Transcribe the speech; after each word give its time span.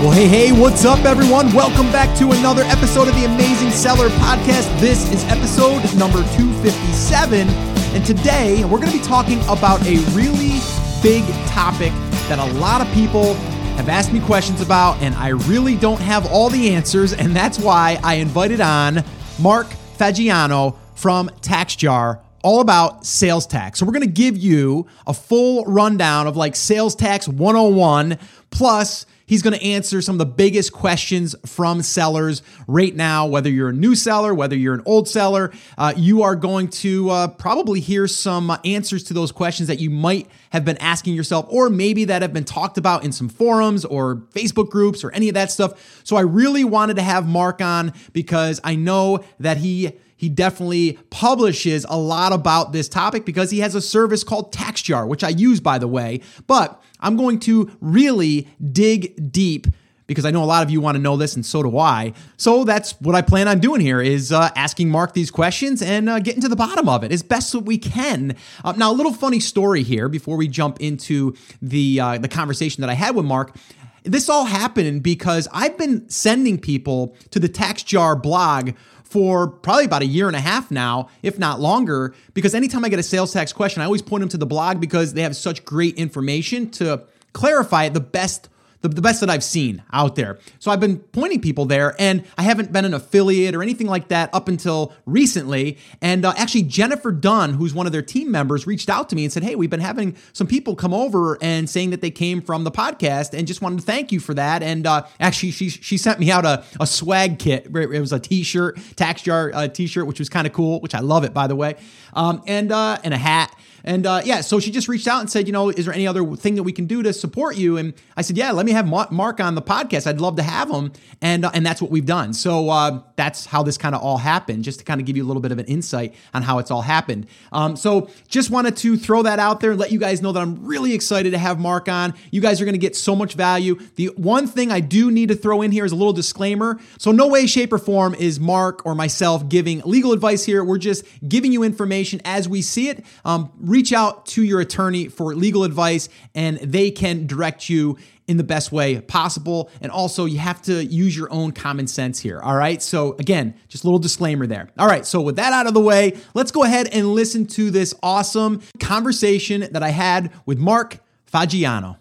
Well, 0.00 0.12
hey, 0.12 0.28
hey, 0.28 0.50
what's 0.50 0.86
up, 0.86 1.04
everyone? 1.04 1.52
Welcome 1.52 1.92
back 1.92 2.16
to 2.20 2.30
another 2.30 2.62
episode 2.62 3.06
of 3.06 3.14
the 3.16 3.26
Amazing 3.26 3.68
Seller 3.68 4.08
Podcast. 4.08 4.80
This 4.80 5.12
is 5.12 5.22
episode 5.24 5.82
number 5.94 6.22
257. 6.38 7.46
And 7.46 8.06
today 8.06 8.64
we're 8.64 8.78
going 8.78 8.92
to 8.92 8.96
be 8.96 9.04
talking 9.04 9.38
about 9.42 9.78
a 9.86 9.98
really 10.16 10.58
big 11.02 11.22
topic 11.48 11.92
that 12.30 12.38
a 12.38 12.58
lot 12.58 12.80
of 12.80 12.90
people 12.94 13.34
have 13.76 13.90
asked 13.90 14.10
me 14.10 14.20
questions 14.20 14.62
about, 14.62 14.96
and 15.02 15.14
I 15.16 15.28
really 15.28 15.76
don't 15.76 16.00
have 16.00 16.32
all 16.32 16.48
the 16.48 16.70
answers. 16.70 17.12
And 17.12 17.36
that's 17.36 17.58
why 17.58 18.00
I 18.02 18.14
invited 18.14 18.62
on 18.62 19.04
Mark 19.38 19.66
Faggiano 19.98 20.78
from 20.94 21.28
TaxJar 21.42 22.22
all 22.42 22.62
about 22.62 23.04
sales 23.04 23.46
tax. 23.46 23.78
So 23.78 23.84
we're 23.84 23.92
going 23.92 24.00
to 24.00 24.08
give 24.08 24.38
you 24.38 24.86
a 25.06 25.12
full 25.12 25.62
rundown 25.66 26.26
of 26.26 26.38
like 26.38 26.56
sales 26.56 26.94
tax 26.94 27.28
101 27.28 28.16
plus 28.50 29.04
He's 29.30 29.42
going 29.42 29.56
to 29.56 29.64
answer 29.64 30.02
some 30.02 30.16
of 30.16 30.18
the 30.18 30.26
biggest 30.26 30.72
questions 30.72 31.36
from 31.46 31.82
sellers 31.82 32.42
right 32.66 32.92
now, 32.92 33.26
whether 33.26 33.48
you're 33.48 33.68
a 33.68 33.72
new 33.72 33.94
seller, 33.94 34.34
whether 34.34 34.56
you're 34.56 34.74
an 34.74 34.82
old 34.86 35.06
seller. 35.06 35.52
Uh, 35.78 35.92
you 35.96 36.24
are 36.24 36.34
going 36.34 36.66
to 36.66 37.10
uh, 37.10 37.28
probably 37.28 37.78
hear 37.78 38.08
some 38.08 38.58
answers 38.64 39.04
to 39.04 39.14
those 39.14 39.30
questions 39.30 39.68
that 39.68 39.78
you 39.78 39.88
might 39.88 40.26
have 40.50 40.64
been 40.64 40.78
asking 40.78 41.14
yourself, 41.14 41.46
or 41.48 41.70
maybe 41.70 42.06
that 42.06 42.22
have 42.22 42.32
been 42.32 42.42
talked 42.42 42.76
about 42.76 43.04
in 43.04 43.12
some 43.12 43.28
forums 43.28 43.84
or 43.84 44.16
Facebook 44.34 44.68
groups 44.68 45.04
or 45.04 45.12
any 45.12 45.28
of 45.28 45.34
that 45.34 45.52
stuff. 45.52 46.02
So 46.02 46.16
I 46.16 46.22
really 46.22 46.64
wanted 46.64 46.96
to 46.96 47.02
have 47.02 47.28
Mark 47.28 47.60
on 47.60 47.92
because 48.12 48.60
I 48.64 48.74
know 48.74 49.22
that 49.38 49.58
he 49.58 49.92
he 50.20 50.28
definitely 50.28 50.98
publishes 51.08 51.86
a 51.88 51.96
lot 51.96 52.34
about 52.34 52.72
this 52.72 52.90
topic 52.90 53.24
because 53.24 53.50
he 53.50 53.60
has 53.60 53.74
a 53.74 53.80
service 53.80 54.22
called 54.22 54.52
TaxJar, 54.52 55.08
which 55.08 55.24
I 55.24 55.30
use 55.30 55.60
by 55.60 55.78
the 55.78 55.88
way. 55.88 56.20
But 56.46 56.78
I'm 57.00 57.16
going 57.16 57.40
to 57.40 57.74
really 57.80 58.46
dig 58.70 59.32
deep 59.32 59.66
because 60.06 60.26
I 60.26 60.30
know 60.30 60.42
a 60.42 60.44
lot 60.44 60.62
of 60.62 60.70
you 60.70 60.78
want 60.82 60.96
to 60.96 61.00
know 61.00 61.16
this, 61.16 61.36
and 61.36 61.46
so 61.46 61.62
do 61.62 61.78
I. 61.78 62.12
So 62.36 62.64
that's 62.64 63.00
what 63.00 63.14
I 63.14 63.22
plan 63.22 63.48
on 63.48 63.60
doing 63.60 63.80
here: 63.80 64.02
is 64.02 64.30
uh, 64.30 64.50
asking 64.56 64.90
Mark 64.90 65.14
these 65.14 65.30
questions 65.30 65.80
and 65.80 66.06
uh, 66.10 66.18
getting 66.18 66.42
to 66.42 66.48
the 66.48 66.56
bottom 66.56 66.86
of 66.86 67.02
it 67.02 67.12
as 67.12 67.22
best 67.22 67.52
that 67.52 67.60
we 67.60 67.78
can. 67.78 68.36
Uh, 68.62 68.72
now, 68.72 68.90
a 68.90 68.92
little 68.92 69.14
funny 69.14 69.40
story 69.40 69.82
here 69.82 70.10
before 70.10 70.36
we 70.36 70.48
jump 70.48 70.80
into 70.80 71.34
the 71.62 71.98
uh, 71.98 72.18
the 72.18 72.28
conversation 72.28 72.82
that 72.82 72.90
I 72.90 72.94
had 72.94 73.16
with 73.16 73.24
Mark. 73.24 73.56
This 74.04 74.28
all 74.28 74.44
happened 74.44 75.02
because 75.02 75.48
I've 75.52 75.76
been 75.76 76.08
sending 76.08 76.58
people 76.58 77.14
to 77.30 77.38
the 77.38 77.48
TaxJar 77.48 78.22
blog 78.22 78.72
for 79.04 79.48
probably 79.48 79.84
about 79.84 80.02
a 80.02 80.06
year 80.06 80.28
and 80.28 80.36
a 80.36 80.40
half 80.40 80.70
now, 80.70 81.08
if 81.22 81.38
not 81.38 81.60
longer, 81.60 82.14
because 82.32 82.54
anytime 82.54 82.84
I 82.84 82.88
get 82.88 83.00
a 83.00 83.02
sales 83.02 83.32
tax 83.32 83.52
question, 83.52 83.82
I 83.82 83.84
always 83.84 84.02
point 84.02 84.20
them 84.20 84.28
to 84.30 84.36
the 84.36 84.46
blog 84.46 84.80
because 84.80 85.14
they 85.14 85.22
have 85.22 85.34
such 85.34 85.64
great 85.64 85.96
information 85.96 86.70
to 86.72 87.02
clarify 87.32 87.84
it 87.84 87.94
the 87.94 88.00
best 88.00 88.48
the, 88.82 88.88
the 88.88 89.02
best 89.02 89.20
that 89.20 89.30
I've 89.30 89.44
seen 89.44 89.82
out 89.92 90.16
there. 90.16 90.38
So 90.58 90.70
I've 90.70 90.80
been 90.80 90.98
pointing 90.98 91.40
people 91.40 91.66
there, 91.66 91.94
and 91.98 92.24
I 92.38 92.42
haven't 92.42 92.72
been 92.72 92.84
an 92.84 92.94
affiliate 92.94 93.54
or 93.54 93.62
anything 93.62 93.86
like 93.86 94.08
that 94.08 94.30
up 94.32 94.48
until 94.48 94.92
recently. 95.06 95.78
And 96.00 96.24
uh, 96.24 96.32
actually, 96.36 96.62
Jennifer 96.62 97.12
Dunn, 97.12 97.54
who's 97.54 97.74
one 97.74 97.86
of 97.86 97.92
their 97.92 98.02
team 98.02 98.30
members, 98.30 98.66
reached 98.66 98.88
out 98.88 99.08
to 99.10 99.16
me 99.16 99.24
and 99.24 99.32
said, 99.32 99.42
Hey, 99.42 99.54
we've 99.54 99.70
been 99.70 99.80
having 99.80 100.16
some 100.32 100.46
people 100.46 100.76
come 100.76 100.94
over 100.94 101.38
and 101.42 101.68
saying 101.68 101.90
that 101.90 102.00
they 102.00 102.10
came 102.10 102.40
from 102.40 102.64
the 102.64 102.70
podcast 102.70 103.36
and 103.36 103.46
just 103.46 103.62
wanted 103.62 103.80
to 103.80 103.86
thank 103.86 104.12
you 104.12 104.20
for 104.20 104.34
that. 104.34 104.62
And 104.62 104.86
uh, 104.86 105.06
actually, 105.18 105.50
she, 105.50 105.68
she 105.68 105.96
sent 105.96 106.18
me 106.18 106.30
out 106.30 106.44
a, 106.44 106.64
a 106.80 106.86
swag 106.86 107.38
kit. 107.38 107.66
It 107.74 108.00
was 108.00 108.12
a 108.12 108.20
t 108.20 108.42
shirt, 108.42 108.76
TaxJar 108.76 109.50
uh, 109.54 109.68
t 109.68 109.86
shirt, 109.86 110.06
which 110.06 110.18
was 110.18 110.28
kind 110.28 110.46
of 110.46 110.52
cool, 110.52 110.80
which 110.80 110.94
I 110.94 111.00
love 111.00 111.24
it, 111.24 111.34
by 111.34 111.46
the 111.46 111.56
way, 111.56 111.76
um, 112.14 112.42
and, 112.46 112.72
uh, 112.72 112.98
and 113.04 113.14
a 113.14 113.18
hat. 113.18 113.54
And 113.84 114.06
uh, 114.06 114.22
yeah, 114.24 114.40
so 114.40 114.60
she 114.60 114.70
just 114.70 114.88
reached 114.88 115.08
out 115.08 115.20
and 115.20 115.30
said, 115.30 115.46
you 115.46 115.52
know, 115.52 115.68
is 115.70 115.84
there 115.84 115.94
any 115.94 116.06
other 116.06 116.36
thing 116.36 116.54
that 116.56 116.62
we 116.62 116.72
can 116.72 116.86
do 116.86 117.02
to 117.02 117.12
support 117.12 117.56
you? 117.56 117.76
And 117.76 117.94
I 118.16 118.22
said, 118.22 118.36
yeah, 118.36 118.50
let 118.52 118.66
me 118.66 118.72
have 118.72 118.86
Mark 118.86 119.40
on 119.40 119.54
the 119.54 119.62
podcast. 119.62 120.06
I'd 120.06 120.20
love 120.20 120.36
to 120.36 120.42
have 120.42 120.70
him. 120.70 120.92
And 121.22 121.44
uh, 121.44 121.50
and 121.54 121.64
that's 121.64 121.82
what 121.82 121.90
we've 121.90 122.06
done. 122.06 122.32
So 122.32 122.70
uh, 122.70 123.02
that's 123.16 123.46
how 123.46 123.62
this 123.62 123.76
kind 123.76 123.94
of 123.94 124.02
all 124.02 124.16
happened, 124.16 124.64
just 124.64 124.78
to 124.78 124.84
kind 124.84 125.00
of 125.00 125.06
give 125.06 125.16
you 125.16 125.24
a 125.24 125.28
little 125.28 125.42
bit 125.42 125.52
of 125.52 125.58
an 125.58 125.66
insight 125.66 126.14
on 126.32 126.42
how 126.42 126.58
it's 126.58 126.70
all 126.70 126.82
happened. 126.82 127.26
Um, 127.52 127.76
so 127.76 128.10
just 128.28 128.50
wanted 128.50 128.76
to 128.78 128.96
throw 128.96 129.22
that 129.22 129.38
out 129.38 129.60
there 129.60 129.72
and 129.72 129.80
let 129.80 129.92
you 129.92 129.98
guys 129.98 130.22
know 130.22 130.32
that 130.32 130.40
I'm 130.40 130.64
really 130.64 130.94
excited 130.94 131.30
to 131.32 131.38
have 131.38 131.58
Mark 131.58 131.88
on. 131.88 132.14
You 132.30 132.40
guys 132.40 132.60
are 132.60 132.64
going 132.64 132.74
to 132.74 132.78
get 132.78 132.96
so 132.96 133.14
much 133.14 133.34
value. 133.34 133.78
The 133.96 134.06
one 134.16 134.46
thing 134.46 134.70
I 134.70 134.80
do 134.80 135.10
need 135.10 135.28
to 135.28 135.34
throw 135.34 135.62
in 135.62 135.72
here 135.72 135.84
is 135.84 135.92
a 135.92 135.96
little 135.96 136.12
disclaimer. 136.12 136.80
So 136.98 137.12
no 137.12 137.26
way, 137.26 137.46
shape, 137.46 137.72
or 137.72 137.78
form 137.78 138.14
is 138.14 138.40
Mark 138.40 138.84
or 138.86 138.94
myself 138.94 139.48
giving 139.48 139.80
legal 139.84 140.12
advice 140.12 140.44
here. 140.44 140.64
We're 140.64 140.78
just 140.78 141.04
giving 141.28 141.52
you 141.52 141.62
information 141.62 142.20
as 142.24 142.48
we 142.48 142.62
see 142.62 142.88
it. 142.88 143.04
Um, 143.24 143.52
reach 143.70 143.92
out 143.92 144.26
to 144.26 144.42
your 144.42 144.60
attorney 144.60 145.08
for 145.08 145.34
legal 145.34 145.64
advice 145.64 146.08
and 146.34 146.58
they 146.58 146.90
can 146.90 147.26
direct 147.26 147.68
you 147.68 147.96
in 148.26 148.36
the 148.36 148.44
best 148.44 148.70
way 148.70 149.00
possible. 149.00 149.70
And 149.80 149.90
also, 149.90 150.24
you 150.24 150.38
have 150.38 150.62
to 150.62 150.84
use 150.84 151.16
your 151.16 151.32
own 151.32 151.52
common 151.52 151.86
sense 151.86 152.20
here. 152.20 152.40
All 152.40 152.54
right. 152.54 152.80
So, 152.80 153.14
again, 153.18 153.54
just 153.68 153.82
a 153.84 153.86
little 153.86 153.98
disclaimer 153.98 154.46
there. 154.46 154.68
All 154.78 154.86
right. 154.86 155.04
So, 155.04 155.20
with 155.20 155.36
that 155.36 155.52
out 155.52 155.66
of 155.66 155.74
the 155.74 155.80
way, 155.80 156.16
let's 156.34 156.52
go 156.52 156.62
ahead 156.62 156.88
and 156.92 157.08
listen 157.14 157.46
to 157.46 157.70
this 157.70 157.94
awesome 158.02 158.60
conversation 158.78 159.66
that 159.72 159.82
I 159.82 159.90
had 159.90 160.32
with 160.46 160.58
Mark 160.58 160.98
Faggiano. 161.32 161.96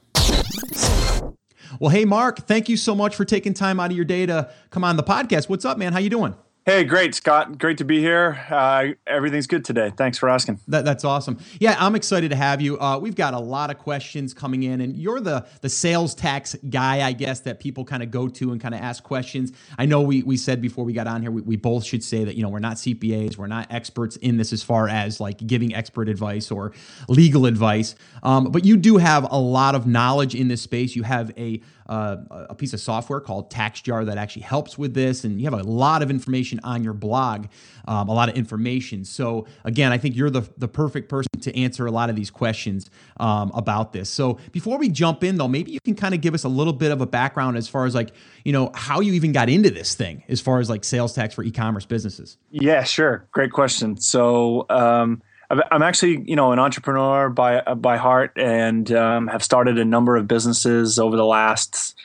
Well, 1.80 1.92
hey, 1.92 2.04
Mark, 2.04 2.46
thank 2.46 2.68
you 2.68 2.78
so 2.78 2.94
much 2.94 3.16
for 3.16 3.26
taking 3.26 3.54
time 3.54 3.80
out 3.80 3.92
of 3.92 3.96
your 3.96 4.06
day 4.06 4.26
to 4.26 4.52
come 4.70 4.84
on 4.84 4.98
the 4.98 5.04
podcast. 5.04 5.50
What's 5.50 5.66
up, 5.66 5.78
man? 5.78 5.94
How 5.94 6.00
you 6.00 6.10
doing? 6.10 6.36
Hey, 6.70 6.84
great, 6.84 7.16
Scott. 7.16 7.58
Great 7.58 7.80
to 7.80 7.84
be 7.84 7.98
here. 7.98 8.46
Uh, 8.48 8.90
everything's 9.08 9.48
good 9.48 9.66
today. 9.66 9.92
Thanks 9.98 10.20
for 10.20 10.30
asking. 10.30 10.60
That, 10.68 10.86
that's 10.86 11.04
awesome. 11.04 11.40
Yeah, 11.60 11.76
I'm 11.80 11.96
excited 11.96 12.30
to 12.30 12.36
have 12.36 12.62
you. 12.62 12.80
Uh, 12.80 13.00
we've 13.00 13.16
got 13.16 13.34
a 13.34 13.40
lot 13.40 13.72
of 13.72 13.80
questions 13.80 14.36
coming 14.36 14.62
in, 14.62 14.80
and 14.80 14.96
you're 14.96 15.20
the 15.20 15.48
the 15.62 15.70
sales 15.70 16.14
tax 16.14 16.56
guy, 16.70 17.02
I 17.02 17.14
guess, 17.14 17.40
that 17.40 17.60
people 17.60 17.86
kind 17.86 18.04
of 18.04 18.12
go 18.12 18.28
to 18.28 18.52
and 18.52 18.62
kind 18.62 18.76
of 18.76 18.82
ask 18.82 19.04
questions. 19.04 19.52
I 19.80 19.88
know 19.88 20.02
we 20.02 20.22
we 20.22 20.38
said 20.38 20.62
before 20.62 20.86
we 20.86 20.94
got 20.94 21.08
on 21.08 21.24
here, 21.24 21.32
we, 21.32 21.42
we 21.42 21.56
both 21.56 21.86
should 21.86 22.04
say 22.04 22.24
that 22.24 22.36
you 22.36 22.44
know 22.44 22.50
we're 22.50 22.60
not 22.60 22.76
CPAs, 22.76 23.36
we're 23.36 23.48
not 23.48 23.66
experts 23.72 24.18
in 24.18 24.38
this 24.38 24.54
as 24.54 24.62
far 24.62 24.88
as 24.88 25.20
like 25.20 25.40
giving 25.48 25.74
expert 25.74 26.08
advice 26.08 26.52
or 26.52 26.72
legal 27.08 27.48
advice, 27.48 27.96
um, 28.22 28.52
but 28.52 28.64
you 28.64 28.78
do 28.78 28.98
have 28.98 29.26
a 29.32 29.40
lot 29.40 29.74
of 29.74 29.88
knowledge 29.88 30.36
in 30.36 30.50
this 30.50 30.62
space. 30.62 30.96
You 30.96 31.02
have 31.02 31.32
a 31.36 31.62
uh, 31.90 32.18
a 32.50 32.56
piece 32.56 32.74
of 32.74 32.80
software 32.80 33.20
called 33.20 33.52
TaxJar 33.52 34.06
that 34.06 34.18
actually 34.18 34.44
helps 34.44 34.78
with 34.78 34.94
this. 34.94 35.24
And 35.24 35.42
you 35.42 35.50
have 35.50 35.60
a 35.60 35.64
lot 35.64 36.04
of 36.04 36.12
information 36.12 36.60
on 36.64 36.84
your 36.84 36.94
blog, 36.94 37.48
um, 37.88 38.08
a 38.08 38.14
lot 38.14 38.30
of 38.30 38.36
information. 38.36 39.04
So, 39.04 39.48
again, 39.66 39.92
I 39.92 39.98
think 39.98 40.16
you're 40.16 40.30
the, 40.30 40.48
the 40.58 40.68
perfect 40.68 41.10
person 41.10 41.30
to 41.42 41.58
answer 41.58 41.88
a 41.88 41.92
lot 41.92 42.10
of 42.10 42.16
these 42.16 42.30
questions 42.30 42.90
um, 43.20 43.52
about 43.56 43.92
this. 43.92 44.10
So, 44.10 44.38
before 44.52 44.78
we 44.78 44.90
jump 44.90 45.24
in, 45.24 45.38
though, 45.38 45.48
maybe 45.48 45.72
you 45.72 45.80
can 45.82 45.96
kind 45.96 46.14
of 46.14 46.22
give 46.22 46.36
us 46.36 46.44
a 46.44 46.50
little 46.50 46.74
bit 46.74 46.92
of 46.92 47.02
a 47.02 47.08
background 47.08 47.58
as 47.58 47.68
far 47.68 47.86
as 47.86 47.96
like, 47.96 48.12
you 48.46 48.54
know, 48.54 48.72
how 48.76 49.00
you 49.00 49.14
even 49.14 49.32
got 49.32 49.50
into 49.50 49.72
this 49.72 49.96
thing 49.96 50.24
as 50.30 50.40
far 50.40 50.60
as 50.60 50.70
like 50.70 50.84
sales 50.84 51.14
tax 51.14 51.34
for 51.34 51.44
e 51.44 51.50
commerce 51.52 51.86
businesses. 51.86 52.38
Yeah, 52.52 52.84
sure. 52.84 53.28
Great 53.32 53.52
question. 53.52 53.98
So, 53.98 54.68
um, 54.70 55.24
I'm 55.50 55.82
actually, 55.82 56.24
you 56.28 56.36
know, 56.36 56.52
an 56.52 56.60
entrepreneur 56.60 57.30
by 57.30 57.62
by 57.62 57.98
heart, 57.98 58.34
and 58.36 58.92
um, 58.92 59.28
have 59.28 59.44
started 59.44 59.80
a 59.80 59.86
number 59.86 60.16
of 60.16 60.28
businesses 60.28 61.00
over 61.00 61.18
the 61.18 61.26
last 61.26 61.96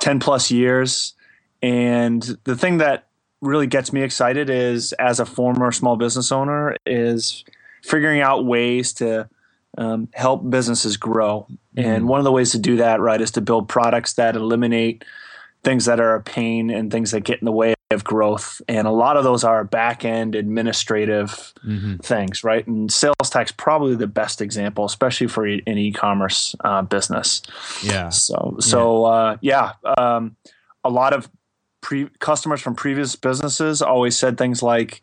ten 0.00 0.18
plus 0.18 0.50
years. 0.50 1.14
And 1.62 2.22
the 2.44 2.56
thing 2.56 2.78
that 2.78 3.06
really 3.40 3.66
gets 3.66 3.92
me 3.92 4.02
excited 4.02 4.50
is, 4.50 4.92
as 4.94 5.20
a 5.20 5.26
former 5.26 5.70
small 5.72 5.96
business 5.96 6.32
owner, 6.32 6.76
is 6.84 7.44
figuring 7.82 8.20
out 8.20 8.44
ways 8.44 8.92
to 8.94 9.28
um, 9.78 10.08
help 10.12 10.48
businesses 10.50 10.96
grow. 10.96 11.46
Mm-hmm. 11.76 11.88
And 11.88 12.08
one 12.08 12.18
of 12.18 12.24
the 12.24 12.32
ways 12.32 12.52
to 12.52 12.58
do 12.58 12.76
that, 12.76 13.00
right, 13.00 13.20
is 13.20 13.30
to 13.32 13.40
build 13.40 13.68
products 13.68 14.14
that 14.14 14.36
eliminate 14.36 15.04
things 15.62 15.84
that 15.84 16.00
are 16.00 16.16
a 16.16 16.22
pain 16.22 16.70
and 16.70 16.90
things 16.90 17.12
that 17.12 17.20
get 17.20 17.38
in 17.40 17.44
the 17.44 17.52
way 17.52 17.74
of 17.90 18.04
growth. 18.04 18.62
And 18.68 18.86
a 18.86 18.90
lot 18.90 19.16
of 19.16 19.24
those 19.24 19.42
are 19.42 19.64
back 19.64 20.04
end 20.04 20.34
administrative 20.34 21.52
mm-hmm. 21.66 21.96
things, 21.96 22.44
right? 22.44 22.64
And 22.66 22.90
sales 22.90 23.14
tax 23.30 23.50
probably 23.50 23.96
the 23.96 24.06
best 24.06 24.40
example, 24.40 24.84
especially 24.84 25.26
for 25.26 25.44
an 25.44 25.66
e-commerce 25.66 26.54
uh, 26.60 26.82
business. 26.82 27.42
Yeah. 27.82 28.10
So 28.10 28.56
so 28.60 29.04
uh, 29.06 29.36
yeah, 29.40 29.72
um, 29.98 30.36
a 30.84 30.90
lot 30.90 31.12
of 31.12 31.28
pre- 31.80 32.10
customers 32.20 32.60
from 32.60 32.76
previous 32.76 33.16
businesses 33.16 33.82
always 33.82 34.16
said 34.16 34.38
things 34.38 34.62
like, 34.62 35.00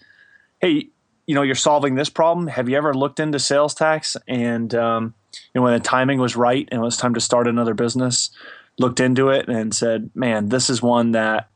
"Hey, 0.62 0.88
you 1.26 1.36
know, 1.36 1.42
you're 1.42 1.56
solving 1.56 1.96
this 1.96 2.10
problem. 2.10 2.48
Have 2.48 2.70
you 2.70 2.78
ever 2.78 2.94
looked 2.94 3.20
into 3.20 3.40
sales 3.40 3.76
tax?" 3.76 4.16
And 4.30 4.74
um, 4.74 5.14
you 5.34 5.60
know, 5.60 5.64
when 5.64 5.74
the 5.74 5.82
timing 5.82 6.20
was 6.20 6.38
right 6.38 6.68
and 6.72 6.80
it 6.80 6.84
was 6.84 6.96
time 6.96 7.14
to 7.16 7.22
start 7.22 7.48
another 7.48 7.74
business, 7.74 8.30
looked 8.80 9.02
into 9.02 9.28
it 9.30 9.50
and 9.50 9.76
said, 9.76 10.10
"Man, 10.16 10.48
this 10.48 10.70
is 10.70 10.82
one 10.82 11.12
that." 11.12 11.50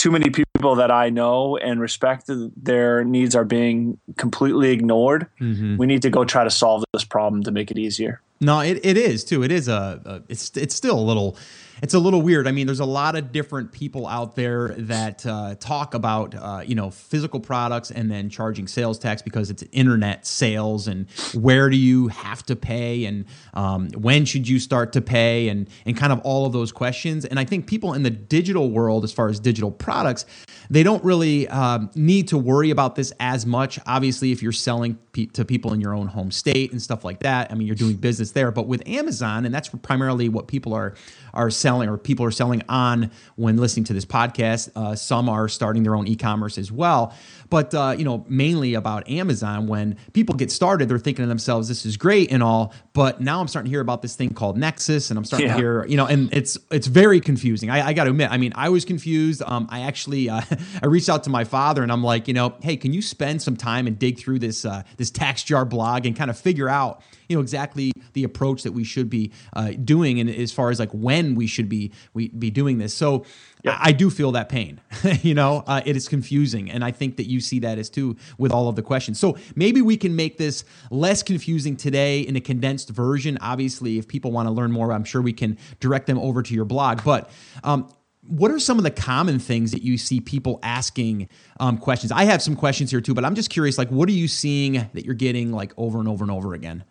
Too 0.00 0.10
many 0.10 0.30
people 0.30 0.76
that 0.76 0.90
I 0.90 1.10
know 1.10 1.58
and 1.58 1.78
respect 1.78 2.24
their 2.56 3.04
needs 3.04 3.36
are 3.36 3.44
being 3.44 3.98
completely 4.16 4.70
ignored. 4.70 5.26
Mm-hmm. 5.40 5.76
We 5.76 5.86
need 5.86 6.00
to 6.02 6.10
go 6.10 6.24
try 6.24 6.42
to 6.42 6.50
solve 6.50 6.84
this 6.94 7.04
problem 7.04 7.42
to 7.42 7.50
make 7.50 7.70
it 7.70 7.76
easier. 7.76 8.22
No, 8.40 8.60
it, 8.60 8.80
it 8.82 8.96
is 8.96 9.24
too. 9.24 9.42
It 9.42 9.52
is 9.52 9.68
a, 9.68 10.00
a 10.06 10.22
it's 10.30 10.56
it's 10.56 10.74
still 10.74 10.98
a 10.98 11.06
little 11.10 11.36
it's 11.82 11.94
a 11.94 11.98
little 11.98 12.22
weird. 12.22 12.46
I 12.46 12.52
mean, 12.52 12.66
there's 12.66 12.80
a 12.80 12.84
lot 12.84 13.16
of 13.16 13.32
different 13.32 13.72
people 13.72 14.06
out 14.06 14.36
there 14.36 14.68
that 14.78 15.24
uh, 15.26 15.54
talk 15.58 15.94
about 15.94 16.34
uh, 16.34 16.62
you 16.64 16.74
know 16.74 16.90
physical 16.90 17.40
products 17.40 17.90
and 17.90 18.10
then 18.10 18.28
charging 18.28 18.66
sales 18.66 18.98
tax 18.98 19.22
because 19.22 19.50
it's 19.50 19.64
internet 19.72 20.26
sales 20.26 20.88
and 20.88 21.10
where 21.34 21.70
do 21.70 21.76
you 21.76 22.08
have 22.08 22.44
to 22.46 22.56
pay 22.56 23.04
and 23.04 23.24
um, 23.54 23.88
when 23.90 24.24
should 24.24 24.48
you 24.48 24.58
start 24.58 24.92
to 24.92 25.00
pay 25.00 25.48
and 25.48 25.68
and 25.86 25.96
kind 25.96 26.12
of 26.12 26.20
all 26.20 26.46
of 26.46 26.52
those 26.52 26.72
questions. 26.72 27.24
And 27.24 27.38
I 27.38 27.44
think 27.44 27.66
people 27.66 27.94
in 27.94 28.02
the 28.02 28.10
digital 28.10 28.70
world, 28.70 29.04
as 29.04 29.12
far 29.12 29.28
as 29.28 29.40
digital 29.40 29.70
products, 29.70 30.26
they 30.70 30.82
don't 30.82 31.02
really 31.04 31.48
um, 31.48 31.90
need 31.94 32.28
to 32.28 32.38
worry 32.38 32.70
about 32.70 32.94
this 32.94 33.12
as 33.18 33.44
much. 33.44 33.78
Obviously, 33.86 34.30
if 34.30 34.42
you're 34.42 34.52
selling 34.52 34.96
pe- 35.12 35.26
to 35.26 35.44
people 35.44 35.72
in 35.72 35.80
your 35.80 35.94
own 35.94 36.06
home 36.06 36.30
state 36.30 36.70
and 36.70 36.80
stuff 36.80 37.04
like 37.04 37.20
that, 37.20 37.50
I 37.50 37.54
mean, 37.54 37.66
you're 37.66 37.76
doing 37.76 37.96
business 37.96 38.30
there. 38.32 38.52
But 38.52 38.68
with 38.68 38.86
Amazon, 38.86 39.44
and 39.44 39.54
that's 39.54 39.68
primarily 39.68 40.28
what 40.28 40.46
people 40.46 40.72
are 40.72 40.94
are 41.34 41.50
selling 41.50 41.88
or 41.88 41.96
people 41.96 42.24
are 42.24 42.30
selling 42.30 42.62
on 42.68 43.10
when 43.36 43.56
listening 43.56 43.84
to 43.84 43.92
this 43.92 44.04
podcast. 44.04 44.70
Uh, 44.74 44.94
some 44.94 45.28
are 45.28 45.48
starting 45.48 45.82
their 45.82 45.94
own 45.94 46.06
e-commerce 46.06 46.58
as 46.58 46.70
well. 46.72 47.14
But 47.50 47.74
uh, 47.74 47.94
you 47.98 48.04
know, 48.04 48.24
mainly 48.28 48.74
about 48.74 49.08
Amazon. 49.08 49.66
When 49.66 49.96
people 50.12 50.36
get 50.36 50.52
started, 50.52 50.88
they're 50.88 50.98
thinking 50.98 51.24
to 51.24 51.28
themselves, 51.28 51.66
"This 51.68 51.84
is 51.84 51.96
great 51.96 52.30
and 52.30 52.42
all," 52.42 52.72
but 52.92 53.20
now 53.20 53.40
I'm 53.40 53.48
starting 53.48 53.68
to 53.68 53.74
hear 53.74 53.80
about 53.80 54.02
this 54.02 54.14
thing 54.14 54.32
called 54.34 54.56
Nexus, 54.56 55.10
and 55.10 55.18
I'm 55.18 55.24
starting 55.24 55.48
yeah. 55.48 55.54
to 55.54 55.60
hear, 55.60 55.84
you 55.86 55.96
know, 55.96 56.06
and 56.06 56.32
it's 56.32 56.56
it's 56.70 56.86
very 56.86 57.20
confusing. 57.20 57.68
I, 57.68 57.88
I 57.88 57.92
got 57.92 58.04
to 58.04 58.10
admit, 58.10 58.30
I 58.30 58.36
mean, 58.36 58.52
I 58.54 58.68
was 58.68 58.84
confused. 58.84 59.42
Um, 59.44 59.66
I 59.68 59.80
actually 59.80 60.30
uh, 60.30 60.42
I 60.82 60.86
reached 60.86 61.08
out 61.08 61.24
to 61.24 61.30
my 61.30 61.42
father, 61.42 61.82
and 61.82 61.90
I'm 61.90 62.04
like, 62.04 62.28
you 62.28 62.34
know, 62.34 62.54
hey, 62.62 62.76
can 62.76 62.92
you 62.92 63.02
spend 63.02 63.42
some 63.42 63.56
time 63.56 63.88
and 63.88 63.98
dig 63.98 64.18
through 64.18 64.38
this 64.38 64.64
uh, 64.64 64.84
this 64.96 65.10
TaxJar 65.10 65.68
blog 65.68 66.06
and 66.06 66.14
kind 66.14 66.30
of 66.30 66.38
figure 66.38 66.68
out 66.68 67.02
you 67.30 67.36
know 67.36 67.40
exactly 67.40 67.92
the 68.12 68.24
approach 68.24 68.64
that 68.64 68.72
we 68.72 68.82
should 68.82 69.08
be 69.08 69.30
uh, 69.54 69.70
doing 69.84 70.18
and 70.18 70.28
as 70.28 70.50
far 70.50 70.70
as 70.70 70.80
like 70.80 70.90
when 70.90 71.36
we 71.36 71.46
should 71.46 71.68
be 71.68 71.92
we 72.12 72.28
be 72.28 72.50
doing 72.50 72.78
this 72.78 72.92
so 72.92 73.24
yeah. 73.62 73.78
I, 73.80 73.90
I, 73.90 73.92
do 73.92 74.10
feel 74.10 74.32
that 74.32 74.48
pain 74.48 74.80
you 75.22 75.34
know 75.34 75.62
uh, 75.66 75.80
it 75.86 75.96
is 75.96 76.08
confusing 76.08 76.70
and 76.70 76.84
i 76.84 76.90
think 76.90 77.16
that 77.18 77.28
you 77.28 77.40
see 77.40 77.60
that 77.60 77.78
as 77.78 77.88
too 77.88 78.16
with 78.36 78.50
all 78.50 78.68
of 78.68 78.74
the 78.74 78.82
questions 78.82 79.20
so 79.20 79.38
maybe 79.54 79.80
we 79.80 79.96
can 79.96 80.16
make 80.16 80.38
this 80.38 80.64
less 80.90 81.22
confusing 81.22 81.76
today 81.76 82.20
in 82.20 82.34
a 82.34 82.40
condensed 82.40 82.88
version 82.88 83.38
obviously 83.40 83.96
if 83.96 84.08
people 84.08 84.32
want 84.32 84.48
to 84.48 84.52
learn 84.52 84.72
more 84.72 84.92
i'm 84.92 85.04
sure 85.04 85.22
we 85.22 85.32
can 85.32 85.56
direct 85.78 86.08
them 86.08 86.18
over 86.18 86.42
to 86.42 86.52
your 86.52 86.64
blog 86.64 87.04
but 87.04 87.30
um, 87.62 87.88
what 88.26 88.50
are 88.50 88.58
some 88.58 88.78
of 88.78 88.84
the 88.84 88.90
common 88.90 89.38
things 89.38 89.72
that 89.72 89.82
you 89.82 89.96
see 89.96 90.20
people 90.20 90.60
asking 90.62 91.28
um, 91.58 91.78
questions? 91.78 92.12
I 92.12 92.24
have 92.24 92.42
some 92.42 92.54
questions 92.54 92.90
here 92.90 93.00
too, 93.00 93.14
but 93.14 93.24
I'm 93.24 93.34
just 93.34 93.50
curious, 93.50 93.78
like, 93.78 93.88
what 93.88 94.08
are 94.08 94.12
you 94.12 94.28
seeing 94.28 94.74
that 94.92 95.04
you're 95.04 95.14
getting 95.14 95.52
like 95.52 95.72
over 95.76 95.98
and 95.98 96.08
over 96.08 96.22
and 96.22 96.30
over 96.30 96.54
again? 96.54 96.84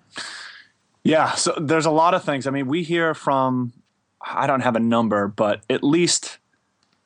Yeah, 1.04 1.34
so 1.36 1.56
there's 1.60 1.86
a 1.86 1.92
lot 1.92 2.13
of 2.13 2.24
things. 2.24 2.46
I 2.46 2.51
mean, 2.51 2.68
we 2.68 2.84
hear 2.84 3.13
from, 3.13 3.74
I 4.22 4.48
don't 4.48 4.62
have 4.62 4.75
a 4.75 4.80
number, 4.80 5.28
but 5.28 5.63
at 5.69 5.84
least 5.84 6.40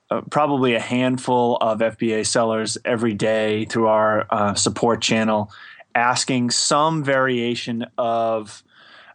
uh, 0.09 0.21
probably 0.29 0.73
a 0.75 0.79
handful 0.79 1.57
of 1.57 1.79
FBA 1.79 2.25
sellers 2.25 2.77
every 2.85 3.13
day 3.13 3.65
through 3.65 3.87
our 3.87 4.25
uh, 4.29 4.53
support 4.55 5.01
channel 5.01 5.51
asking 5.95 6.49
some 6.49 7.03
variation 7.03 7.85
of, 7.97 8.63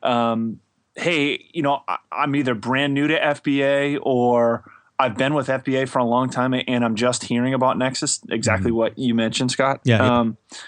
um, 0.03 0.61
hey, 0.95 1.45
you 1.53 1.63
know, 1.63 1.83
I, 1.89 1.99
I'm 2.13 2.37
either 2.37 2.55
brand 2.55 2.95
new 2.95 3.09
to 3.09 3.19
FBA 3.19 3.99
or 4.03 4.71
I've 4.99 5.17
been 5.17 5.35
with 5.35 5.49
FBA 5.49 5.89
for 5.89 5.99
a 5.99 6.05
long 6.05 6.31
time 6.31 6.55
and 6.67 6.85
I'm 6.85 6.95
just 6.95 7.25
hearing 7.25 7.55
about 7.55 7.79
Nexus, 7.79 8.21
exactly 8.31 8.71
mm-hmm. 8.71 8.79
what 8.79 8.99
you 8.99 9.15
mentioned, 9.15 9.51
Scott. 9.51 9.81
Yeah. 9.85 10.21
Um, 10.21 10.37
to, 10.51 10.59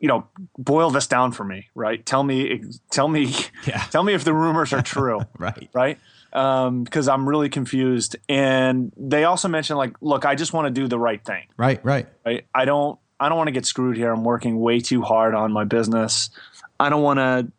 you 0.00 0.08
know, 0.08 0.26
boil 0.56 0.90
this 0.90 1.06
down 1.06 1.32
for 1.32 1.44
me, 1.44 1.68
right? 1.74 2.04
Tell 2.04 2.22
me, 2.22 2.62
tell 2.90 3.08
me, 3.08 3.34
yeah. 3.66 3.84
tell 3.90 4.02
me 4.02 4.14
if 4.14 4.24
the 4.24 4.34
rumors 4.34 4.72
are 4.72 4.82
true, 4.82 5.20
right? 5.38 5.68
Right. 5.72 5.98
Because 6.30 7.08
um, 7.08 7.20
I'm 7.20 7.28
really 7.28 7.48
confused. 7.48 8.16
And 8.28 8.92
they 8.96 9.24
also 9.24 9.48
mentioned, 9.48 9.78
like, 9.78 9.96
look, 10.00 10.24
I 10.24 10.34
just 10.34 10.52
want 10.52 10.66
to 10.66 10.80
do 10.80 10.86
the 10.86 10.98
right 10.98 11.24
thing. 11.24 11.46
Right. 11.56 11.84
Right. 11.84 12.06
Right. 12.24 12.46
I 12.54 12.64
don't, 12.64 12.98
I 13.18 13.28
don't 13.28 13.38
want 13.38 13.48
to 13.48 13.52
get 13.52 13.66
screwed 13.66 13.96
here. 13.96 14.12
I'm 14.12 14.24
working 14.24 14.60
way 14.60 14.80
too 14.80 15.02
hard 15.02 15.34
on 15.34 15.52
my 15.52 15.64
business. 15.64 16.30
I 16.78 16.90
don't 16.90 17.02
want 17.02 17.18
to 17.18 17.50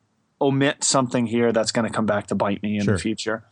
omit 0.41 0.83
something 0.85 1.25
here 1.25 1.51
that's 1.51 1.73
going 1.73 1.85
to 1.85 1.93
come 1.93 2.05
back 2.05 2.27
to 2.27 2.35
bite 2.35 2.63
me 2.63 2.77
in 2.77 2.85
sure. 2.85 2.93
the 2.93 2.99
future. 2.99 3.43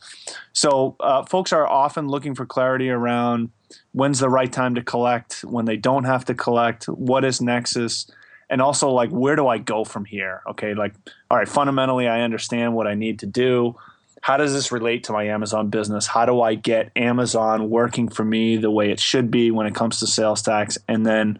So, 0.54 0.95
uh, 1.01 1.25
folks 1.25 1.51
are 1.51 1.68
often 1.68 2.07
looking 2.07 2.33
for 2.33 2.45
clarity 2.45 2.90
around 2.90 3.50
when's 3.92 4.19
the 4.19 4.30
right 4.30 4.51
time 4.51 4.75
to 4.75 4.81
collect, 4.81 5.44
when 5.44 5.66
they 5.66 5.75
don't 5.75 6.06
have 6.06 6.24
to 6.25 6.33
collect, 6.33 6.86
what 6.86 7.25
is 7.25 7.42
Nexus, 7.42 8.10
and 8.50 8.62
also 8.62 8.90
like 8.90 9.10
where 9.10 9.36
do 9.36 9.48
I 9.48 9.58
go 9.58 9.84
from 9.84 10.06
here? 10.06 10.42
Okay, 10.50 10.74
like 10.74 10.94
all 11.30 11.38
right, 11.38 11.48
fundamentally, 11.48 12.08
I 12.08 12.22
understand 12.22 12.74
what 12.76 12.88
I 12.88 12.96
need 12.96 13.20
to 13.20 13.26
do. 13.26 13.76
How 14.22 14.36
does 14.36 14.54
this 14.54 14.72
relate 14.72 15.06
to 15.06 15.14
my 15.14 15.26
Amazon 15.26 15.70
business? 15.70 16.08
How 16.08 16.26
do 16.26 16.42
I 16.42 16.56
get 16.56 16.92
Amazon 16.96 17.70
working 17.70 18.10
for 18.10 18.26
me 18.26 18.58
the 18.58 18.72
way 18.72 18.92
it 18.92 19.00
should 19.00 19.32
be 19.32 19.52
when 19.52 19.68
it 19.68 19.76
comes 19.76 20.00
to 20.00 20.08
sales 20.08 20.42
tax? 20.42 20.78
And 20.88 21.06
then 21.06 21.40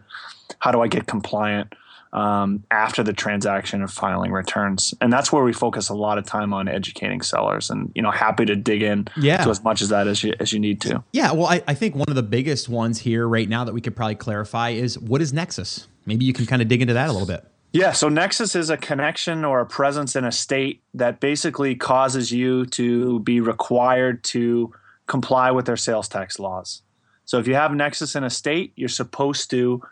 how 0.58 0.70
do 0.72 0.80
I 0.80 0.88
get 0.88 1.06
compliant? 1.06 1.74
um, 2.12 2.64
after 2.70 3.02
the 3.02 3.12
transaction 3.12 3.82
of 3.82 3.90
filing 3.90 4.32
returns, 4.32 4.94
and 5.00 5.12
that's 5.12 5.32
where 5.32 5.44
we 5.44 5.52
focus 5.52 5.88
a 5.88 5.94
lot 5.94 6.18
of 6.18 6.24
time 6.24 6.52
on 6.52 6.68
educating 6.68 7.20
sellers. 7.20 7.70
And 7.70 7.92
you 7.94 8.02
know, 8.02 8.10
happy 8.10 8.44
to 8.46 8.56
dig 8.56 8.82
in 8.82 9.08
yeah. 9.16 9.44
to 9.44 9.50
as 9.50 9.62
much 9.62 9.82
as 9.82 9.90
that 9.90 10.06
as 10.06 10.22
you 10.22 10.32
as 10.40 10.52
you 10.52 10.58
need 10.58 10.80
to. 10.82 11.02
Yeah, 11.12 11.32
well, 11.32 11.46
I, 11.46 11.62
I 11.66 11.74
think 11.74 11.94
one 11.94 12.08
of 12.08 12.14
the 12.14 12.22
biggest 12.22 12.68
ones 12.68 12.98
here 13.00 13.28
right 13.28 13.48
now 13.48 13.64
that 13.64 13.74
we 13.74 13.80
could 13.80 13.94
probably 13.94 14.14
clarify 14.14 14.70
is 14.70 14.98
what 14.98 15.20
is 15.20 15.32
Nexus. 15.32 15.86
Maybe 16.08 16.24
you 16.24 16.32
can 16.32 16.46
kind 16.46 16.62
of 16.62 16.68
dig 16.68 16.80
into 16.80 16.94
that 16.94 17.08
a 17.08 17.12
little 17.12 17.28
bit. 17.28 17.44
Yeah, 17.72 17.92
so 17.92 18.08
Nexus 18.08 18.56
is 18.56 18.70
a 18.70 18.78
connection 18.78 19.44
or 19.44 19.60
a 19.60 19.66
presence 19.66 20.16
in 20.16 20.24
a 20.24 20.32
state 20.32 20.82
that 20.94 21.20
basically 21.20 21.74
causes 21.74 22.32
you 22.32 22.64
to 22.66 23.20
be 23.20 23.40
required 23.40 24.24
to 24.24 24.72
comply 25.06 25.50
with 25.50 25.66
their 25.66 25.76
sales 25.76 26.08
tax 26.08 26.38
laws. 26.38 26.82
So 27.26 27.38
if 27.38 27.46
you 27.46 27.54
have 27.54 27.74
Nexus 27.74 28.16
in 28.16 28.24
a 28.24 28.30
state, 28.30 28.72
you're 28.74 28.88
supposed 28.88 29.50
to 29.50 29.82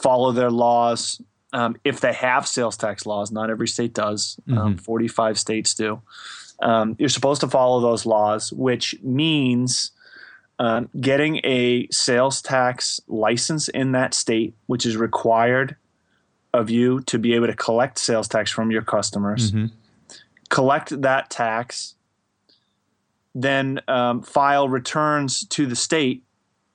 follow 0.00 0.30
their 0.30 0.50
laws 0.50 1.20
um, 1.52 1.76
if 1.84 2.00
they 2.00 2.12
have 2.12 2.46
sales 2.46 2.76
tax 2.76 3.04
laws. 3.04 3.32
Not 3.32 3.50
every 3.50 3.66
state 3.66 3.94
does. 3.94 4.38
Um, 4.48 4.54
mm-hmm. 4.54 4.66
Um, 4.66 4.76
45 4.76 5.38
states 5.38 5.74
do. 5.74 6.00
Um, 6.62 6.94
you're 7.00 7.08
supposed 7.08 7.40
to 7.40 7.48
follow 7.48 7.80
those 7.80 8.06
laws, 8.06 8.52
which 8.52 8.94
means 9.02 9.90
um, 10.58 10.88
getting 11.00 11.36
a 11.44 11.88
sales 11.90 12.40
tax 12.40 13.00
license 13.08 13.68
in 13.68 13.92
that 13.92 14.14
state, 14.14 14.54
which 14.66 14.86
is 14.86 14.96
required 14.96 15.76
of 16.52 16.70
you 16.70 17.00
to 17.02 17.18
be 17.18 17.34
able 17.34 17.48
to 17.48 17.54
collect 17.54 17.98
sales 17.98 18.28
tax 18.28 18.50
from 18.50 18.70
your 18.70 18.82
customers. 18.82 19.50
Mm-hmm. 19.50 19.66
Collect 20.50 21.00
that 21.02 21.30
tax, 21.30 21.96
then 23.34 23.80
um, 23.88 24.22
file 24.22 24.68
returns 24.68 25.44
to 25.48 25.66
the 25.66 25.74
state 25.74 26.22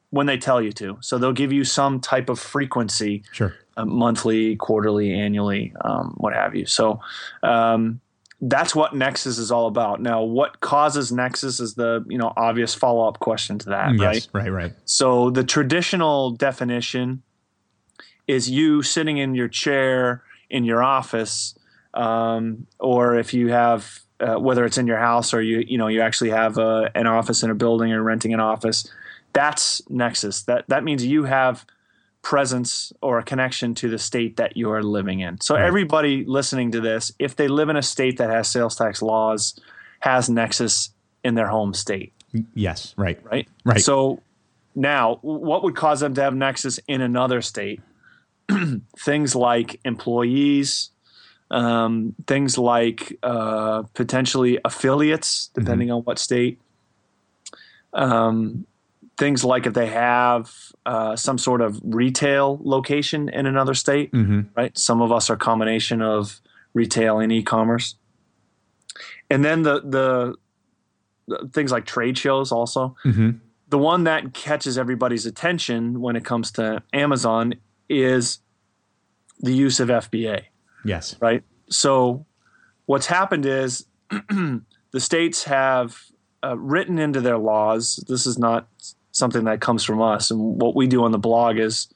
when 0.10 0.26
they 0.26 0.38
tell 0.38 0.62
you 0.62 0.74
to. 0.74 0.98
So 1.02 1.18
they'll 1.18 1.32
give 1.32 1.54
you 1.54 1.64
some 1.64 2.02
type 2.02 2.30
of 2.30 2.40
frequency, 2.40 3.24
sure, 3.32 3.56
uh, 3.78 3.86
monthly, 3.86 4.58
quarterly, 4.58 5.14
annually, 5.14 5.74
um, 5.86 6.16
what 6.18 6.34
have 6.34 6.56
you. 6.56 6.66
So 6.66 7.00
um, 7.44 8.02
that's 8.42 8.74
what 8.74 8.96
Nexus 8.96 9.38
is 9.38 9.52
all 9.52 9.68
about. 9.68 10.02
Now, 10.02 10.24
what 10.24 10.62
causes 10.62 11.12
Nexus 11.12 11.60
is 11.60 11.76
the 11.76 12.06
you 12.08 12.18
know 12.18 12.34
obvious 12.38 12.74
follow 12.74 13.08
up 13.08 13.20
question 13.20 13.60
to 13.60 13.70
that, 13.70 13.94
yes, 13.94 14.00
right? 14.02 14.28
Right, 14.34 14.52
right. 14.52 14.74
So 14.86 15.30
the 15.30 15.44
traditional 15.44 16.32
definition 16.32 17.24
is 18.28 18.50
you 18.50 18.82
sitting 18.84 19.18
in 19.18 19.36
your 19.36 19.48
chair 19.48 20.24
in 20.50 20.64
your 20.64 20.84
office, 20.84 21.58
um, 21.94 22.68
or 22.80 23.16
if 23.16 23.34
you 23.34 23.50
have 23.50 24.00
uh, 24.20 24.36
whether 24.36 24.66
it's 24.66 24.78
in 24.78 24.88
your 24.88 25.00
house 25.00 25.34
or 25.34 25.42
you 25.42 25.64
you 25.68 25.78
know 25.78 25.88
you 25.88 26.02
actually 26.02 26.30
have 26.30 26.58
a, 26.58 26.92
an 26.96 27.08
office 27.08 27.44
in 27.44 27.50
a 27.50 27.56
building 27.56 27.92
or 27.92 28.02
renting 28.04 28.34
an 28.34 28.40
office 28.40 28.90
that's 29.34 29.82
Nexus. 29.90 30.44
That 30.44 30.66
that 30.68 30.84
means 30.84 31.06
you 31.06 31.26
have 31.26 31.66
presence 32.22 32.92
or 33.02 33.20
a 33.20 33.24
connection 33.24 33.74
to 33.76 33.90
the 33.90 33.98
state 33.98 34.38
that 34.38 34.58
you're 34.58 34.84
living 34.84 35.20
in. 35.22 35.40
So 35.42 35.56
right. 35.56 35.66
everybody 35.66 36.26
listening 36.26 36.72
to 36.72 36.82
this, 36.82 37.12
if 37.20 37.36
they 37.36 37.48
live 37.48 37.70
in 37.70 37.76
a 37.76 37.82
state 37.82 38.18
that 38.18 38.30
has 38.30 38.50
sales 38.50 38.76
tax 38.76 39.02
laws, 39.02 39.60
has 40.00 40.30
Nexus 40.30 40.92
in 41.24 41.36
their 41.36 41.48
home 41.48 41.74
state. 41.74 42.14
Yes, 42.54 42.94
right. 42.98 43.20
Right. 43.24 43.48
Right. 43.66 43.82
So 43.82 44.22
now, 44.76 45.20
what 45.22 45.64
would 45.64 45.76
cause 45.76 46.00
them 46.00 46.14
to 46.16 46.22
have 46.22 46.36
Nexus 46.36 46.80
in 46.88 47.02
another 47.02 47.42
state? 47.42 47.82
things 48.98 49.36
like 49.36 49.80
employees, 49.86 50.90
um, 51.52 52.16
things 52.28 52.58
like 52.58 53.18
uh, 53.24 53.84
potentially 53.94 54.60
affiliates, 54.66 55.50
depending 55.54 55.88
mm-hmm. 55.88 55.98
on 55.98 56.04
what 56.04 56.20
state. 56.20 56.60
Um, 57.94 58.66
things 59.20 59.44
like 59.44 59.68
if 59.68 59.74
they 59.74 59.88
have 59.88 60.52
uh, 60.86 61.16
some 61.16 61.38
sort 61.38 61.62
of 61.62 61.80
retail 61.84 62.58
location 62.64 63.30
in 63.30 63.46
another 63.46 63.74
state, 63.74 64.12
mm-hmm. 64.14 64.42
right? 64.56 64.76
Some 64.78 65.02
of 65.02 65.12
us 65.12 65.30
are 65.30 65.34
a 65.34 65.38
combination 65.38 66.02
of 66.02 66.40
retail 66.74 67.20
and 67.20 67.32
e-commerce, 67.32 67.96
and 69.30 69.44
then 69.46 69.62
the 69.64 69.82
the, 69.82 70.36
the 71.28 71.50
things 71.54 71.72
like 71.72 71.86
trade 71.86 72.18
shows 72.18 72.52
also. 72.52 72.96
Mm-hmm. 73.06 73.32
The 73.68 73.78
one 73.78 74.06
that 74.06 74.34
catches 74.34 74.80
everybody's 74.80 75.28
attention 75.28 76.02
when 76.02 76.16
it 76.16 76.26
comes 76.26 76.52
to 76.54 76.82
Amazon 76.92 77.54
is 77.88 78.40
the 79.42 79.54
use 79.54 79.80
of 79.80 79.90
FBA. 79.90 80.46
Yes. 80.84 81.16
Right. 81.20 81.44
So 81.70 82.26
what's 82.88 83.06
happened 83.06 83.46
is 83.46 83.86
the 84.10 85.00
states 85.00 85.44
have 85.44 86.02
uh, 86.44 86.58
written 86.58 86.98
into 86.98 87.22
their 87.22 87.38
laws. 87.38 88.04
This 88.08 88.26
is 88.26 88.40
not 88.40 88.68
something 89.12 89.46
that 89.46 89.62
comes 89.62 89.84
from 89.84 90.02
us. 90.02 90.32
And 90.32 90.62
what 90.62 90.76
we 90.76 90.88
do 90.88 91.04
on 91.04 91.12
the 91.12 91.18
blog 91.18 91.58
is 91.58 91.88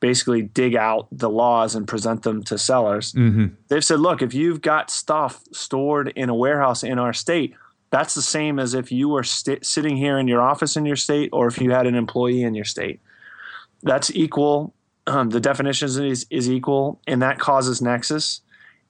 basically 0.00 0.42
dig 0.42 0.76
out 0.76 1.08
the 1.10 1.30
laws 1.30 1.74
and 1.74 1.88
present 1.88 2.22
them 2.22 2.42
to 2.44 2.56
sellers. 2.56 3.12
Mm-hmm. 3.12 3.46
They've 3.68 3.84
said, 3.84 4.00
look, 4.00 4.22
if 4.22 4.32
you've 4.34 4.60
got 4.60 4.90
stuff 4.90 5.42
stored 5.52 6.08
in 6.14 6.28
a 6.28 6.34
warehouse 6.34 6.84
in 6.84 6.98
our 6.98 7.12
state, 7.12 7.54
that's 7.90 8.14
the 8.14 8.22
same 8.22 8.58
as 8.58 8.74
if 8.74 8.92
you 8.92 9.08
were 9.08 9.24
st- 9.24 9.64
sitting 9.64 9.96
here 9.96 10.18
in 10.18 10.28
your 10.28 10.42
office 10.42 10.76
in 10.76 10.84
your 10.84 10.96
state 10.96 11.30
or 11.32 11.48
if 11.48 11.60
you 11.60 11.70
had 11.70 11.86
an 11.86 11.94
employee 11.94 12.42
in 12.42 12.54
your 12.54 12.64
state. 12.64 13.00
That's 13.82 14.10
equal. 14.14 14.74
Um, 15.06 15.30
the 15.30 15.40
definition 15.40 15.88
is, 16.04 16.26
is 16.28 16.50
equal, 16.50 17.00
and 17.06 17.22
that 17.22 17.38
causes 17.38 17.80
nexus. 17.80 18.42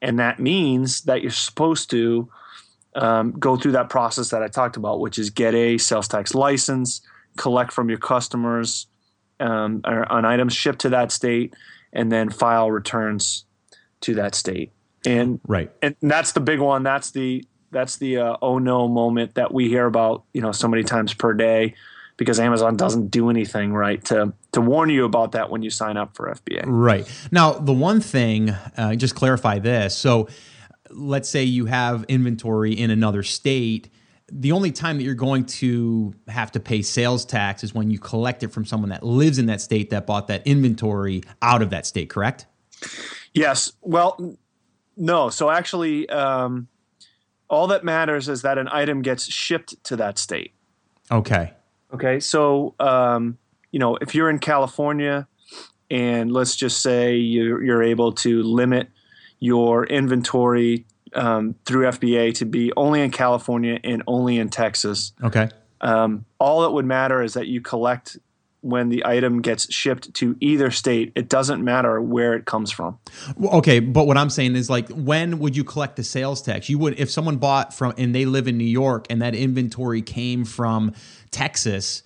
And 0.02 0.18
that 0.18 0.40
means 0.40 1.02
that 1.02 1.22
you're 1.22 1.30
supposed 1.30 1.90
to 1.90 2.28
um, 2.96 3.32
go 3.32 3.56
through 3.56 3.72
that 3.72 3.88
process 3.88 4.30
that 4.30 4.42
I 4.42 4.48
talked 4.48 4.76
about, 4.76 5.00
which 5.00 5.18
is 5.18 5.30
get 5.30 5.54
a 5.54 5.78
sales 5.78 6.08
tax 6.08 6.34
license, 6.34 7.00
collect 7.38 7.72
from 7.72 7.88
your 7.88 7.98
customers 7.98 8.86
um, 9.40 9.80
on 9.84 10.24
items 10.24 10.52
shipped 10.52 10.80
to 10.80 10.90
that 10.90 11.12
state, 11.12 11.54
and 11.92 12.12
then 12.12 12.28
file 12.28 12.70
returns 12.70 13.44
to 14.02 14.14
that 14.14 14.34
state. 14.34 14.72
And 15.06 15.40
right, 15.46 15.70
and 15.80 15.96
that's 16.02 16.32
the 16.32 16.40
big 16.40 16.60
one. 16.60 16.82
That's 16.82 17.12
the 17.12 17.46
that's 17.70 17.96
the 17.96 18.18
uh, 18.18 18.36
oh 18.42 18.58
no 18.58 18.88
moment 18.88 19.34
that 19.34 19.52
we 19.52 19.68
hear 19.68 19.86
about, 19.86 20.24
you 20.32 20.40
know, 20.40 20.52
so 20.52 20.68
many 20.68 20.82
times 20.82 21.14
per 21.14 21.32
day, 21.32 21.74
because 22.16 22.40
Amazon 22.40 22.76
doesn't 22.76 23.10
do 23.10 23.30
anything 23.30 23.72
right 23.72 24.04
to 24.06 24.32
to 24.52 24.60
warn 24.60 24.90
you 24.90 25.04
about 25.04 25.32
that 25.32 25.50
when 25.50 25.62
you 25.62 25.70
sign 25.70 25.96
up 25.96 26.16
for 26.16 26.32
FBA. 26.32 26.64
Right 26.66 27.08
now, 27.30 27.52
the 27.52 27.72
one 27.72 28.00
thing, 28.00 28.50
uh, 28.50 28.94
just 28.96 29.14
clarify 29.14 29.58
this. 29.58 29.96
So, 29.96 30.28
let's 30.90 31.28
say 31.28 31.44
you 31.44 31.66
have 31.66 32.04
inventory 32.08 32.72
in 32.72 32.90
another 32.90 33.22
state 33.22 33.88
the 34.30 34.52
only 34.52 34.72
time 34.72 34.98
that 34.98 35.04
you're 35.04 35.14
going 35.14 35.44
to 35.44 36.14
have 36.28 36.52
to 36.52 36.60
pay 36.60 36.82
sales 36.82 37.24
tax 37.24 37.64
is 37.64 37.74
when 37.74 37.90
you 37.90 37.98
collect 37.98 38.42
it 38.42 38.48
from 38.48 38.64
someone 38.64 38.90
that 38.90 39.02
lives 39.02 39.38
in 39.38 39.46
that 39.46 39.60
state 39.60 39.90
that 39.90 40.06
bought 40.06 40.28
that 40.28 40.46
inventory 40.46 41.22
out 41.40 41.62
of 41.62 41.70
that 41.70 41.86
state, 41.86 42.10
correct? 42.10 42.46
Yes. 43.32 43.72
Well, 43.80 44.36
no. 44.96 45.30
So 45.30 45.50
actually, 45.50 46.08
um, 46.10 46.68
all 47.48 47.66
that 47.68 47.84
matters 47.84 48.28
is 48.28 48.42
that 48.42 48.58
an 48.58 48.68
item 48.70 49.02
gets 49.02 49.30
shipped 49.32 49.82
to 49.84 49.96
that 49.96 50.18
state. 50.18 50.52
Okay. 51.10 51.52
Okay. 51.94 52.20
So, 52.20 52.74
um, 52.78 53.38
you 53.70 53.78
know, 53.78 53.96
if 53.96 54.14
you're 54.14 54.28
in 54.28 54.38
California 54.38 55.26
and 55.90 56.32
let's 56.32 56.54
just 56.54 56.82
say 56.82 57.16
you're, 57.16 57.62
you're 57.62 57.82
able 57.82 58.12
to 58.12 58.42
limit 58.42 58.88
your 59.40 59.86
inventory 59.86 60.84
um, 61.14 61.54
through 61.64 61.86
FBA 61.86 62.34
to 62.34 62.44
be 62.44 62.72
only 62.76 63.00
in 63.00 63.10
California 63.10 63.78
and 63.84 64.02
only 64.06 64.38
in 64.38 64.48
Texas. 64.48 65.12
Okay. 65.22 65.48
Um, 65.80 66.24
all 66.38 66.62
that 66.62 66.70
would 66.70 66.86
matter 66.86 67.22
is 67.22 67.34
that 67.34 67.46
you 67.46 67.60
collect 67.60 68.18
when 68.60 68.88
the 68.88 69.06
item 69.06 69.40
gets 69.40 69.72
shipped 69.72 70.12
to 70.14 70.36
either 70.40 70.70
state. 70.70 71.12
It 71.14 71.28
doesn't 71.28 71.62
matter 71.62 72.00
where 72.00 72.34
it 72.34 72.44
comes 72.44 72.70
from. 72.70 72.98
Okay, 73.40 73.78
but 73.78 74.06
what 74.06 74.16
I'm 74.16 74.30
saying 74.30 74.56
is 74.56 74.68
like, 74.68 74.88
when 74.90 75.38
would 75.38 75.56
you 75.56 75.64
collect 75.64 75.96
the 75.96 76.02
sales 76.02 76.42
tax? 76.42 76.68
You 76.68 76.78
would 76.78 76.98
if 76.98 77.10
someone 77.10 77.36
bought 77.36 77.72
from 77.72 77.94
and 77.96 78.14
they 78.14 78.24
live 78.24 78.48
in 78.48 78.58
New 78.58 78.64
York 78.64 79.06
and 79.10 79.22
that 79.22 79.34
inventory 79.34 80.02
came 80.02 80.44
from 80.44 80.92
Texas 81.30 82.02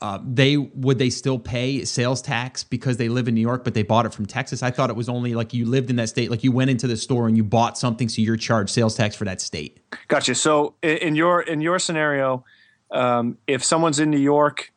uh, 0.00 0.18
they 0.22 0.56
would 0.56 0.98
they 0.98 1.10
still 1.10 1.38
pay 1.38 1.84
sales 1.84 2.20
tax 2.20 2.62
because 2.62 2.96
they 2.96 3.08
live 3.08 3.28
in 3.28 3.34
New 3.34 3.40
York, 3.40 3.64
but 3.64 3.74
they 3.74 3.82
bought 3.82 4.04
it 4.04 4.12
from 4.12 4.26
Texas? 4.26 4.62
I 4.62 4.70
thought 4.70 4.90
it 4.90 4.96
was 4.96 5.08
only 5.08 5.34
like 5.34 5.54
you 5.54 5.64
lived 5.64 5.88
in 5.88 5.96
that 5.96 6.08
state, 6.08 6.30
like 6.30 6.44
you 6.44 6.52
went 6.52 6.70
into 6.70 6.86
the 6.86 6.96
store 6.96 7.26
and 7.26 7.36
you 7.36 7.44
bought 7.44 7.78
something, 7.78 8.08
so 8.08 8.20
you're 8.20 8.36
charged 8.36 8.70
sales 8.70 8.96
tax 8.96 9.16
for 9.16 9.24
that 9.24 9.40
state. 9.40 9.80
Gotcha. 10.08 10.34
So 10.34 10.74
in 10.82 11.14
your 11.14 11.40
in 11.40 11.60
your 11.60 11.78
scenario, 11.78 12.44
um, 12.90 13.38
if 13.46 13.64
someone's 13.64 13.98
in 14.00 14.10
New 14.10 14.18
York 14.18 14.72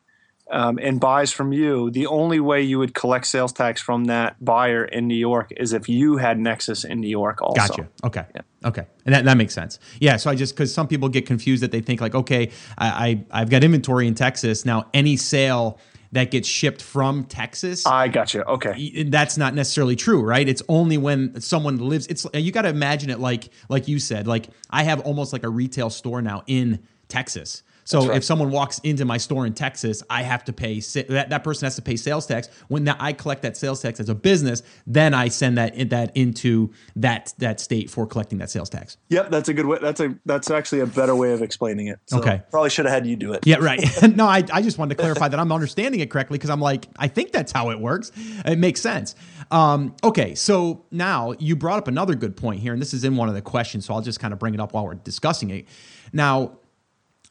um, 0.50 0.78
and 0.80 0.98
buys 1.00 1.32
from 1.32 1.52
you, 1.52 1.90
the 1.90 2.06
only 2.06 2.40
way 2.40 2.62
you 2.62 2.78
would 2.78 2.94
collect 2.94 3.26
sales 3.26 3.52
tax 3.52 3.80
from 3.80 4.06
that 4.06 4.42
buyer 4.42 4.84
in 4.84 5.06
New 5.06 5.16
York 5.16 5.52
is 5.56 5.72
if 5.72 5.88
you 5.88 6.16
had 6.16 6.38
Nexus 6.38 6.84
in 6.84 7.00
New 7.00 7.08
York 7.08 7.42
also. 7.42 7.54
Gotcha. 7.54 7.88
Okay. 8.04 8.24
Yeah. 8.34 8.68
Okay. 8.68 8.86
And 9.04 9.14
that, 9.14 9.24
that 9.24 9.36
makes 9.36 9.54
sense. 9.54 9.78
Yeah. 10.00 10.16
So 10.16 10.30
I 10.30 10.34
just, 10.34 10.54
because 10.54 10.72
some 10.72 10.88
people 10.88 11.08
get 11.08 11.26
confused 11.26 11.62
that 11.62 11.70
they 11.70 11.80
think, 11.80 12.00
like, 12.00 12.14
okay, 12.14 12.50
I, 12.76 12.88
I, 12.88 13.42
I've 13.42 13.50
got 13.50 13.62
inventory 13.62 14.06
in 14.06 14.14
Texas. 14.14 14.64
Now, 14.64 14.86
any 14.94 15.16
sale 15.16 15.78
that 16.12 16.30
gets 16.30 16.48
shipped 16.48 16.80
from 16.80 17.24
Texas. 17.24 17.86
I 17.86 18.08
gotcha. 18.08 18.44
Okay. 18.46 19.04
That's 19.04 19.36
not 19.36 19.54
necessarily 19.54 19.96
true, 19.96 20.22
right? 20.22 20.48
It's 20.48 20.62
only 20.68 20.96
when 20.96 21.38
someone 21.40 21.76
lives 21.76 22.06
it's 22.06 22.26
you 22.32 22.50
got 22.50 22.62
to 22.62 22.70
imagine 22.70 23.10
it 23.10 23.20
like 23.20 23.50
like 23.68 23.88
you 23.88 23.98
said, 23.98 24.26
like 24.26 24.48
I 24.70 24.84
have 24.84 25.00
almost 25.00 25.32
like 25.32 25.44
a 25.44 25.50
retail 25.50 25.90
store 25.90 26.22
now 26.22 26.44
in 26.46 26.80
Texas. 27.08 27.62
So 27.88 28.06
right. 28.06 28.18
if 28.18 28.24
someone 28.24 28.50
walks 28.50 28.80
into 28.80 29.06
my 29.06 29.16
store 29.16 29.46
in 29.46 29.54
Texas, 29.54 30.02
I 30.10 30.22
have 30.22 30.44
to 30.44 30.52
pay 30.52 30.80
that 30.80 31.30
that 31.30 31.42
person 31.42 31.64
has 31.64 31.76
to 31.76 31.82
pay 31.82 31.96
sales 31.96 32.26
tax. 32.26 32.50
When 32.68 32.84
that, 32.84 32.98
I 33.00 33.14
collect 33.14 33.40
that 33.42 33.56
sales 33.56 33.80
tax 33.80 33.98
as 33.98 34.10
a 34.10 34.14
business, 34.14 34.62
then 34.86 35.14
I 35.14 35.28
send 35.28 35.56
that 35.56 35.88
that 35.88 36.14
into 36.14 36.70
that 36.96 37.32
that 37.38 37.60
state 37.60 37.88
for 37.88 38.06
collecting 38.06 38.36
that 38.40 38.50
sales 38.50 38.68
tax. 38.68 38.98
Yep, 39.08 39.30
that's 39.30 39.48
a 39.48 39.54
good 39.54 39.64
way. 39.64 39.78
That's 39.80 40.00
a 40.00 40.14
that's 40.26 40.50
actually 40.50 40.80
a 40.80 40.86
better 40.86 41.16
way 41.16 41.32
of 41.32 41.40
explaining 41.40 41.86
it. 41.86 41.98
So 42.04 42.18
okay, 42.18 42.42
probably 42.50 42.68
should 42.68 42.84
have 42.84 42.92
had 42.92 43.06
you 43.06 43.16
do 43.16 43.32
it. 43.32 43.46
Yeah, 43.46 43.56
right. 43.56 43.82
no, 44.14 44.26
I 44.26 44.44
I 44.52 44.60
just 44.60 44.76
wanted 44.76 44.98
to 44.98 45.00
clarify 45.00 45.28
that 45.28 45.40
I'm 45.40 45.50
understanding 45.50 46.00
it 46.00 46.10
correctly 46.10 46.36
because 46.36 46.50
I'm 46.50 46.60
like 46.60 46.88
I 46.98 47.08
think 47.08 47.32
that's 47.32 47.52
how 47.52 47.70
it 47.70 47.80
works. 47.80 48.12
It 48.44 48.58
makes 48.58 48.82
sense. 48.82 49.14
Um, 49.50 49.96
okay, 50.04 50.34
so 50.34 50.84
now 50.90 51.32
you 51.38 51.56
brought 51.56 51.78
up 51.78 51.88
another 51.88 52.14
good 52.14 52.36
point 52.36 52.60
here, 52.60 52.74
and 52.74 52.82
this 52.82 52.92
is 52.92 53.02
in 53.04 53.16
one 53.16 53.30
of 53.30 53.34
the 53.34 53.40
questions, 53.40 53.86
so 53.86 53.94
I'll 53.94 54.02
just 54.02 54.20
kind 54.20 54.34
of 54.34 54.38
bring 54.38 54.52
it 54.52 54.60
up 54.60 54.74
while 54.74 54.84
we're 54.84 54.96
discussing 54.96 55.48
it. 55.48 55.66
Now, 56.12 56.58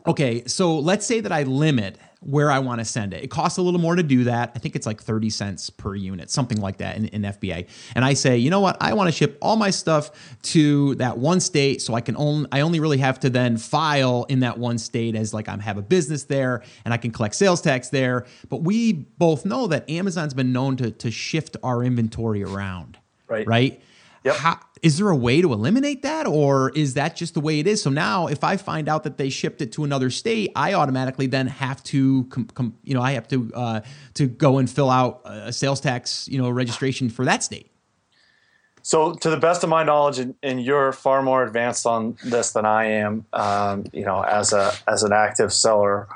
Okay, 0.08 0.44
so 0.46 0.80
let's 0.80 1.06
say 1.06 1.20
that 1.20 1.32
I 1.32 1.44
limit 1.44 1.98
where 2.22 2.50
I 2.50 2.60
want 2.60 2.80
to 2.80 2.86
send 2.86 3.14
it. 3.14 3.24
It 3.24 3.30
costs 3.30 3.58
a 3.58 3.62
little 3.62 3.80
more 3.80 3.96
to 3.96 4.04
do 4.04 4.24
that. 4.24 4.52
I 4.56 4.60
think 4.60 4.76
it's 4.76 4.88
like 4.88 5.02
30 5.02 5.30
cents 5.30 5.70
per 5.70 5.96
unit, 5.96 6.32
something 6.32 6.60
like 6.60 6.78
that 6.78 6.98
in, 6.98 7.06
in 7.08 7.22
FBA. 7.22 7.68
And 7.94 8.04
I 8.04 8.14
say, 8.14 8.38
you 8.38 8.50
know 8.50 8.60
what? 8.60 8.78
I 8.82 8.94
want 8.94 9.08
to 9.08 9.12
ship 9.12 9.38
all 9.42 9.56
my 9.56 9.70
stuff 9.70 10.12
to 10.44 10.96
that 10.96 11.18
one 11.18 11.40
state 11.40 11.82
so 11.82 11.94
I 11.94 12.02
can 12.02 12.18
only 12.18 12.48
I 12.52 12.62
only 12.62 12.80
really 12.80 12.98
have 12.98 13.20
to 13.22 13.30
then 13.30 13.58
file 13.58 14.26
in 14.30 14.40
that 14.40 14.58
one 14.58 14.78
state 14.78 15.16
as 15.16 15.34
like 15.34 15.48
I'm 15.48 15.60
have 15.60 15.78
a 15.78 15.82
business 15.82 16.24
there 16.24 16.64
and 16.86 16.94
I 16.94 16.98
can 16.98 17.12
collect 17.12 17.36
sales 17.36 17.62
tax 17.62 17.90
there. 17.90 18.26
But 18.50 18.64
we 18.64 18.94
both 18.94 19.46
know 19.46 19.68
that 19.68 19.90
Amazon's 19.90 20.34
been 20.34 20.52
known 20.52 20.78
to 20.78 20.92
to 20.92 21.12
shift 21.12 21.58
our 21.64 21.84
inventory 21.84 22.44
around. 22.44 22.98
Right. 23.28 23.46
Right? 23.46 23.82
Yep. 24.28 24.36
How, 24.36 24.60
is 24.82 24.98
there 24.98 25.10
a 25.10 25.16
way 25.16 25.42
to 25.42 25.54
eliminate 25.54 26.02
that 26.02 26.28
or 26.28 26.72
is 26.72 26.96
that 26.96 27.16
just 27.16 27.34
the 27.34 27.40
way 27.40 27.60
it 27.60 27.68
is 27.68 27.82
so 27.82 27.90
now 27.90 28.28
if 28.28 28.44
i 28.44 28.58
find 28.58 28.90
out 28.90 29.04
that 29.04 29.18
they 29.18 29.30
shipped 29.30 29.62
it 29.62 29.72
to 29.72 29.84
another 29.84 30.10
state 30.10 30.52
i 30.56 30.74
automatically 30.74 31.28
then 31.28 31.48
have 31.48 31.82
to 31.84 32.26
com, 32.26 32.46
com, 32.46 32.76
you 32.84 32.94
know 32.94 33.02
i 33.02 33.14
have 33.14 33.28
to 33.28 33.50
uh, 33.54 33.80
to 34.14 34.28
go 34.28 34.58
and 34.58 34.70
fill 34.70 34.90
out 34.90 35.22
a 35.26 35.54
sales 35.54 35.80
tax 35.80 36.28
you 36.28 36.38
know 36.38 36.50
registration 36.50 37.10
for 37.10 37.26
that 37.26 37.42
state 37.42 37.72
so 38.82 39.14
to 39.14 39.30
the 39.30 39.38
best 39.38 39.64
of 39.64 39.70
my 39.70 39.84
knowledge 39.84 40.20
and, 40.20 40.36
and 40.44 40.62
you're 40.62 40.92
far 40.92 41.22
more 41.22 41.44
advanced 41.44 41.86
on 41.86 42.18
this 42.26 42.52
than 42.52 42.66
i 42.66 42.86
am 42.86 43.26
um, 43.34 43.86
you 43.94 44.06
know 44.06 44.22
as 44.24 44.52
a 44.54 44.74
as 44.88 45.04
an 45.04 45.14
active 45.14 45.54
seller 45.54 46.08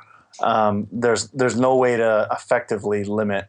um, 0.41 0.87
there's 0.91 1.29
there's 1.29 1.57
no 1.57 1.75
way 1.77 1.97
to 1.97 2.27
effectively 2.31 3.03
limit 3.03 3.47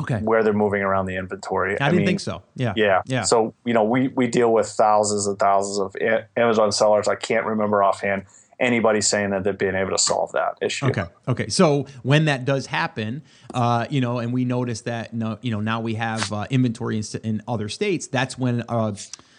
okay. 0.00 0.18
where 0.18 0.42
they're 0.42 0.52
moving 0.52 0.82
around 0.82 1.06
the 1.06 1.16
inventory. 1.16 1.80
I, 1.80 1.86
I 1.86 1.88
didn't 1.88 1.98
mean, 1.98 2.06
think 2.06 2.20
so. 2.20 2.42
Yeah. 2.56 2.72
Yeah. 2.76 3.02
Yeah. 3.06 3.22
So, 3.22 3.54
you 3.64 3.74
know, 3.74 3.84
we, 3.84 4.08
we 4.08 4.26
deal 4.26 4.52
with 4.52 4.66
thousands 4.66 5.26
and 5.26 5.38
thousands 5.38 5.78
of 5.78 5.96
Amazon 6.36 6.72
sellers. 6.72 7.08
I 7.08 7.14
can't 7.14 7.46
remember 7.46 7.82
offhand 7.82 8.24
anybody 8.60 9.00
saying 9.00 9.30
that 9.30 9.42
they've 9.42 9.56
been 9.56 9.74
able 9.74 9.90
to 9.90 9.98
solve 9.98 10.32
that 10.32 10.58
issue. 10.60 10.86
Okay. 10.86 11.04
Okay. 11.26 11.48
So 11.48 11.86
when 12.02 12.26
that 12.26 12.44
does 12.44 12.66
happen, 12.66 13.22
uh, 13.54 13.86
you 13.90 14.00
know, 14.00 14.18
and 14.18 14.32
we 14.32 14.44
notice 14.44 14.82
that, 14.82 15.14
no, 15.14 15.38
you 15.40 15.50
know, 15.50 15.60
now 15.60 15.80
we 15.80 15.94
have 15.94 16.30
uh, 16.32 16.46
inventory 16.50 16.98
in, 16.98 17.04
in, 17.24 17.42
other 17.48 17.68
states, 17.68 18.06
that's 18.06 18.38
when, 18.38 18.62
uh, 18.68 18.94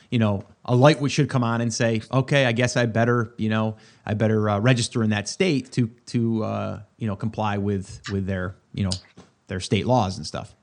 you 0.10 0.18
know, 0.20 0.44
a 0.66 0.76
light 0.76 1.10
should 1.12 1.30
come 1.30 1.44
on 1.44 1.62
and 1.62 1.74
say, 1.74 2.02
okay, 2.12 2.46
I 2.46 2.52
guess 2.52 2.76
I 2.76 2.88
better, 2.88 3.34
you 3.38 3.50
know, 3.50 3.78
I 4.06 4.16
better 4.16 4.50
uh, 4.50 4.60
register 4.60 5.04
in 5.04 5.12
that 5.12 5.30
state 5.30 5.72
to, 5.74 5.88
to, 6.08 6.44
uh, 6.44 6.82
you 6.98 7.08
know, 7.08 7.16
comply 7.16 7.58
with, 7.58 8.02
with 8.12 8.26
their, 8.26 8.56
you 8.74 8.84
know, 8.84 8.92
their 9.52 9.60
state 9.60 9.86
laws 9.86 10.18
and 10.18 10.26
stuff. 10.26 10.56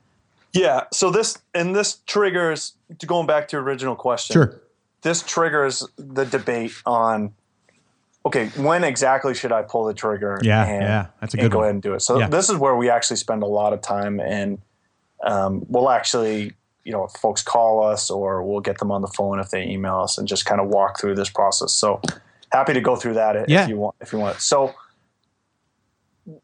Yeah. 0.51 0.85
So 0.91 1.11
this 1.11 1.37
and 1.53 1.75
this 1.75 1.99
triggers 2.07 2.73
going 3.05 3.27
back 3.27 3.47
to 3.49 3.57
your 3.57 3.63
original 3.63 3.95
question. 3.95 4.33
Sure. 4.33 4.59
This 5.03 5.21
triggers 5.21 5.87
the 5.95 6.25
debate 6.25 6.73
on 6.85 7.33
okay, 8.25 8.47
when 8.57 8.83
exactly 8.83 9.33
should 9.33 9.51
I 9.51 9.61
pull 9.61 9.85
the 9.85 9.93
trigger? 9.93 10.39
Yeah, 10.41 10.65
and, 10.65 10.81
yeah, 10.81 11.05
that's 11.21 11.33
a 11.33 11.37
good. 11.37 11.43
And 11.45 11.51
go 11.51 11.57
one. 11.59 11.65
ahead 11.65 11.75
and 11.75 11.83
do 11.83 11.93
it. 11.93 12.01
So 12.01 12.19
yeah. 12.19 12.27
this 12.27 12.49
is 12.49 12.57
where 12.57 12.75
we 12.75 12.89
actually 12.89 13.17
spend 13.17 13.43
a 13.43 13.47
lot 13.47 13.73
of 13.73 13.81
time, 13.81 14.19
and 14.19 14.59
um, 15.23 15.65
we'll 15.69 15.89
actually, 15.89 16.53
you 16.83 16.91
know, 16.91 17.05
if 17.05 17.11
folks 17.11 17.43
call 17.43 17.83
us 17.83 18.09
or 18.09 18.43
we'll 18.43 18.59
get 18.59 18.79
them 18.79 18.91
on 18.91 19.01
the 19.01 19.07
phone 19.07 19.39
if 19.39 19.51
they 19.51 19.63
email 19.63 19.99
us, 19.99 20.17
and 20.17 20.27
just 20.27 20.45
kind 20.45 20.59
of 20.59 20.67
walk 20.67 20.99
through 20.99 21.15
this 21.15 21.29
process. 21.29 21.73
So 21.73 22.01
happy 22.51 22.73
to 22.73 22.81
go 22.81 22.95
through 22.95 23.13
that 23.13 23.35
if 23.35 23.49
yeah. 23.49 23.67
you 23.67 23.77
want. 23.77 23.95
If 24.01 24.11
you 24.11 24.19
want. 24.19 24.41
So 24.41 24.73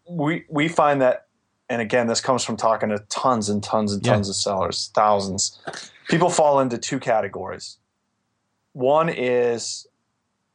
we 0.10 0.46
we 0.48 0.68
find 0.68 1.02
that 1.02 1.25
and 1.70 1.82
again, 1.82 2.08
this 2.08 2.22
comes 2.22 2.44
from 2.44 2.58
talking 2.58 2.90
to 2.90 3.00
tons 3.10 3.50
and 3.50 3.64
tons 3.64 3.94
and 3.94 4.04
tons 4.04 4.28
yeah. 4.28 4.32
of 4.32 4.36
sellers, 4.36 4.92
thousands. 4.94 5.60
People 6.10 6.30
fall 6.30 6.60
into 6.60 6.78
two 6.78 7.00
categories. 7.00 7.78
One 8.74 9.10
is, 9.10 9.88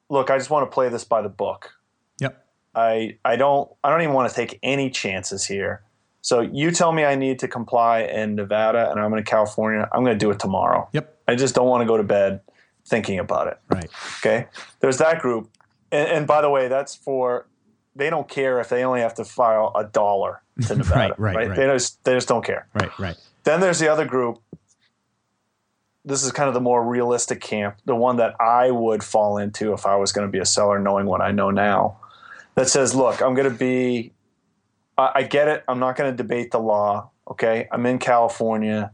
look, 0.09 0.31
I 0.31 0.39
just 0.39 0.51
want 0.51 0.71
to 0.71 0.73
play 0.73 0.89
this 0.89 1.05
by 1.05 1.23
the 1.23 1.29
book. 1.29 1.73
Yep. 2.21 2.47
I 2.75 3.17
I 3.25 3.37
don't 3.37 3.69
I 3.83 3.91
don't 3.91 4.03
even 4.03 4.15
want 4.15 4.29
to 4.29 4.35
take 4.35 4.59
any 4.63 4.91
chances 4.91 5.45
here. 5.45 5.83
So 6.23 6.41
you 6.41 6.71
tell 6.71 6.93
me 6.93 7.05
I 7.05 7.15
need 7.15 7.39
to 7.41 7.49
comply 7.49 8.03
in 8.03 8.35
Nevada 8.35 8.91
and 8.91 9.01
I'm 9.01 9.13
in 9.15 9.25
California. 9.25 9.89
I'm 9.93 10.05
going 10.05 10.17
to 10.17 10.19
do 10.19 10.31
it 10.31 10.39
tomorrow. 10.39 10.89
Yep. 10.93 11.19
I 11.27 11.35
just 11.35 11.55
don't 11.55 11.67
want 11.67 11.81
to 11.81 11.87
go 11.87 11.97
to 11.97 12.03
bed 12.03 12.41
thinking 12.87 13.19
about 13.19 13.49
it. 13.49 13.59
Right. 13.69 13.89
Okay. 14.19 14.47
There's 14.81 14.99
that 14.99 15.21
group, 15.21 15.51
and, 15.91 16.09
and 16.09 16.27
by 16.27 16.43
the 16.43 16.51
way, 16.51 16.69
that's 16.69 16.95
for 16.95 17.47
they 17.97 18.11
don't 18.11 18.29
care 18.29 18.61
if 18.61 18.69
they 18.69 18.85
only 18.85 19.01
have 19.01 19.15
to 19.15 19.25
file 19.25 19.73
a 19.75 19.85
dollar 19.85 20.43
to 20.63 20.77
Nevada. 20.77 21.15
right, 21.19 21.19
right, 21.19 21.49
right. 21.49 21.57
They 21.57 21.67
just 21.67 22.03
they 22.05 22.15
just 22.15 22.29
don't 22.29 22.45
care. 22.45 22.67
Right. 22.75 22.99
Right. 22.99 23.17
Then 23.45 23.61
there's 23.61 23.79
the 23.79 23.89
other 23.89 24.05
group. 24.05 24.41
This 26.05 26.25
is 26.25 26.33
kind 26.33 26.49
of 26.49 26.55
the 26.55 26.61
more 26.61 26.83
realistic 26.87 27.41
camp, 27.41 27.77
the 27.85 27.95
one 27.95 28.17
that 28.17 28.35
I 28.41 28.71
would 28.71 29.05
fall 29.05 29.37
into 29.37 29.73
if 29.75 29.85
I 29.85 29.97
was 29.97 30.13
going 30.13 30.27
to 30.27 30.33
be 30.33 30.39
a 30.39 30.47
seller, 30.47 30.79
knowing 30.79 31.07
what 31.07 31.21
I 31.21 31.31
know 31.31 31.51
now. 31.51 31.99
That 32.55 32.69
says, 32.69 32.95
look, 32.95 33.21
I'm 33.21 33.35
going 33.35 33.51
to 33.51 33.57
be, 33.57 34.13
I, 34.97 35.11
I 35.17 35.23
get 35.23 35.47
it. 35.49 35.63
I'm 35.69 35.79
not 35.79 35.97
going 35.97 36.11
to 36.11 36.17
debate 36.17 36.51
the 36.53 36.59
law. 36.59 37.11
Okay. 37.31 37.69
I'm 37.71 37.85
in 37.87 37.99
California 37.99 38.93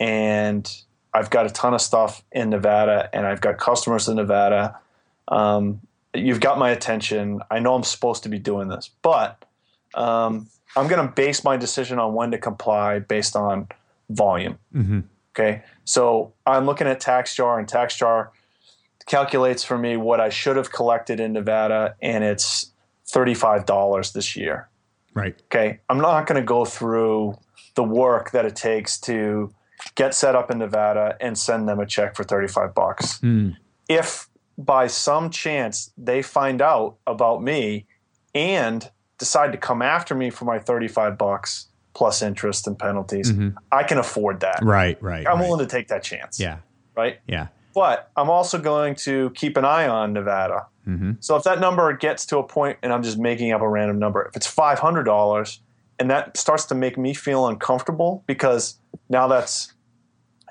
and 0.00 0.70
I've 1.12 1.30
got 1.30 1.46
a 1.46 1.50
ton 1.50 1.74
of 1.74 1.80
stuff 1.80 2.22
in 2.32 2.50
Nevada 2.50 3.08
and 3.12 3.26
I've 3.26 3.40
got 3.40 3.58
customers 3.58 4.08
in 4.08 4.16
Nevada. 4.16 4.78
Um, 5.28 5.80
you've 6.14 6.40
got 6.40 6.58
my 6.58 6.70
attention. 6.70 7.40
I 7.50 7.58
know 7.60 7.74
I'm 7.74 7.82
supposed 7.84 8.22
to 8.24 8.28
be 8.28 8.38
doing 8.38 8.68
this, 8.68 8.90
but 9.02 9.44
um, 9.94 10.48
I'm 10.76 10.88
going 10.88 11.06
to 11.06 11.12
base 11.12 11.44
my 11.44 11.56
decision 11.56 11.98
on 11.98 12.14
when 12.14 12.30
to 12.30 12.38
comply 12.38 12.98
based 12.98 13.36
on 13.36 13.68
volume. 14.10 14.58
Mm-hmm. 14.74 15.00
Okay. 15.34 15.62
So 15.84 16.32
I'm 16.46 16.66
looking 16.66 16.86
at 16.86 17.00
TaxJar, 17.00 17.58
and 17.58 17.68
TaxJar 17.68 18.28
calculates 19.06 19.64
for 19.64 19.78
me 19.78 19.96
what 19.96 20.20
I 20.20 20.28
should 20.28 20.56
have 20.56 20.72
collected 20.72 21.20
in 21.20 21.32
Nevada, 21.32 21.94
and 22.02 22.24
it's 22.24 22.72
$35 23.08 24.12
this 24.12 24.36
year. 24.36 24.68
Right. 25.14 25.34
Okay. 25.46 25.80
I'm 25.88 25.98
not 25.98 26.26
going 26.26 26.40
to 26.40 26.46
go 26.46 26.64
through 26.64 27.38
the 27.74 27.84
work 27.84 28.32
that 28.32 28.44
it 28.44 28.56
takes 28.56 28.98
to 29.00 29.52
get 29.94 30.14
set 30.14 30.34
up 30.34 30.50
in 30.50 30.58
Nevada 30.58 31.16
and 31.20 31.38
send 31.38 31.68
them 31.68 31.78
a 31.78 31.86
check 31.86 32.16
for 32.16 32.24
35 32.24 32.74
bucks. 32.74 33.18
Mm. 33.18 33.56
If 33.88 34.28
by 34.56 34.88
some 34.88 35.30
chance 35.30 35.92
they 35.96 36.20
find 36.20 36.60
out 36.60 36.96
about 37.06 37.42
me 37.42 37.86
and 38.34 38.90
decide 39.18 39.52
to 39.52 39.58
come 39.58 39.82
after 39.82 40.14
me 40.14 40.30
for 40.30 40.44
my 40.44 40.58
35 40.58 41.18
bucks 41.18 41.66
plus 41.94 42.22
interest 42.22 42.66
and 42.66 42.78
penalties, 42.78 43.32
Mhm. 43.32 43.54
I 43.72 43.82
can 43.82 43.98
afford 43.98 44.40
that. 44.40 44.60
Right. 44.62 44.96
Right. 45.02 45.26
I'm 45.26 45.38
right. 45.38 45.48
willing 45.48 45.66
to 45.66 45.70
take 45.70 45.88
that 45.88 46.02
chance. 46.02 46.38
Yeah. 46.38 46.58
Right. 46.96 47.18
Yeah. 47.26 47.48
But 47.74 48.10
I'm 48.16 48.30
also 48.30 48.58
going 48.58 48.94
to 48.96 49.30
keep 49.30 49.56
an 49.56 49.64
eye 49.64 49.86
on 49.88 50.12
Nevada. 50.12 50.66
Mm-hmm. 50.86 51.12
So 51.20 51.36
if 51.36 51.42
that 51.44 51.60
number 51.60 51.92
gets 51.96 52.24
to 52.26 52.38
a 52.38 52.42
point, 52.42 52.78
and 52.82 52.92
I'm 52.92 53.02
just 53.02 53.18
making 53.18 53.52
up 53.52 53.60
a 53.60 53.68
random 53.68 53.98
number, 53.98 54.22
if 54.26 54.36
it's 54.36 54.46
five 54.46 54.78
hundred 54.78 55.04
dollars, 55.04 55.60
and 55.98 56.10
that 56.10 56.36
starts 56.36 56.64
to 56.66 56.74
make 56.74 56.96
me 56.96 57.12
feel 57.14 57.46
uncomfortable 57.46 58.22
because 58.26 58.78
now 59.08 59.26
that's 59.28 59.74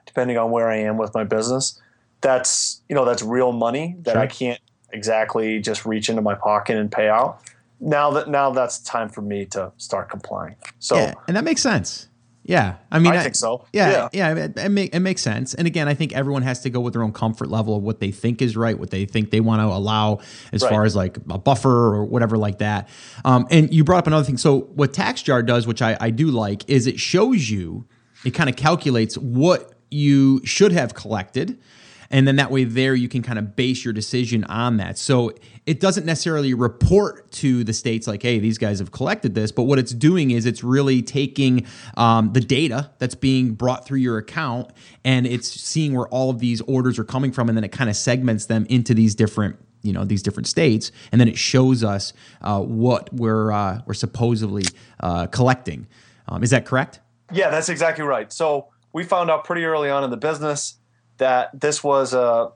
depending 0.06 0.38
on 0.38 0.52
where 0.52 0.70
I 0.70 0.78
am 0.78 0.98
with 0.98 1.14
my 1.16 1.24
business, 1.24 1.82
that's 2.22 2.82
you 2.88 2.96
know 2.96 3.04
that's 3.06 3.24
real 3.24 3.52
money 3.52 3.96
that 4.02 4.14
Sure. 4.14 4.22
I 4.22 4.28
can't 4.28 4.60
exactly 4.94 5.60
just 5.60 5.86
reach 5.86 6.10
into 6.10 6.22
my 6.22 6.36
pocket 6.36 6.78
and 6.78 6.92
pay 6.92 7.10
out. 7.10 7.40
Now 7.80 8.12
that 8.12 8.28
now 8.30 8.52
that's 8.52 8.80
time 8.80 9.10
for 9.10 9.22
me 9.22 9.46
to 9.48 9.72
start 9.78 10.10
complying. 10.10 10.56
So 10.80 10.96
yeah, 10.96 11.14
and 11.28 11.38
that 11.38 11.44
makes 11.44 11.62
sense. 11.62 12.08
Yeah, 12.44 12.76
I 12.90 13.00
mean, 13.00 13.12
I 13.12 13.22
think 13.24 13.36
so. 13.36 13.66
Yeah, 13.74 13.90
Yeah. 14.14 14.34
yeah, 14.34 14.46
it, 14.46 14.58
it, 14.58 14.70
make, 14.70 14.96
it 14.96 15.02
makes 15.02 15.22
sense. 15.22 15.54
And 15.54 15.68
again, 15.68 15.90
I 15.90 15.94
think 15.94 16.14
everyone 16.16 16.44
has 16.44 16.62
to 16.62 16.70
go 16.70 16.80
with 16.80 16.94
their 16.94 17.04
own 17.04 17.12
comfort 17.12 17.50
level 17.50 17.76
of 17.76 17.84
what 17.84 18.00
they 18.00 18.10
think 18.10 18.42
is 18.42 18.56
right, 18.56 18.80
what 18.80 18.90
they 18.90 19.04
think 19.04 19.32
they 19.32 19.42
want 19.42 19.60
to 19.62 19.66
allow 19.66 20.20
as 20.54 20.64
Right. 20.64 20.70
far 20.70 20.86
as 20.86 20.96
like 20.96 21.18
a 21.30 21.38
buffer 21.38 21.70
or 21.94 22.06
whatever 22.06 22.38
like 22.38 22.60
that. 22.60 22.88
Um, 23.26 23.48
and 23.52 23.74
you 23.74 23.84
brought 23.84 23.98
up 23.98 24.08
another 24.08 24.24
thing. 24.24 24.38
So 24.38 24.62
what 24.76 24.94
TaxJar 24.94 25.46
does, 25.46 25.68
which 25.68 25.82
I, 25.82 25.98
I 26.00 26.10
do 26.10 26.32
like, 26.32 26.64
is 26.70 26.88
it 26.88 27.02
shows 27.02 27.50
you, 27.50 27.86
it 28.24 28.32
kind 28.32 28.50
of 28.50 28.56
calculates 28.56 29.18
what 29.18 29.74
you 29.92 30.40
should 30.46 30.72
have 30.72 30.94
collected. 30.94 31.60
And 32.10 32.28
then 32.28 32.38
that 32.38 32.52
way, 32.52 32.64
there 32.64 32.96
you 32.96 33.10
can 33.10 33.22
kind 33.22 33.40
of 33.40 33.56
base 33.56 33.84
your 33.84 33.94
decision 33.94 34.44
on 34.46 34.78
that. 34.78 34.98
So 34.98 35.34
it 35.66 35.80
doesn't 35.80 36.06
necessarily 36.06 36.54
report 36.54 37.32
to 37.34 37.64
the 37.64 37.74
states 37.74 38.08
like, 38.08 38.24
hey, 38.24 38.40
these 38.40 38.58
guys 38.58 38.80
have 38.80 38.92
collected 38.92 39.36
this. 39.36 39.52
But 39.52 39.64
what 39.64 39.80
it's 39.80 39.92
doing 39.92 40.32
is 40.32 40.46
it's 40.46 40.64
really 40.64 41.02
taking 41.02 41.66
um, 41.96 42.34
the 42.34 42.42
data 42.42 42.92
that's 43.00 43.16
being 43.16 43.54
brought 43.54 43.86
through 43.86 44.00
your 44.00 44.18
account 44.18 44.72
and 45.04 45.28
it's 45.28 45.48
seeing 45.48 45.94
where 45.94 46.08
all 46.08 46.30
of 46.30 46.40
these 46.40 46.62
orders 46.62 46.98
are 47.00 47.04
coming 47.04 47.32
from. 47.32 47.50
And 47.50 47.58
then 47.58 47.64
it 47.64 47.72
kind 47.72 47.90
of 47.90 47.96
segments 47.96 48.46
them 48.46 48.66
into 48.70 48.94
these 48.94 49.16
different 49.16 49.58
you 49.84 49.94
know 49.94 50.04
these 50.04 50.24
different 50.24 50.48
states 50.48 50.92
and 51.12 51.22
then 51.22 51.28
it 51.28 51.38
shows 51.38 51.84
us 51.84 52.12
uh, 52.42 52.60
what 52.60 53.14
we're 53.14 53.52
uh, 53.52 53.80
we're 53.86 53.94
supposedly 53.94 54.64
uh, 55.02 55.28
collecting 55.28 55.88
um, 56.28 56.42
is 56.44 56.50
that 56.50 56.66
correct 56.66 57.00
Yeah, 57.32 57.50
that's 57.50 57.70
exactly 57.70 58.06
right. 58.06 58.32
So 58.32 58.68
we 58.94 59.04
found 59.04 59.30
out 59.30 59.44
pretty 59.44 59.66
early 59.66 59.90
on 59.90 60.04
in 60.04 60.10
the 60.10 60.18
business 60.18 60.78
that 61.18 61.60
this 61.60 61.84
was 61.84 62.14
a 62.14 62.52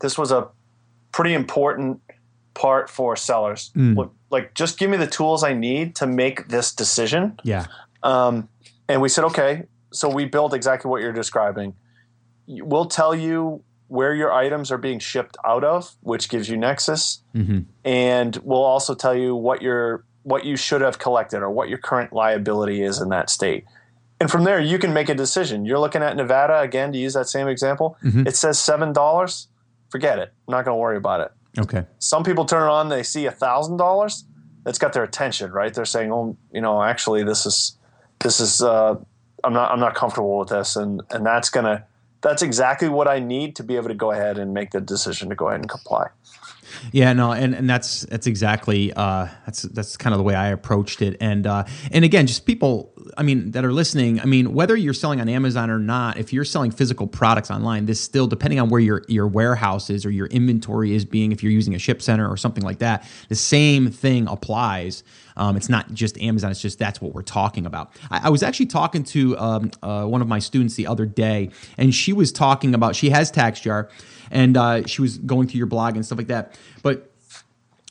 this 0.00 0.18
was 0.18 0.32
a 0.32 0.48
pretty 1.12 1.34
important 1.34 2.00
part 2.54 2.90
for 2.90 3.16
sellers. 3.16 3.70
Look, 3.94 4.14
like, 4.30 4.54
just 4.54 4.78
give 4.78 4.90
me 4.90 4.96
the 4.96 5.06
tools 5.06 5.42
I 5.44 5.52
need 5.54 5.96
to 5.96 6.06
make 6.06 6.48
this 6.48 6.74
decision. 6.74 7.38
yeah 7.44 7.66
Um, 8.02 8.48
and 8.88 9.00
we 9.00 9.08
said, 9.08 9.24
okay. 9.24 9.64
So 9.92 10.08
we 10.08 10.24
built 10.24 10.52
exactly 10.54 10.90
what 10.90 11.00
you're 11.02 11.12
describing. 11.12 11.74
We'll 12.46 12.86
tell 12.86 13.14
you 13.14 13.62
where 13.88 14.14
your 14.14 14.32
items 14.32 14.72
are 14.72 14.78
being 14.78 14.98
shipped 14.98 15.36
out 15.44 15.64
of, 15.64 15.94
which 16.00 16.28
gives 16.28 16.48
you 16.48 16.56
Nexus, 16.56 17.22
mm-hmm. 17.34 17.60
and 17.84 18.36
we'll 18.42 18.64
also 18.64 18.94
tell 18.94 19.14
you 19.14 19.36
what 19.36 19.62
your 19.62 20.04
what 20.24 20.44
you 20.44 20.56
should 20.56 20.80
have 20.80 20.98
collected 20.98 21.42
or 21.42 21.50
what 21.50 21.68
your 21.68 21.78
current 21.78 22.12
liability 22.12 22.82
is 22.82 23.00
in 23.00 23.10
that 23.10 23.30
state. 23.30 23.64
And 24.24 24.30
from 24.30 24.44
there, 24.44 24.58
you 24.58 24.78
can 24.78 24.94
make 24.94 25.10
a 25.10 25.14
decision. 25.14 25.66
You're 25.66 25.78
looking 25.78 26.02
at 26.02 26.16
Nevada 26.16 26.60
again 26.60 26.92
to 26.92 26.98
use 26.98 27.12
that 27.12 27.28
same 27.28 27.46
example. 27.46 27.98
Mhm. 28.02 28.26
It 28.26 28.34
says 28.36 28.58
seven 28.58 28.90
dollars. 28.94 29.48
Forget 29.90 30.18
it. 30.18 30.32
I'm 30.48 30.52
not 30.52 30.64
going 30.64 30.74
to 30.74 30.80
worry 30.80 30.96
about 30.96 31.20
it. 31.20 31.30
okay 31.58 31.84
Some 31.98 32.24
people 32.24 32.46
turn 32.46 32.62
it 32.62 32.70
on, 32.72 32.88
they 32.88 33.02
see 33.02 33.26
a 33.26 33.30
thousand 33.30 33.76
dollars. 33.76 34.24
That's 34.64 34.78
got 34.78 34.94
their 34.94 35.02
attention, 35.02 35.52
right? 35.52 35.74
They're 35.74 35.84
saying, 35.84 36.10
"Oh, 36.10 36.38
you 36.54 36.62
know, 36.62 36.82
actually, 36.82 37.22
this 37.22 37.44
is 37.44 37.76
this 38.20 38.40
is 38.40 38.62
uh, 38.62 38.94
I'm 39.44 39.52
not 39.52 39.70
I'm 39.70 39.78
not 39.78 39.94
comfortable 39.94 40.38
with 40.38 40.48
this," 40.48 40.74
and 40.74 41.02
and 41.10 41.26
that's 41.26 41.50
gonna 41.50 41.84
that's 42.22 42.40
exactly 42.40 42.88
what 42.88 43.06
I 43.06 43.18
need 43.18 43.56
to 43.56 43.62
be 43.62 43.76
able 43.76 43.88
to 43.88 43.94
go 43.94 44.10
ahead 44.10 44.38
and 44.38 44.54
make 44.54 44.70
the 44.70 44.80
decision 44.80 45.28
to 45.28 45.34
go 45.34 45.48
ahead 45.48 45.60
and 45.60 45.68
comply. 45.68 46.06
Yeah, 46.92 47.12
no, 47.12 47.32
and, 47.32 47.54
and 47.54 47.68
that's 47.68 48.02
that's 48.02 48.26
exactly 48.26 48.90
uh, 48.94 49.28
that's 49.44 49.62
that's 49.62 49.96
kind 49.98 50.14
of 50.14 50.18
the 50.18 50.24
way 50.24 50.34
I 50.34 50.48
approached 50.48 51.02
it, 51.02 51.16
and 51.20 51.46
uh, 51.46 51.64
and 51.92 52.04
again, 52.04 52.26
just 52.26 52.46
people, 52.46 52.93
I 53.16 53.22
mean, 53.22 53.50
that 53.52 53.64
are 53.64 53.72
listening. 53.72 54.20
I 54.20 54.24
mean, 54.24 54.54
whether 54.54 54.76
you're 54.76 54.94
selling 54.94 55.20
on 55.20 55.28
Amazon 55.28 55.70
or 55.70 55.78
not, 55.78 56.16
if 56.16 56.32
you're 56.32 56.44
selling 56.44 56.70
physical 56.70 57.06
products 57.06 57.50
online, 57.50 57.86
this 57.86 58.00
still 58.00 58.26
depending 58.26 58.60
on 58.60 58.68
where 58.68 58.80
your 58.80 59.02
your 59.08 59.26
warehouse 59.26 59.90
is 59.90 60.06
or 60.06 60.10
your 60.10 60.26
inventory 60.26 60.94
is 60.94 61.04
being, 61.04 61.32
if 61.32 61.42
you're 61.42 61.52
using 61.52 61.74
a 61.74 61.78
ship 61.78 62.02
center 62.02 62.28
or 62.28 62.36
something 62.36 62.64
like 62.64 62.78
that, 62.78 63.08
the 63.28 63.34
same 63.34 63.90
thing 63.90 64.26
applies. 64.28 65.04
Um, 65.36 65.56
it's 65.56 65.68
not 65.68 65.92
just 65.92 66.16
Amazon; 66.18 66.50
it's 66.50 66.62
just 66.62 66.78
that's 66.78 67.00
what 67.00 67.14
we're 67.14 67.22
talking 67.22 67.66
about. 67.66 67.92
I, 68.10 68.22
I 68.24 68.28
was 68.30 68.42
actually 68.42 68.66
talking 68.66 69.04
to 69.04 69.38
um, 69.38 69.70
uh, 69.82 70.04
one 70.04 70.22
of 70.22 70.28
my 70.28 70.38
students 70.38 70.74
the 70.74 70.86
other 70.86 71.06
day, 71.06 71.50
and 71.76 71.94
she 71.94 72.12
was 72.12 72.32
talking 72.32 72.74
about 72.74 72.96
she 72.96 73.10
has 73.10 73.32
TaxJar, 73.32 73.90
and 74.30 74.56
uh, 74.56 74.86
she 74.86 75.02
was 75.02 75.18
going 75.18 75.48
through 75.48 75.58
your 75.58 75.66
blog 75.66 75.96
and 75.96 76.04
stuff 76.06 76.18
like 76.18 76.28
that, 76.28 76.58
but 76.82 77.10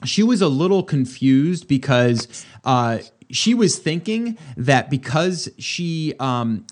she 0.05 0.23
was 0.23 0.41
a 0.41 0.47
little 0.47 0.83
confused 0.83 1.67
because 1.67 2.45
uh, 2.65 2.99
she 3.31 3.53
was 3.53 3.77
thinking 3.77 4.37
that 4.57 4.89
because 4.89 5.49
she 5.57 6.13
um, 6.19 6.65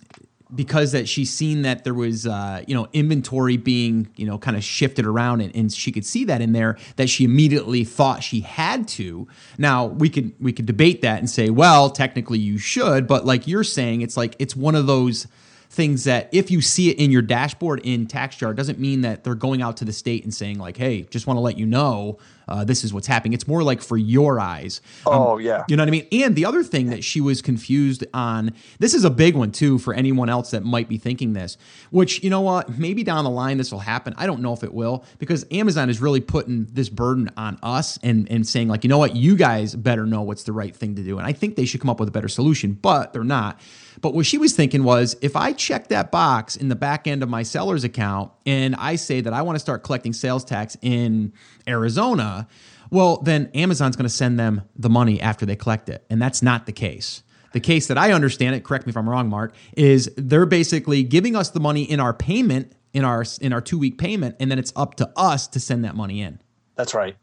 because 0.53 0.91
that 0.91 1.07
she's 1.07 1.31
seen 1.31 1.61
that 1.61 1.83
there 1.83 1.93
was 1.93 2.27
uh, 2.27 2.63
you 2.67 2.75
know 2.75 2.87
inventory 2.93 3.57
being 3.57 4.07
you 4.15 4.25
know 4.25 4.37
kind 4.37 4.57
of 4.57 4.63
shifted 4.63 5.05
around 5.05 5.41
and, 5.41 5.55
and 5.55 5.71
she 5.71 5.91
could 5.91 6.05
see 6.05 6.25
that 6.25 6.41
in 6.41 6.51
there 6.51 6.77
that 6.97 7.09
she 7.09 7.23
immediately 7.23 7.83
thought 7.83 8.23
she 8.23 8.41
had 8.41 8.87
to. 8.89 9.27
Now 9.57 9.85
we 9.85 10.09
could 10.09 10.33
we 10.39 10.51
could 10.53 10.65
debate 10.65 11.01
that 11.01 11.19
and 11.19 11.29
say 11.29 11.49
well 11.49 11.89
technically 11.89 12.39
you 12.39 12.57
should 12.57 13.07
but 13.07 13.25
like 13.25 13.47
you're 13.47 13.63
saying 13.63 14.01
it's 14.01 14.17
like 14.17 14.35
it's 14.39 14.55
one 14.55 14.75
of 14.75 14.87
those 14.87 15.27
things 15.69 16.03
that 16.03 16.27
if 16.33 16.51
you 16.51 16.59
see 16.59 16.89
it 16.89 16.99
in 16.99 17.11
your 17.11 17.21
dashboard 17.21 17.79
in 17.85 18.05
TaxJar 18.05 18.53
doesn't 18.53 18.77
mean 18.77 19.01
that 19.01 19.23
they're 19.23 19.35
going 19.35 19.61
out 19.61 19.77
to 19.77 19.85
the 19.85 19.93
state 19.93 20.25
and 20.25 20.33
saying 20.33 20.59
like, 20.59 20.75
"Hey, 20.75 21.03
just 21.03 21.27
want 21.27 21.37
to 21.37 21.41
let 21.41 21.57
you 21.57 21.65
know 21.65 22.17
uh, 22.51 22.63
this 22.63 22.83
is 22.83 22.93
what's 22.93 23.07
happening." 23.07 23.33
It's 23.33 23.47
more 23.47 23.63
like 23.63 23.81
for 23.81 23.97
your 23.97 24.39
eyes. 24.39 24.81
Oh 25.05 25.37
yeah, 25.37 25.63
You 25.67 25.75
know 25.75 25.81
what 25.81 25.87
I 25.87 25.91
mean? 25.91 26.07
And 26.11 26.35
the 26.35 26.45
other 26.45 26.63
thing 26.63 26.89
that 26.89 27.03
she 27.03 27.21
was 27.21 27.41
confused 27.41 28.05
on, 28.13 28.53
this 28.79 28.93
is 28.93 29.03
a 29.03 29.09
big 29.09 29.35
one 29.35 29.51
too 29.51 29.77
for 29.77 29.93
anyone 29.93 30.29
else 30.29 30.51
that 30.51 30.63
might 30.63 30.89
be 30.89 30.97
thinking 30.97 31.33
this, 31.33 31.57
which, 31.89 32.23
you 32.23 32.29
know 32.29 32.41
what, 32.41 32.77
maybe 32.77 33.03
down 33.03 33.23
the 33.23 33.29
line 33.29 33.57
this 33.57 33.71
will 33.71 33.79
happen. 33.79 34.13
I 34.17 34.25
don't 34.25 34.41
know 34.41 34.53
if 34.53 34.63
it 34.63 34.73
will 34.73 35.05
because 35.19 35.45
Amazon 35.51 35.89
is 35.89 36.01
really 36.01 36.21
putting 36.21 36.65
this 36.65 36.89
burden 36.89 37.31
on 37.37 37.57
us 37.63 37.99
and, 38.03 38.29
and 38.31 38.47
saying, 38.47 38.67
like, 38.67 38.83
you 38.83 38.89
know 38.89 38.97
what, 38.97 39.15
you 39.15 39.35
guys 39.35 39.75
better 39.75 40.05
know 40.05 40.21
what's 40.21 40.43
the 40.43 40.53
right 40.53 40.75
thing 40.75 40.95
to 40.95 41.03
do. 41.03 41.17
And 41.17 41.27
I 41.27 41.33
think 41.33 41.55
they 41.55 41.65
should 41.65 41.81
come 41.81 41.89
up 41.89 41.99
with 41.99 42.09
a 42.09 42.11
better 42.11 42.27
solution, 42.27 42.73
but 42.73 43.13
they're 43.13 43.23
not. 43.23 43.59
But 44.01 44.13
what 44.13 44.25
she 44.25 44.37
was 44.37 44.53
thinking 44.53 44.83
was 44.83 45.15
if 45.21 45.35
I 45.35 45.53
check 45.53 45.89
that 45.89 46.11
box 46.11 46.55
in 46.55 46.69
the 46.69 46.75
back 46.75 47.07
end 47.07 47.23
of 47.23 47.29
my 47.29 47.43
seller's 47.43 47.83
account 47.83 48.31
and 48.45 48.75
I 48.75 48.95
say 48.95 49.21
that 49.21 49.33
I 49.33 49.41
want 49.41 49.55
to 49.55 49.59
start 49.59 49.83
collecting 49.83 50.13
sales 50.13 50.43
tax 50.43 50.77
in 50.81 51.33
Arizona, 51.67 52.40
Well, 52.89 53.17
then 53.21 53.49
Amazon's 53.53 53.95
going 53.95 54.05
to 54.05 54.09
send 54.09 54.39
them 54.39 54.61
the 54.75 54.89
money 54.89 55.21
after 55.21 55.45
they 55.45 55.55
collect 55.55 55.89
it. 55.89 56.05
And 56.09 56.21
that's 56.21 56.41
not 56.41 56.65
the 56.65 56.73
case. 56.73 57.23
The 57.53 57.59
case 57.59 57.87
that 57.87 57.97
I 57.97 58.11
understand 58.11 58.55
it, 58.55 58.63
correct 58.63 58.85
me 58.85 58.91
if 58.91 58.97
I'm 58.97 59.09
wrong, 59.09 59.29
Mark, 59.29 59.53
is 59.75 60.11
they're 60.17 60.45
basically 60.45 61.03
giving 61.03 61.35
us 61.35 61.49
the 61.49 61.59
money 61.59 61.83
in 61.83 61.99
our 61.99 62.13
payment, 62.13 62.73
in 62.93 63.03
our 63.03 63.25
in 63.41 63.51
our 63.51 63.61
two 63.61 63.77
week 63.77 63.97
payment, 63.97 64.35
and 64.39 64.49
then 64.49 64.57
it's 64.57 64.71
up 64.75 64.95
to 64.95 65.11
us 65.17 65.47
to 65.47 65.59
send 65.59 65.83
that 65.83 65.95
money 65.95 66.21
in. 66.21 66.39
That's 66.75 66.93
right. 66.93 67.15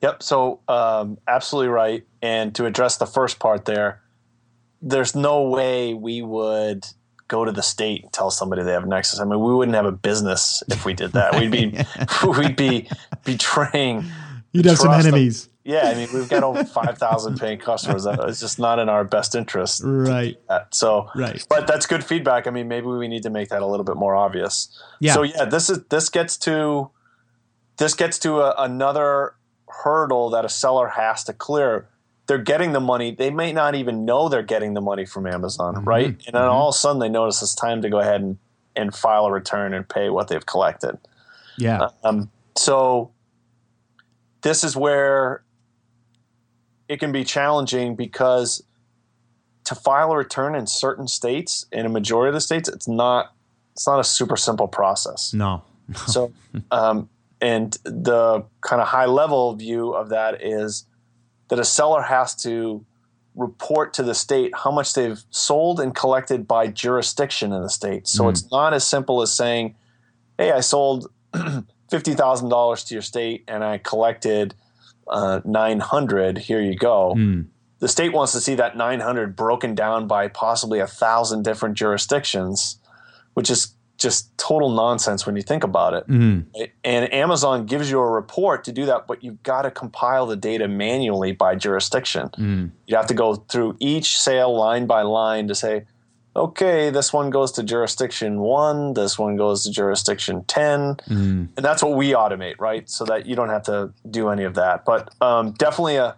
Yep. 0.00 0.22
So 0.22 0.60
um, 0.68 1.18
absolutely 1.26 1.68
right. 1.68 2.04
And 2.20 2.54
to 2.54 2.66
address 2.66 2.98
the 2.98 3.06
first 3.06 3.38
part 3.38 3.64
there, 3.64 4.02
there's 4.80 5.14
no 5.14 5.42
way 5.42 5.94
we 5.94 6.22
would 6.22 6.86
go 7.28 7.44
to 7.44 7.52
the 7.52 7.62
state 7.62 8.02
and 8.02 8.12
tell 8.12 8.30
somebody 8.30 8.62
they 8.62 8.72
have 8.72 8.86
Nexus. 8.86 9.18
I 9.18 9.24
mean, 9.24 9.40
we 9.40 9.54
wouldn't 9.54 9.74
have 9.74 9.86
a 9.86 9.92
business 9.92 10.62
if 10.68 10.84
we 10.84 10.92
did 10.92 11.12
that. 11.12 11.34
We'd 11.34 11.50
be 11.50 11.76
we'd 12.38 12.56
be 12.56 12.88
betraying. 13.24 14.04
You'd 14.52 14.66
have 14.66 14.78
some 14.78 14.92
enemies. 14.92 15.46
Of, 15.46 15.50
yeah, 15.64 15.88
I 15.88 15.94
mean, 15.94 16.08
we've 16.12 16.28
got 16.28 16.42
over 16.42 16.64
five 16.64 16.98
thousand 16.98 17.38
paying 17.38 17.58
customers. 17.58 18.04
It's 18.06 18.40
just 18.40 18.58
not 18.58 18.78
in 18.78 18.88
our 18.88 19.04
best 19.04 19.34
interest. 19.34 19.80
Right. 19.84 20.36
So, 20.72 21.08
right. 21.14 21.44
But 21.48 21.66
that's 21.66 21.86
good 21.86 22.04
feedback. 22.04 22.46
I 22.46 22.50
mean, 22.50 22.68
maybe 22.68 22.86
we 22.86 23.08
need 23.08 23.22
to 23.22 23.30
make 23.30 23.48
that 23.50 23.62
a 23.62 23.66
little 23.66 23.84
bit 23.84 23.96
more 23.96 24.14
obvious. 24.14 24.68
Yeah. 25.00 25.14
So 25.14 25.22
yeah, 25.22 25.44
this 25.44 25.70
is 25.70 25.84
this 25.84 26.08
gets 26.08 26.36
to 26.38 26.90
this 27.76 27.94
gets 27.94 28.18
to 28.20 28.40
a, 28.40 28.54
another 28.58 29.34
hurdle 29.68 30.30
that 30.30 30.44
a 30.44 30.48
seller 30.48 30.88
has 30.88 31.24
to 31.24 31.32
clear 31.32 31.88
they're 32.26 32.38
getting 32.38 32.72
the 32.72 32.80
money. 32.80 33.14
They 33.14 33.30
may 33.30 33.52
not 33.52 33.74
even 33.74 34.04
know 34.04 34.28
they're 34.28 34.42
getting 34.42 34.74
the 34.74 34.80
money 34.80 35.06
from 35.06 35.26
Amazon, 35.26 35.76
mm-hmm. 35.76 35.88
right? 35.88 36.06
And 36.06 36.18
then 36.24 36.34
mm-hmm. 36.34 36.50
all 36.50 36.68
of 36.68 36.74
a 36.74 36.78
sudden 36.78 37.00
they 37.00 37.08
notice 37.08 37.40
it's 37.40 37.54
time 37.54 37.82
to 37.82 37.88
go 37.88 38.00
ahead 38.00 38.20
and, 38.20 38.36
and 38.74 38.94
file 38.94 39.26
a 39.26 39.32
return 39.32 39.74
and 39.74 39.88
pay 39.88 40.10
what 40.10 40.28
they've 40.28 40.44
collected. 40.44 40.98
Yeah. 41.56 41.88
Um, 42.02 42.30
so 42.56 43.11
this 44.42 44.64
is 44.64 44.76
where 44.76 45.42
it 46.88 47.00
can 47.00 47.12
be 47.12 47.24
challenging 47.24 47.96
because 47.96 48.62
to 49.64 49.74
file 49.74 50.12
a 50.12 50.16
return 50.16 50.54
in 50.54 50.66
certain 50.66 51.08
states, 51.08 51.66
in 51.72 51.86
a 51.86 51.88
majority 51.88 52.28
of 52.28 52.34
the 52.34 52.40
states, 52.40 52.68
it's 52.68 52.88
not 52.88 53.34
it's 53.72 53.86
not 53.86 53.98
a 53.98 54.04
super 54.04 54.36
simple 54.36 54.68
process. 54.68 55.32
No. 55.32 55.62
so, 56.06 56.32
um, 56.70 57.08
and 57.40 57.76
the 57.84 58.44
kind 58.60 58.82
of 58.82 58.88
high 58.88 59.06
level 59.06 59.54
view 59.54 59.92
of 59.92 60.10
that 60.10 60.42
is 60.42 60.84
that 61.48 61.58
a 61.58 61.64
seller 61.64 62.02
has 62.02 62.34
to 62.36 62.84
report 63.34 63.94
to 63.94 64.02
the 64.02 64.14
state 64.14 64.52
how 64.54 64.70
much 64.70 64.92
they've 64.92 65.22
sold 65.30 65.80
and 65.80 65.94
collected 65.94 66.46
by 66.46 66.66
jurisdiction 66.66 67.52
in 67.52 67.62
the 67.62 67.70
state. 67.70 68.06
So 68.06 68.24
mm. 68.24 68.30
it's 68.30 68.50
not 68.50 68.74
as 68.74 68.86
simple 68.86 69.22
as 69.22 69.34
saying, 69.34 69.74
"Hey, 70.36 70.52
I 70.52 70.60
sold 70.60 71.10
fifty 71.92 72.14
thousand 72.14 72.48
dollars 72.48 72.82
to 72.84 72.94
your 72.94 73.02
state 73.02 73.44
and 73.46 73.62
I 73.62 73.78
collected 73.78 74.54
uh, 75.06 75.40
nine 75.44 75.78
hundred. 75.78 76.38
Here 76.38 76.60
you 76.60 76.74
go." 76.74 77.14
Mm. 77.16 77.46
The 77.78 77.88
state 77.88 78.12
wants 78.12 78.32
to 78.32 78.40
see 78.40 78.54
that 78.56 78.76
nine 78.76 79.00
hundred 79.00 79.36
broken 79.36 79.74
down 79.74 80.06
by 80.06 80.28
possibly 80.28 80.78
a 80.78 80.86
thousand 80.86 81.42
different 81.44 81.76
jurisdictions, 81.76 82.78
which 83.34 83.50
is 83.50 83.74
just 83.98 84.36
total 84.36 84.70
nonsense 84.70 85.26
when 85.26 85.36
you 85.36 85.42
think 85.42 85.64
about 85.64 85.94
it. 85.94 86.08
Mm-hmm. 86.08 86.62
And 86.82 87.12
Amazon 87.12 87.66
gives 87.66 87.90
you 87.90 88.00
a 88.00 88.10
report 88.10 88.64
to 88.64 88.72
do 88.72 88.86
that, 88.86 89.06
but 89.06 89.22
you've 89.22 89.42
got 89.42 89.62
to 89.62 89.70
compile 89.70 90.26
the 90.26 90.36
data 90.36 90.66
manually 90.66 91.32
by 91.32 91.54
jurisdiction. 91.54 92.28
Mm-hmm. 92.28 92.66
You 92.86 92.96
have 92.96 93.06
to 93.06 93.14
go 93.14 93.36
through 93.36 93.76
each 93.78 94.18
sale 94.18 94.56
line 94.56 94.86
by 94.86 95.02
line 95.02 95.46
to 95.48 95.54
say, 95.54 95.84
okay, 96.34 96.90
this 96.90 97.12
one 97.12 97.30
goes 97.30 97.52
to 97.52 97.62
jurisdiction 97.62 98.40
one, 98.40 98.94
this 98.94 99.18
one 99.18 99.36
goes 99.36 99.64
to 99.64 99.70
jurisdiction 99.70 100.44
10. 100.44 100.80
Mm-hmm. 100.80 101.44
And 101.56 101.56
that's 101.56 101.82
what 101.82 101.96
we 101.96 102.12
automate, 102.12 102.54
right? 102.58 102.88
So 102.88 103.04
that 103.04 103.26
you 103.26 103.36
don't 103.36 103.50
have 103.50 103.64
to 103.64 103.92
do 104.10 104.30
any 104.30 104.44
of 104.44 104.54
that. 104.54 104.84
But 104.84 105.14
um, 105.20 105.52
definitely, 105.52 105.96
a, 105.96 106.16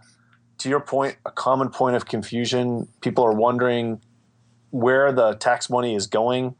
to 0.59 0.69
your 0.69 0.81
point, 0.81 1.17
a 1.27 1.31
common 1.31 1.69
point 1.71 1.97
of 1.97 2.07
confusion. 2.07 2.87
People 3.01 3.25
are 3.25 3.33
wondering 3.33 4.01
where 4.71 5.13
the 5.13 5.35
tax 5.35 5.69
money 5.69 5.95
is 5.95 6.07
going 6.07 6.55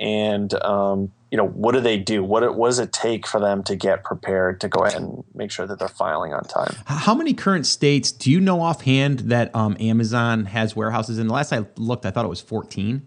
and 0.00 0.52
um, 0.62 1.12
you 1.30 1.36
know 1.36 1.46
what 1.46 1.72
do 1.72 1.80
they 1.80 1.98
do 1.98 2.22
what, 2.22 2.56
what 2.56 2.68
does 2.68 2.78
it 2.78 2.92
take 2.92 3.26
for 3.26 3.40
them 3.40 3.62
to 3.64 3.74
get 3.74 4.04
prepared 4.04 4.60
to 4.60 4.68
go 4.68 4.84
ahead 4.84 5.00
and 5.00 5.24
make 5.34 5.50
sure 5.50 5.66
that 5.66 5.78
they're 5.78 5.88
filing 5.88 6.32
on 6.32 6.42
time 6.44 6.74
how 6.86 7.14
many 7.14 7.34
current 7.34 7.66
states 7.66 8.12
do 8.12 8.30
you 8.30 8.40
know 8.40 8.60
offhand 8.60 9.20
that 9.20 9.54
um, 9.54 9.76
amazon 9.80 10.46
has 10.46 10.76
warehouses 10.76 11.18
in 11.18 11.26
the 11.26 11.32
last 11.32 11.52
i 11.52 11.64
looked 11.76 12.06
i 12.06 12.10
thought 12.10 12.24
it 12.24 12.28
was 12.28 12.40
14 12.40 13.06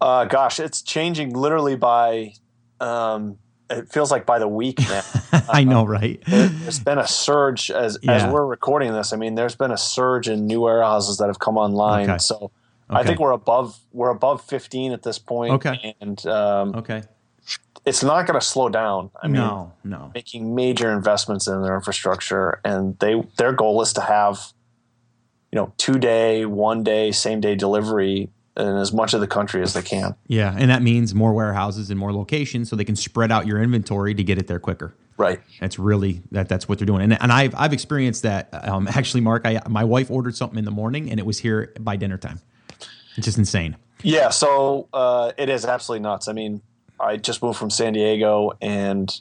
uh, 0.00 0.24
gosh 0.24 0.58
it's 0.58 0.80
changing 0.80 1.34
literally 1.34 1.76
by 1.76 2.32
um, 2.80 3.38
it 3.70 3.88
feels 3.92 4.10
like 4.10 4.26
by 4.26 4.38
the 4.38 4.48
week 4.48 4.80
now. 4.80 5.02
I 5.48 5.64
know, 5.64 5.84
right? 5.84 6.20
there, 6.26 6.48
has 6.48 6.80
been 6.80 6.98
a 6.98 7.06
surge 7.06 7.70
as 7.70 7.98
yeah. 8.02 8.12
as 8.12 8.32
we're 8.32 8.44
recording 8.44 8.92
this. 8.92 9.12
I 9.12 9.16
mean, 9.16 9.36
there's 9.36 9.54
been 9.54 9.70
a 9.70 9.76
surge 9.76 10.28
in 10.28 10.46
new 10.46 10.62
warehouses 10.62 11.18
that 11.18 11.28
have 11.28 11.38
come 11.38 11.56
online. 11.56 12.10
Okay. 12.10 12.18
So 12.18 12.50
Okay. 12.90 12.98
I 12.98 13.04
think 13.04 13.20
we're 13.20 13.30
above 13.30 13.78
we're 13.92 14.10
above 14.10 14.42
15 14.42 14.92
at 14.92 15.02
this 15.02 15.18
point. 15.18 15.54
Okay. 15.54 15.94
And 16.00 16.26
um, 16.26 16.74
okay, 16.74 17.02
it's 17.86 18.02
not 18.02 18.26
going 18.26 18.38
to 18.38 18.44
slow 18.44 18.68
down. 18.68 19.10
I 19.22 19.26
mean, 19.26 19.34
no, 19.34 19.72
no. 19.84 20.10
Making 20.14 20.54
major 20.54 20.90
investments 20.92 21.46
in 21.46 21.62
their 21.62 21.74
infrastructure, 21.74 22.60
and 22.64 22.98
they 22.98 23.22
their 23.36 23.52
goal 23.52 23.80
is 23.82 23.92
to 23.94 24.00
have, 24.00 24.52
you 25.52 25.56
know, 25.56 25.72
two 25.76 25.98
day, 25.98 26.44
one 26.44 26.82
day, 26.82 27.12
same 27.12 27.40
day 27.40 27.54
delivery 27.54 28.28
in 28.56 28.66
as 28.76 28.92
much 28.92 29.14
of 29.14 29.20
the 29.20 29.26
country 29.26 29.62
as 29.62 29.72
they 29.72 29.82
can. 29.82 30.14
Yeah, 30.26 30.54
and 30.56 30.70
that 30.70 30.82
means 30.82 31.14
more 31.14 31.32
warehouses 31.32 31.90
and 31.90 31.98
more 31.98 32.12
locations, 32.12 32.68
so 32.68 32.76
they 32.76 32.84
can 32.84 32.96
spread 32.96 33.32
out 33.32 33.46
your 33.46 33.62
inventory 33.62 34.14
to 34.14 34.22
get 34.22 34.36
it 34.38 34.46
there 34.46 34.60
quicker. 34.60 34.94
Right. 35.16 35.40
That's 35.60 35.78
really 35.78 36.22
that. 36.32 36.48
That's 36.48 36.68
what 36.68 36.78
they're 36.78 36.86
doing, 36.86 37.02
and 37.02 37.20
and 37.20 37.32
I've 37.32 37.54
I've 37.56 37.72
experienced 37.72 38.24
that. 38.24 38.48
Um, 38.68 38.88
actually, 38.94 39.20
Mark, 39.22 39.46
I 39.46 39.60
my 39.68 39.84
wife 39.84 40.10
ordered 40.10 40.36
something 40.36 40.58
in 40.58 40.64
the 40.64 40.70
morning, 40.70 41.10
and 41.10 41.18
it 41.18 41.26
was 41.26 41.38
here 41.38 41.72
by 41.80 41.96
dinner 41.96 42.18
time. 42.18 42.40
It's 43.20 43.26
just 43.26 43.38
insane. 43.38 43.76
Yeah, 44.02 44.30
so 44.30 44.88
uh, 44.94 45.32
it 45.36 45.50
is 45.50 45.66
absolutely 45.66 46.02
nuts. 46.02 46.26
I 46.26 46.32
mean, 46.32 46.62
I 46.98 47.18
just 47.18 47.42
moved 47.42 47.58
from 47.58 47.68
San 47.68 47.92
Diego, 47.92 48.52
and, 48.62 49.14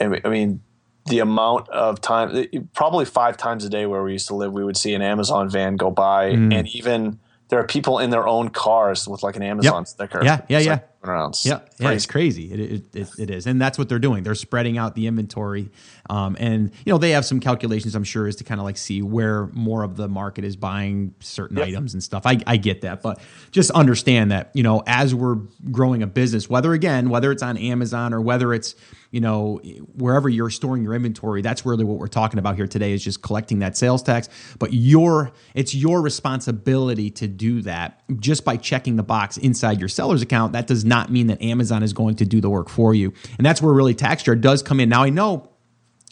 and 0.00 0.18
I 0.24 0.28
mean, 0.30 0.62
the 1.06 1.18
amount 1.18 1.68
of 1.68 2.00
time, 2.00 2.46
probably 2.72 3.04
five 3.04 3.36
times 3.36 3.64
a 3.64 3.68
day 3.68 3.84
where 3.84 4.02
we 4.02 4.12
used 4.12 4.28
to 4.28 4.34
live, 4.34 4.52
we 4.52 4.64
would 4.64 4.78
see 4.78 4.94
an 4.94 5.02
Amazon 5.02 5.50
van 5.50 5.76
go 5.76 5.90
by, 5.90 6.30
mm. 6.30 6.54
and 6.54 6.68
even 6.68 7.18
there 7.48 7.58
are 7.58 7.66
people 7.66 7.98
in 7.98 8.08
their 8.08 8.26
own 8.26 8.48
cars 8.48 9.06
with 9.06 9.22
like 9.22 9.36
an 9.36 9.42
Amazon 9.42 9.82
yep. 9.82 9.86
sticker. 9.86 10.24
Yeah, 10.24 10.40
yeah, 10.48 10.58
yeah. 10.58 10.70
Like 10.70 10.88
around. 11.04 11.36
Yeah, 11.44 11.60
yeah, 11.78 11.90
it's 11.90 12.06
crazy. 12.06 12.52
It, 12.52 12.60
it, 12.60 12.96
it, 12.96 13.08
it 13.18 13.30
is, 13.30 13.46
and 13.46 13.60
that's 13.60 13.78
what 13.78 13.88
they're 13.88 13.98
doing. 13.98 14.22
They're 14.22 14.34
spreading 14.34 14.78
out 14.78 14.94
the 14.94 15.06
inventory, 15.06 15.70
um, 16.08 16.36
and 16.38 16.70
you 16.84 16.92
know 16.92 16.98
they 16.98 17.10
have 17.10 17.24
some 17.24 17.40
calculations. 17.40 17.94
I'm 17.94 18.04
sure 18.04 18.28
is 18.28 18.36
to 18.36 18.44
kind 18.44 18.60
of 18.60 18.64
like 18.64 18.76
see 18.76 19.02
where 19.02 19.46
more 19.48 19.82
of 19.82 19.96
the 19.96 20.08
market 20.08 20.44
is 20.44 20.56
buying 20.56 21.14
certain 21.20 21.56
yep. 21.56 21.68
items 21.68 21.94
and 21.94 22.02
stuff. 22.02 22.24
I, 22.26 22.38
I 22.46 22.56
get 22.56 22.82
that, 22.82 23.02
but 23.02 23.20
just 23.50 23.70
understand 23.72 24.30
that 24.30 24.50
you 24.54 24.62
know 24.62 24.82
as 24.86 25.14
we're 25.14 25.36
growing 25.70 26.02
a 26.02 26.06
business, 26.06 26.48
whether 26.48 26.72
again 26.72 27.10
whether 27.10 27.32
it's 27.32 27.42
on 27.42 27.56
Amazon 27.56 28.14
or 28.14 28.20
whether 28.20 28.54
it's 28.54 28.74
you 29.12 29.20
know, 29.20 29.60
wherever 29.94 30.28
you're 30.28 30.50
storing 30.50 30.82
your 30.82 30.94
inventory, 30.94 31.42
that's 31.42 31.64
really 31.64 31.84
what 31.84 31.98
we're 31.98 32.08
talking 32.08 32.38
about 32.38 32.56
here 32.56 32.66
today 32.66 32.92
is 32.92 33.04
just 33.04 33.22
collecting 33.22 33.58
that 33.58 33.76
sales 33.76 34.02
tax. 34.02 34.28
But 34.58 34.72
your 34.72 35.32
it's 35.54 35.74
your 35.74 36.00
responsibility 36.00 37.10
to 37.10 37.28
do 37.28 37.60
that 37.62 38.02
just 38.18 38.44
by 38.44 38.56
checking 38.56 38.96
the 38.96 39.02
box 39.02 39.36
inside 39.36 39.78
your 39.78 39.90
seller's 39.90 40.22
account. 40.22 40.54
That 40.54 40.66
does 40.66 40.84
not 40.84 41.12
mean 41.12 41.26
that 41.26 41.42
Amazon 41.42 41.82
is 41.82 41.92
going 41.92 42.16
to 42.16 42.24
do 42.24 42.40
the 42.40 42.48
work 42.48 42.70
for 42.70 42.94
you. 42.94 43.12
And 43.36 43.44
that's 43.44 43.60
where 43.60 43.72
really 43.74 43.94
TaxJar 43.94 44.40
does 44.40 44.62
come 44.62 44.80
in. 44.80 44.88
Now 44.88 45.02
I 45.02 45.10
know 45.10 45.50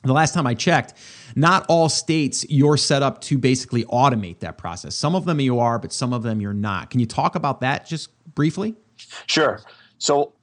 the 0.04 0.12
last 0.12 0.34
time 0.34 0.46
I 0.46 0.52
checked, 0.52 0.92
not 1.34 1.64
all 1.68 1.88
states 1.88 2.44
you're 2.50 2.76
set 2.76 3.02
up 3.02 3.22
to 3.22 3.38
basically 3.38 3.84
automate 3.84 4.40
that 4.40 4.58
process. 4.58 4.94
Some 4.94 5.14
of 5.14 5.24
them 5.24 5.40
you 5.40 5.58
are, 5.58 5.78
but 5.78 5.90
some 5.92 6.12
of 6.12 6.22
them 6.22 6.40
you're 6.40 6.52
not. 6.52 6.90
Can 6.90 7.00
you 7.00 7.06
talk 7.06 7.34
about 7.34 7.62
that 7.62 7.86
just 7.86 8.10
briefly? 8.34 8.74
Sure. 9.26 9.62
So 9.96 10.34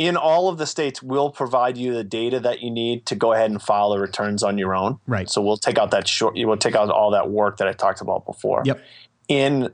in 0.00 0.16
all 0.16 0.48
of 0.48 0.56
the 0.56 0.66
states, 0.66 1.02
we'll 1.02 1.28
provide 1.28 1.76
you 1.76 1.92
the 1.92 2.02
data 2.02 2.40
that 2.40 2.62
you 2.62 2.70
need 2.70 3.04
to 3.04 3.14
go 3.14 3.34
ahead 3.34 3.50
and 3.50 3.60
file 3.60 3.90
the 3.90 3.98
returns 3.98 4.42
on 4.42 4.56
your 4.56 4.74
own. 4.74 4.98
Right. 5.06 5.28
So 5.28 5.42
we'll 5.42 5.58
take 5.58 5.76
out 5.76 5.90
that 5.90 6.08
short. 6.08 6.36
We'll 6.38 6.56
take 6.56 6.74
out 6.74 6.88
all 6.88 7.10
that 7.10 7.28
work 7.28 7.58
that 7.58 7.68
I 7.68 7.74
talked 7.74 8.00
about 8.00 8.24
before. 8.24 8.62
Yep. 8.64 8.82
In 9.28 9.68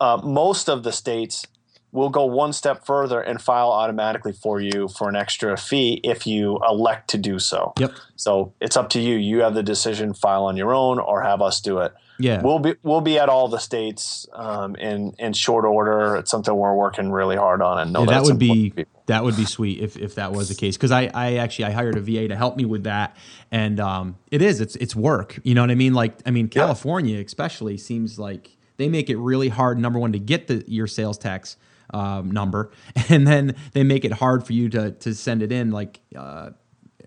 uh, 0.00 0.20
most 0.22 0.68
of 0.68 0.84
the 0.84 0.92
states, 0.92 1.44
we'll 1.90 2.10
go 2.10 2.24
one 2.26 2.52
step 2.52 2.86
further 2.86 3.20
and 3.20 3.42
file 3.42 3.72
automatically 3.72 4.32
for 4.32 4.60
you 4.60 4.86
for 4.86 5.08
an 5.08 5.16
extra 5.16 5.56
fee 5.56 6.00
if 6.04 6.28
you 6.28 6.60
elect 6.68 7.10
to 7.10 7.18
do 7.18 7.40
so. 7.40 7.72
Yep. 7.80 7.90
So 8.14 8.52
it's 8.60 8.76
up 8.76 8.88
to 8.90 9.00
you. 9.00 9.16
You 9.16 9.40
have 9.40 9.54
the 9.54 9.64
decision: 9.64 10.14
file 10.14 10.44
on 10.44 10.56
your 10.56 10.74
own 10.74 11.00
or 11.00 11.22
have 11.22 11.42
us 11.42 11.60
do 11.60 11.80
it. 11.80 11.92
Yeah, 12.18 12.42
we'll 12.42 12.58
be 12.58 12.74
we'll 12.82 13.00
be 13.00 13.18
at 13.18 13.28
all 13.28 13.48
the 13.48 13.58
states 13.58 14.26
um, 14.32 14.76
in 14.76 15.14
in 15.18 15.32
short 15.32 15.64
order. 15.64 16.16
It's 16.16 16.30
something 16.30 16.54
we're 16.54 16.74
working 16.74 17.10
really 17.10 17.36
hard 17.36 17.62
on, 17.62 17.78
and 17.78 17.92
know 17.92 18.00
yeah, 18.00 18.06
that, 18.06 18.12
that 18.12 18.24
would 18.24 18.38
be 18.38 18.72
that 19.06 19.24
would 19.24 19.36
be 19.36 19.44
sweet 19.44 19.80
if, 19.80 19.96
if 19.96 20.16
that 20.16 20.32
was 20.32 20.48
the 20.48 20.54
case. 20.54 20.76
Because 20.76 20.90
I, 20.90 21.10
I 21.14 21.34
actually 21.36 21.66
I 21.66 21.70
hired 21.70 21.96
a 21.96 22.00
VA 22.00 22.28
to 22.28 22.36
help 22.36 22.56
me 22.56 22.64
with 22.64 22.84
that, 22.84 23.16
and 23.50 23.78
um, 23.80 24.16
it 24.30 24.42
is 24.42 24.60
it's 24.60 24.76
it's 24.76 24.96
work. 24.96 25.38
You 25.42 25.54
know 25.54 25.62
what 25.62 25.70
I 25.70 25.74
mean? 25.74 25.94
Like 25.94 26.18
I 26.26 26.30
mean 26.30 26.48
California 26.48 27.16
yeah. 27.16 27.24
especially 27.24 27.78
seems 27.78 28.18
like 28.18 28.56
they 28.76 28.88
make 28.88 29.10
it 29.10 29.16
really 29.16 29.48
hard. 29.48 29.78
Number 29.78 29.98
one 29.98 30.12
to 30.12 30.18
get 30.18 30.46
the 30.48 30.64
your 30.66 30.86
sales 30.86 31.18
tax 31.18 31.56
um, 31.92 32.30
number, 32.30 32.70
and 33.08 33.26
then 33.26 33.56
they 33.72 33.84
make 33.84 34.04
it 34.04 34.12
hard 34.12 34.44
for 34.44 34.52
you 34.52 34.68
to 34.70 34.92
to 34.92 35.14
send 35.14 35.42
it 35.42 35.52
in. 35.52 35.70
Like 35.70 36.00
uh, 36.14 36.50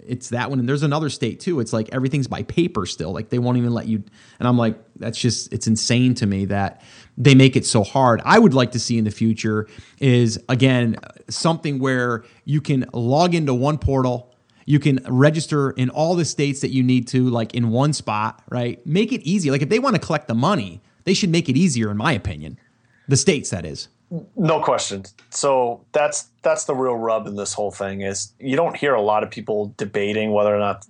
it's 0.05 0.29
that 0.29 0.49
one. 0.49 0.59
And 0.59 0.67
there's 0.67 0.83
another 0.83 1.09
state 1.09 1.39
too. 1.39 1.59
It's 1.59 1.73
like 1.73 1.89
everything's 1.91 2.27
by 2.27 2.43
paper 2.43 2.85
still. 2.85 3.11
Like 3.11 3.29
they 3.29 3.39
won't 3.39 3.57
even 3.57 3.73
let 3.73 3.87
you. 3.87 4.03
And 4.39 4.47
I'm 4.47 4.57
like, 4.57 4.77
that's 4.95 5.19
just, 5.19 5.51
it's 5.53 5.67
insane 5.67 6.13
to 6.15 6.25
me 6.25 6.45
that 6.45 6.81
they 7.17 7.35
make 7.35 7.55
it 7.55 7.65
so 7.65 7.83
hard. 7.83 8.21
I 8.25 8.39
would 8.39 8.53
like 8.53 8.71
to 8.71 8.79
see 8.79 8.97
in 8.97 9.03
the 9.03 9.11
future 9.11 9.67
is 9.99 10.39
again, 10.49 10.97
something 11.29 11.79
where 11.79 12.23
you 12.45 12.61
can 12.61 12.85
log 12.93 13.35
into 13.35 13.53
one 13.53 13.77
portal. 13.77 14.33
You 14.65 14.79
can 14.79 14.99
register 15.07 15.71
in 15.71 15.89
all 15.89 16.15
the 16.15 16.25
states 16.25 16.61
that 16.61 16.69
you 16.69 16.83
need 16.83 17.07
to, 17.09 17.29
like 17.29 17.55
in 17.55 17.71
one 17.71 17.91
spot, 17.93 18.43
right? 18.49 18.85
Make 18.85 19.11
it 19.11 19.21
easy. 19.21 19.49
Like 19.49 19.61
if 19.61 19.69
they 19.69 19.79
want 19.79 19.95
to 19.95 20.01
collect 20.01 20.27
the 20.27 20.35
money, 20.35 20.81
they 21.05 21.15
should 21.15 21.31
make 21.31 21.49
it 21.49 21.57
easier, 21.57 21.89
in 21.89 21.97
my 21.97 22.11
opinion. 22.11 22.59
The 23.07 23.17
states, 23.17 23.49
that 23.49 23.65
is. 23.65 23.87
No 24.35 24.59
question. 24.61 25.03
So 25.29 25.85
that's 25.91 26.29
that's 26.41 26.65
the 26.65 26.73
real 26.73 26.95
rub 26.95 27.27
in 27.27 27.35
this 27.35 27.53
whole 27.53 27.71
thing 27.71 28.01
is 28.01 28.33
you 28.39 28.55
don't 28.55 28.75
hear 28.75 28.93
a 28.95 29.01
lot 29.01 29.23
of 29.23 29.29
people 29.29 29.73
debating 29.77 30.31
whether 30.31 30.55
or 30.55 30.59
not 30.59 30.85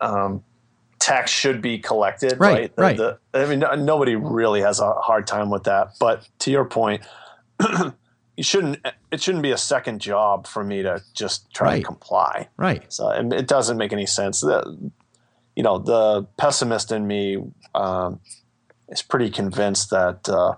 um, 0.00 0.44
tax 0.98 1.30
should 1.30 1.62
be 1.62 1.78
collected. 1.78 2.38
Right. 2.38 2.72
Right. 2.76 2.78
right. 2.78 2.96
The, 2.96 3.18
I 3.32 3.46
mean, 3.46 3.60
no, 3.60 3.74
nobody 3.74 4.14
really 4.16 4.60
has 4.60 4.78
a 4.80 4.92
hard 4.92 5.26
time 5.26 5.48
with 5.48 5.64
that. 5.64 5.94
But 5.98 6.28
to 6.40 6.50
your 6.50 6.66
point, 6.66 7.02
you 8.36 8.42
shouldn't. 8.42 8.86
It 9.10 9.22
shouldn't 9.22 9.42
be 9.42 9.52
a 9.52 9.58
second 9.58 10.00
job 10.00 10.46
for 10.46 10.64
me 10.64 10.82
to 10.82 11.02
just 11.14 11.50
try 11.54 11.68
Right. 11.68 11.76
to 11.80 11.82
comply. 11.86 12.48
Right. 12.58 12.82
So 12.92 13.08
it 13.10 13.46
doesn't 13.46 13.78
make 13.78 13.92
any 13.92 14.06
sense. 14.06 14.40
The, 14.40 14.90
you 15.56 15.62
know, 15.62 15.78
the 15.78 16.24
pessimist 16.36 16.92
in 16.92 17.06
me 17.06 17.38
um, 17.74 18.20
is 18.88 19.02
pretty 19.02 19.30
convinced 19.30 19.90
that 19.90 20.28
uh, 20.28 20.56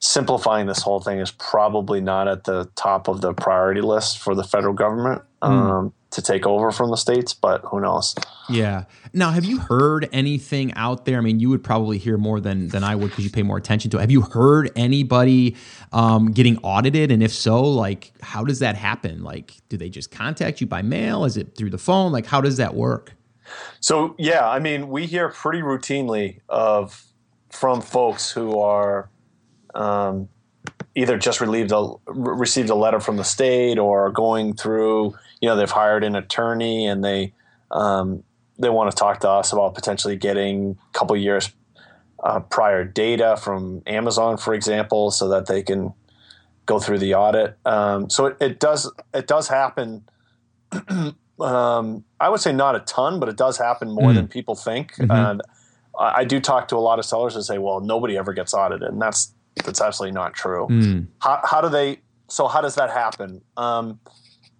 simplifying 0.00 0.66
this 0.66 0.80
whole 0.80 1.00
thing 1.00 1.18
is 1.18 1.30
probably 1.32 2.00
not 2.00 2.28
at 2.28 2.44
the 2.44 2.70
top 2.76 3.08
of 3.08 3.20
the 3.20 3.32
priority 3.34 3.80
list 3.80 4.18
for 4.18 4.34
the 4.34 4.44
federal 4.44 4.74
government 4.74 5.22
um, 5.42 5.92
to 6.10 6.22
take 6.22 6.46
over 6.46 6.70
from 6.70 6.90
the 6.90 6.96
states. 6.96 7.34
But 7.34 7.62
who 7.64 7.80
knows? 7.80 8.14
Yeah. 8.48 8.84
Now, 9.12 9.30
have 9.30 9.44
you 9.44 9.58
heard 9.58 10.08
anything 10.12 10.72
out 10.74 11.04
there? 11.04 11.18
I 11.18 11.20
mean, 11.20 11.40
you 11.40 11.48
would 11.50 11.64
probably 11.64 11.98
hear 11.98 12.16
more 12.16 12.40
than 12.40 12.68
than 12.68 12.84
I 12.84 12.94
would 12.94 13.10
because 13.10 13.24
you 13.24 13.30
pay 13.30 13.42
more 13.42 13.56
attention 13.56 13.90
to 13.92 13.98
it. 13.98 14.00
Have 14.00 14.10
you 14.10 14.22
heard 14.22 14.70
anybody 14.76 15.56
um, 15.92 16.32
getting 16.32 16.58
audited? 16.58 17.10
And 17.10 17.22
if 17.22 17.32
so, 17.32 17.62
like, 17.62 18.12
how 18.22 18.44
does 18.44 18.60
that 18.60 18.76
happen? 18.76 19.24
Like, 19.24 19.54
do 19.68 19.76
they 19.76 19.88
just 19.88 20.10
contact 20.10 20.60
you 20.60 20.66
by 20.66 20.82
mail? 20.82 21.24
Is 21.24 21.36
it 21.36 21.56
through 21.56 21.70
the 21.70 21.78
phone? 21.78 22.12
Like, 22.12 22.26
how 22.26 22.40
does 22.40 22.56
that 22.58 22.74
work? 22.74 23.14
So 23.80 24.14
yeah, 24.18 24.48
I 24.48 24.58
mean, 24.58 24.88
we 24.88 25.06
hear 25.06 25.30
pretty 25.30 25.60
routinely 25.60 26.40
of 26.48 27.04
from 27.50 27.80
folks 27.80 28.30
who 28.30 28.58
are 28.58 29.10
um, 29.74 30.28
either 30.94 31.16
just 31.18 31.40
relieved 31.40 31.72
a, 31.72 31.94
received 32.06 32.70
a 32.70 32.74
letter 32.74 33.00
from 33.00 33.16
the 33.16 33.24
state 33.24 33.78
or 33.78 34.10
going 34.10 34.54
through. 34.54 35.14
You 35.40 35.48
know, 35.48 35.56
they've 35.56 35.70
hired 35.70 36.04
an 36.04 36.16
attorney 36.16 36.86
and 36.86 37.04
they 37.04 37.32
um, 37.70 38.24
they 38.58 38.68
want 38.70 38.90
to 38.90 38.96
talk 38.96 39.20
to 39.20 39.28
us 39.28 39.52
about 39.52 39.74
potentially 39.74 40.16
getting 40.16 40.76
a 40.94 40.98
couple 40.98 41.16
years 41.16 41.50
uh, 42.24 42.40
prior 42.40 42.84
data 42.84 43.36
from 43.36 43.82
Amazon, 43.86 44.36
for 44.36 44.52
example, 44.54 45.10
so 45.12 45.28
that 45.28 45.46
they 45.46 45.62
can 45.62 45.92
go 46.66 46.80
through 46.80 46.98
the 46.98 47.14
audit. 47.14 47.56
Um, 47.64 48.10
so 48.10 48.26
it, 48.26 48.36
it 48.40 48.58
does 48.60 48.90
it 49.14 49.26
does 49.28 49.48
happen 49.48 50.02
um, 51.40 52.04
I 52.20 52.28
would 52.28 52.40
say 52.40 52.52
not 52.52 52.74
a 52.74 52.80
ton, 52.80 53.20
but 53.20 53.28
it 53.28 53.36
does 53.36 53.58
happen 53.58 53.90
more 53.90 54.10
Mm. 54.10 54.14
than 54.16 54.28
people 54.28 54.54
think. 54.56 54.94
Mhm. 54.96 55.10
And 55.30 55.42
I, 55.98 56.14
I 56.18 56.24
do 56.24 56.40
talk 56.40 56.68
to 56.68 56.76
a 56.76 56.78
lot 56.78 56.98
of 56.98 57.04
sellers 57.04 57.36
and 57.36 57.44
say, 57.44 57.58
"Well, 57.58 57.80
nobody 57.80 58.16
ever 58.18 58.32
gets 58.32 58.52
audited," 58.54 58.88
and 58.88 59.00
that's 59.00 59.32
that's 59.64 59.80
absolutely 59.80 60.14
not 60.14 60.34
true. 60.34 60.66
Mm. 60.68 61.06
How, 61.20 61.40
how 61.44 61.60
do 61.60 61.68
they? 61.68 62.00
So 62.28 62.46
how 62.48 62.60
does 62.60 62.74
that 62.74 62.90
happen? 62.90 63.40
Um, 63.56 64.00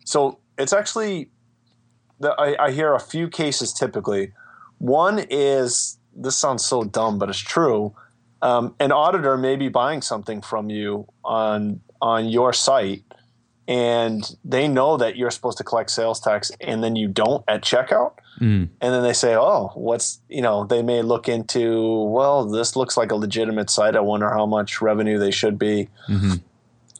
so 0.05 0.39
it's 0.57 0.73
actually, 0.73 1.31
the, 2.21 2.31
I, 2.39 2.67
I 2.67 2.71
hear 2.71 2.95
a 2.95 3.01
few 3.01 3.29
cases 3.29 3.73
typically. 3.73 4.33
One 4.79 5.25
is 5.31 5.99
this 6.15 6.37
sounds 6.37 6.65
so 6.65 6.85
dumb, 6.85 7.19
but 7.19 7.29
it's 7.29 7.39
true. 7.39 7.95
Um, 8.41 8.75
an 8.81 8.93
auditor 8.93 9.37
may 9.37 9.57
be 9.57 9.69
buying 9.69 10.03
something 10.03 10.41
from 10.43 10.71
you 10.71 11.07
on 11.25 11.81
on 12.01 12.29
your 12.29 12.53
site, 12.53 13.03
and 13.69 14.35
they 14.45 14.67
know 14.67 14.97
that 14.97 15.17
you're 15.17 15.31
supposed 15.31 15.59
to 15.59 15.65
collect 15.65 15.91
sales 15.91 16.19
tax, 16.19 16.51
and 16.61 16.83
then 16.83 16.97
you 16.97 17.07
don't 17.07 17.45
at 17.47 17.63
checkout 17.63 18.13
Mm. 18.41 18.69
and 18.81 18.95
then 18.95 19.03
they 19.03 19.13
say, 19.13 19.35
"Oh, 19.35 19.73
what's 19.75 20.21
you 20.29 20.41
know?" 20.43 20.65
They 20.65 20.81
may 20.81 21.03
look 21.03 21.29
into, 21.29 22.05
well, 22.05 22.45
this 22.45 22.77
looks 22.77 22.97
like 22.97 23.11
a 23.11 23.17
legitimate 23.17 23.69
site. 23.69 23.97
I 23.97 24.01
wonder 24.01 24.31
how 24.31 24.47
much 24.47 24.81
revenue 24.81 25.19
they 25.19 25.31
should 25.33 25.59
be 25.59 25.89
hmm 26.07 26.35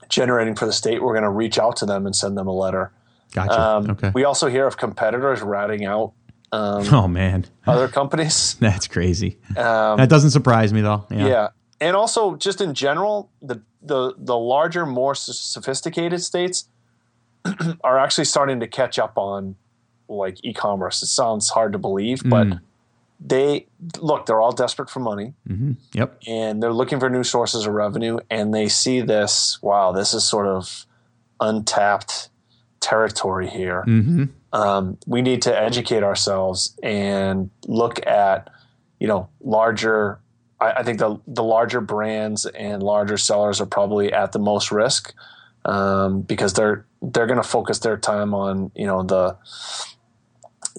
generating 0.09 0.55
for 0.55 0.65
the 0.67 0.73
state. 0.73 1.03
We're 1.03 1.13
going 1.13 1.23
to 1.25 1.29
reach 1.31 1.59
out 1.59 1.77
to 1.77 1.87
them 1.87 2.07
and 2.07 2.17
send 2.17 2.37
them 2.39 2.47
a 2.49 2.53
letter. 2.53 2.91
Gotcha. 3.35 3.61
Um, 3.61 3.91
okay. 3.91 4.11
We 4.15 4.25
also 4.25 4.47
hear 4.49 4.67
of 4.67 4.79
competitors 4.79 5.43
ratting 5.43 5.85
out 5.85 6.13
um, 6.51 6.83
oh 6.95 7.07
man, 7.07 7.45
other 7.67 7.89
companies. 7.89 8.55
that's 8.61 8.89
crazy. 8.89 9.37
Um, 9.51 9.99
That 9.99 10.09
doesn't 10.09 10.31
surprise 10.31 10.73
me 10.73 10.81
though. 10.81 11.05
Yeah. 11.11 11.27
yeah. 11.27 11.49
And 11.81 11.97
also 11.97 12.37
just 12.37 12.61
in 12.61 12.75
general, 12.75 13.31
the 13.43 13.63
the 13.83 14.15
the 14.19 14.37
larger, 14.37 14.85
more 14.87 15.15
sophisticated 15.15 16.23
states 16.23 16.69
are 17.85 17.99
actually 17.99 18.25
starting 18.25 18.61
to 18.61 18.67
catch 18.67 18.99
up 18.99 19.17
on 19.17 19.57
like 20.09 20.39
e-commerce. 20.43 21.03
It 21.03 21.07
sounds 21.07 21.51
hard 21.51 21.73
to 21.73 21.79
believe, 21.79 22.23
but 22.25 22.47
Mm. 22.47 22.61
they 23.21 23.67
look. 24.01 24.27
They're 24.27 24.41
all 24.41 24.53
desperate 24.53 24.89
for 24.91 25.01
money. 25.01 25.35
hmm 25.47 25.73
Yep. 25.95 26.21
and 26.27 26.63
they're 26.63 26.73
looking 26.73 26.99
for 27.01 27.11
new 27.11 27.25
sources 27.25 27.67
of 27.67 27.75
revenue 27.75 28.19
and 28.31 28.53
they 28.55 28.69
see 28.69 29.01
this 29.01 29.59
wow 29.63 29.93
this 29.93 30.15
is 30.15 30.25
sort 30.25 30.47
of 30.47 30.87
untapped 31.41 32.31
territory 32.81 33.49
here 33.49 33.83
hmm 33.83 34.25
um, 34.51 34.97
we 35.07 35.21
need 35.21 35.43
to 35.43 35.55
educate 35.55 36.03
ourselves 36.03 36.75
and 36.83 37.51
look 37.67 38.05
at 38.07 38.49
you 38.99 39.07
know 39.07 39.29
larger 39.41 40.21
I, 40.61 40.73
I 40.73 40.83
think 40.83 40.99
the 40.99 41.19
the 41.27 41.43
larger 41.43 41.81
brands 41.81 42.47
and 42.47 42.83
larger 42.83 43.17
sellers 43.17 43.61
are 43.61 43.67
probably 43.67 44.13
at 44.13 44.33
the 44.33 44.39
most 44.39 44.71
risk 44.71 45.15
um, 45.65 46.23
because 46.23 46.53
they're 46.55 46.87
they're 47.03 47.27
going 47.27 47.43
to 47.43 47.49
focus 47.49 47.79
their 47.81 47.97
time 47.97 48.35
on 48.35 48.71
you 48.75 48.87
know 48.87 49.03
the 49.03 49.37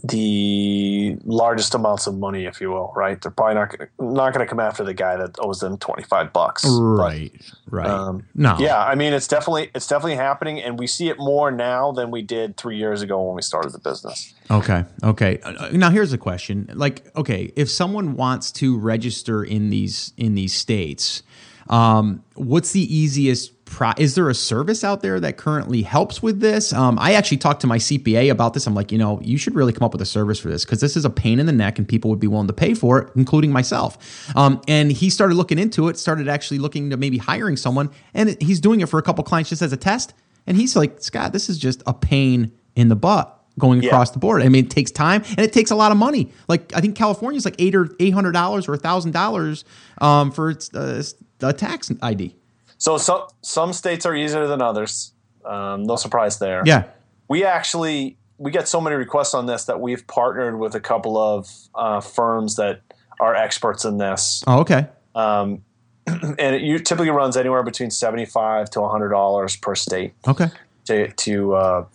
the 0.04 1.18
largest 1.26 1.74
amounts 1.76 2.08
of 2.08 2.18
money, 2.18 2.46
if 2.46 2.62
you 2.62 2.70
will, 2.70 2.92
right? 2.96 3.22
They're 3.22 3.32
probably 3.32 3.56
not 3.56 3.70
gonna, 3.78 3.90
not 4.14 4.34
going 4.34 4.46
to 4.46 4.50
come 4.50 4.60
after 4.60 4.84
the 4.84 4.94
guy 4.94 5.18
that 5.18 5.36
owes 5.40 5.60
them 5.60 5.78
twenty 5.78 6.04
five 6.04 6.32
bucks, 6.34 6.64
But, 6.64 6.80
Right. 6.80 7.32
Right. 7.70 7.88
um, 7.88 8.24
no. 8.34 8.56
yeah, 8.60 8.78
I 8.84 8.96
mean, 8.96 9.14
it's 9.14 9.28
definitely 9.28 9.70
it's 9.76 9.88
definitely 9.88 10.16
happening, 10.16 10.60
and 10.62 10.80
we 10.80 10.88
see 10.88 11.10
it 11.10 11.18
more 11.18 11.52
now 11.52 11.92
than 11.92 12.12
we 12.12 12.22
did 12.22 12.58
three 12.58 12.78
years 12.78 13.02
ago 13.02 13.22
when 13.22 13.36
we 13.36 13.42
started 13.42 13.72
the 13.72 13.80
business. 13.80 14.34
Okay. 14.50 14.86
Okay. 15.04 15.40
Uh, 15.44 15.70
Now 15.74 15.90
here's 15.92 16.14
a 16.14 16.18
question. 16.18 16.70
Like, 16.74 17.16
okay, 17.16 17.52
if 17.56 17.70
someone 17.70 18.16
wants 18.16 18.52
to 18.54 18.78
register 18.78 19.44
in 19.44 19.70
these 19.70 20.14
in 20.18 20.34
these 20.36 20.54
states, 20.54 21.22
um, 21.70 22.24
what's 22.36 22.72
the 22.72 22.82
easiest? 22.96 23.52
Pro- 23.72 23.92
is 23.98 24.16
there 24.16 24.28
a 24.30 24.34
service 24.34 24.84
out 24.84 25.02
there 25.04 25.20
that 25.20 25.38
currently 25.38 25.84
helps 25.84 26.24
with 26.24 26.40
this? 26.40 26.74
Um, 26.74 26.98
I 27.00 27.14
actually 27.14 27.38
talked 27.38 27.62
to 27.62 27.68
my 27.68 27.78
CPA 27.78 28.32
about 28.32 28.54
this. 28.56 28.66
I'm 28.66 28.74
like, 28.74 28.92
you 28.92 28.98
know, 28.98 29.20
you 29.22 29.38
should 29.38 29.54
really 29.54 29.72
come 29.72 29.86
up 29.86 29.94
with 29.94 30.02
a 30.02 30.06
service 30.08 30.40
for 30.40 30.50
this 30.50 30.66
because 30.66 30.82
this 30.82 30.98
is 30.98 31.06
a 31.06 31.10
pain 31.10 31.40
in 31.40 31.46
the 31.46 31.52
neck, 31.52 31.78
and 31.78 31.88
people 31.88 32.10
would 32.10 32.20
be 32.20 32.26
willing 32.28 32.48
to 32.48 32.54
pay 32.54 32.74
for 32.74 33.00
it, 33.00 33.10
including 33.16 33.52
myself. 33.52 34.36
Um, 34.36 34.60
and 34.68 34.92
he 34.92 35.10
started 35.12 35.36
looking 35.36 35.60
into 35.60 35.88
it, 35.88 35.98
started 36.00 36.28
actually 36.28 36.58
looking 36.58 36.90
to 36.90 36.98
maybe 36.98 37.18
hiring 37.20 37.56
someone, 37.58 37.92
and 38.14 38.36
he's 38.42 38.60
doing 38.60 38.82
it 38.82 38.90
for 38.90 38.98
a 38.98 39.04
couple 39.04 39.24
clients 39.24 39.50
just 39.52 39.62
as 39.62 39.72
a 39.72 39.78
test. 39.78 40.14
And 40.48 40.58
he's 40.58 40.76
like, 40.76 41.02
Scott, 41.02 41.32
this 41.32 41.48
is 41.48 41.58
just 41.60 41.84
a 41.86 41.94
pain 41.94 42.52
in 42.76 42.88
the 42.90 42.96
butt 42.96 43.36
going 43.60 43.84
Yeah. 43.84 43.90
across 43.90 44.12
the 44.12 44.20
board. 44.20 44.42
I 44.42 44.50
mean, 44.50 44.66
it 44.66 44.72
takes 44.72 44.90
time 44.90 45.22
and 45.30 45.40
it 45.40 45.54
takes 45.54 45.70
a 45.70 45.76
lot 45.76 45.92
of 45.92 45.98
money. 45.98 46.32
Like 46.48 46.76
I 46.76 46.82
think 46.82 46.96
California 46.96 47.38
is 47.38 47.46
like 47.46 47.56
eight 47.60 47.76
or 47.76 47.90
eight 48.00 48.14
hundred 48.16 48.32
dollars 48.32 48.68
or 48.68 48.74
a 48.74 48.78
thousand 48.78 49.12
dollars 49.12 49.64
um, 50.00 50.32
for 50.32 50.50
its 50.50 50.74
uh, 50.74 51.04
a 51.42 51.54
tax 51.54 51.92
ID. 52.02 52.36
So 52.80 52.98
some 52.98 53.28
some 53.42 53.72
states 53.74 54.06
are 54.08 54.16
easier 54.16 54.48
than 54.48 54.62
others. 54.62 55.12
Um, 55.46 55.84
no 55.84 55.96
surprise 55.96 56.40
there. 56.40 56.64
Yeah. 56.66 56.86
we 57.28 57.46
actually 57.46 58.18
we 58.40 58.52
get 58.52 58.68
so 58.68 58.82
many 58.82 58.96
requests 58.96 59.34
on 59.36 59.46
this 59.46 59.66
that 59.66 59.80
we've 59.82 60.06
partnered 60.08 60.58
with 60.60 60.74
a 60.74 60.80
couple 60.80 61.18
of 61.18 61.48
uh, 61.76 62.00
firms 62.02 62.56
that 62.56 62.82
are 63.20 63.36
experts 63.36 63.84
in 63.84 63.98
this, 63.98 64.44
Oh, 64.48 64.60
okay. 64.62 64.88
um, 65.14 65.62
and 66.08 66.40
it 66.40 66.86
typically 66.86 67.10
runs 67.10 67.36
anywhere 67.36 67.64
between 67.64 67.92
seventy 67.92 68.26
five 68.26 68.70
to 68.72 68.88
hundred 68.88 69.10
dollars 69.10 69.58
per 69.58 69.76
state 69.76 70.14
Okay. 70.26 70.48
to 70.86 71.12
to 71.12 71.54
uh, 71.56 71.86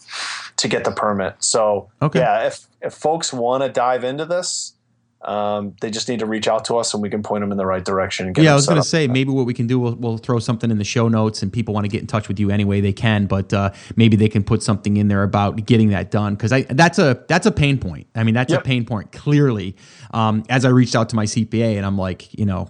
to 0.58 0.68
get 0.68 0.84
the 0.84 0.90
permit. 0.92 1.36
So 1.38 1.90
Okay. 2.02 2.18
yeah, 2.20 2.46
if 2.46 2.66
if 2.82 2.92
folks 2.92 3.32
want 3.32 3.62
to 3.62 3.70
dive 3.70 4.04
into 4.04 4.26
this, 4.26 4.73
um, 5.24 5.74
they 5.80 5.90
just 5.90 6.08
need 6.08 6.18
to 6.18 6.26
reach 6.26 6.48
out 6.48 6.64
to 6.66 6.76
us 6.76 6.92
and 6.92 7.02
we 7.02 7.08
can 7.08 7.22
point 7.22 7.42
them 7.42 7.50
in 7.50 7.56
the 7.56 7.66
right 7.66 7.84
direction. 7.84 8.26
And 8.26 8.34
get 8.34 8.44
Yeah, 8.44 8.52
I 8.52 8.54
was 8.54 8.66
going 8.66 8.80
to 8.80 8.86
say 8.86 9.06
maybe 9.08 9.30
what 9.30 9.46
we 9.46 9.54
can 9.54 9.66
do, 9.66 9.78
we'll, 9.78 9.94
we'll 9.94 10.18
throw 10.18 10.38
something 10.38 10.70
in 10.70 10.78
the 10.78 10.84
show 10.84 11.08
notes, 11.08 11.42
and 11.42 11.52
people 11.52 11.72
want 11.72 11.84
to 11.84 11.88
get 11.88 12.00
in 12.00 12.06
touch 12.06 12.28
with 12.28 12.38
you 12.38 12.50
anyway, 12.50 12.80
they 12.80 12.92
can. 12.92 13.26
But 13.26 13.52
uh, 13.52 13.72
maybe 13.96 14.16
they 14.16 14.28
can 14.28 14.44
put 14.44 14.62
something 14.62 14.96
in 14.96 15.08
there 15.08 15.22
about 15.22 15.64
getting 15.66 15.90
that 15.90 16.10
done 16.10 16.34
because 16.34 16.52
I 16.52 16.62
that's 16.62 16.98
a 16.98 17.24
that's 17.28 17.46
a 17.46 17.52
pain 17.52 17.78
point. 17.78 18.06
I 18.14 18.24
mean, 18.24 18.34
that's 18.34 18.52
Yep. 18.52 18.60
a 18.60 18.64
pain 18.64 18.84
point 18.84 19.12
clearly. 19.12 19.76
Um, 20.12 20.44
as 20.48 20.64
I 20.64 20.68
reached 20.68 20.94
out 20.94 21.08
to 21.08 21.16
my 21.16 21.24
CPA, 21.24 21.76
and 21.76 21.86
I'm 21.86 21.96
like, 21.98 22.32
you 22.38 22.44
know, 22.44 22.68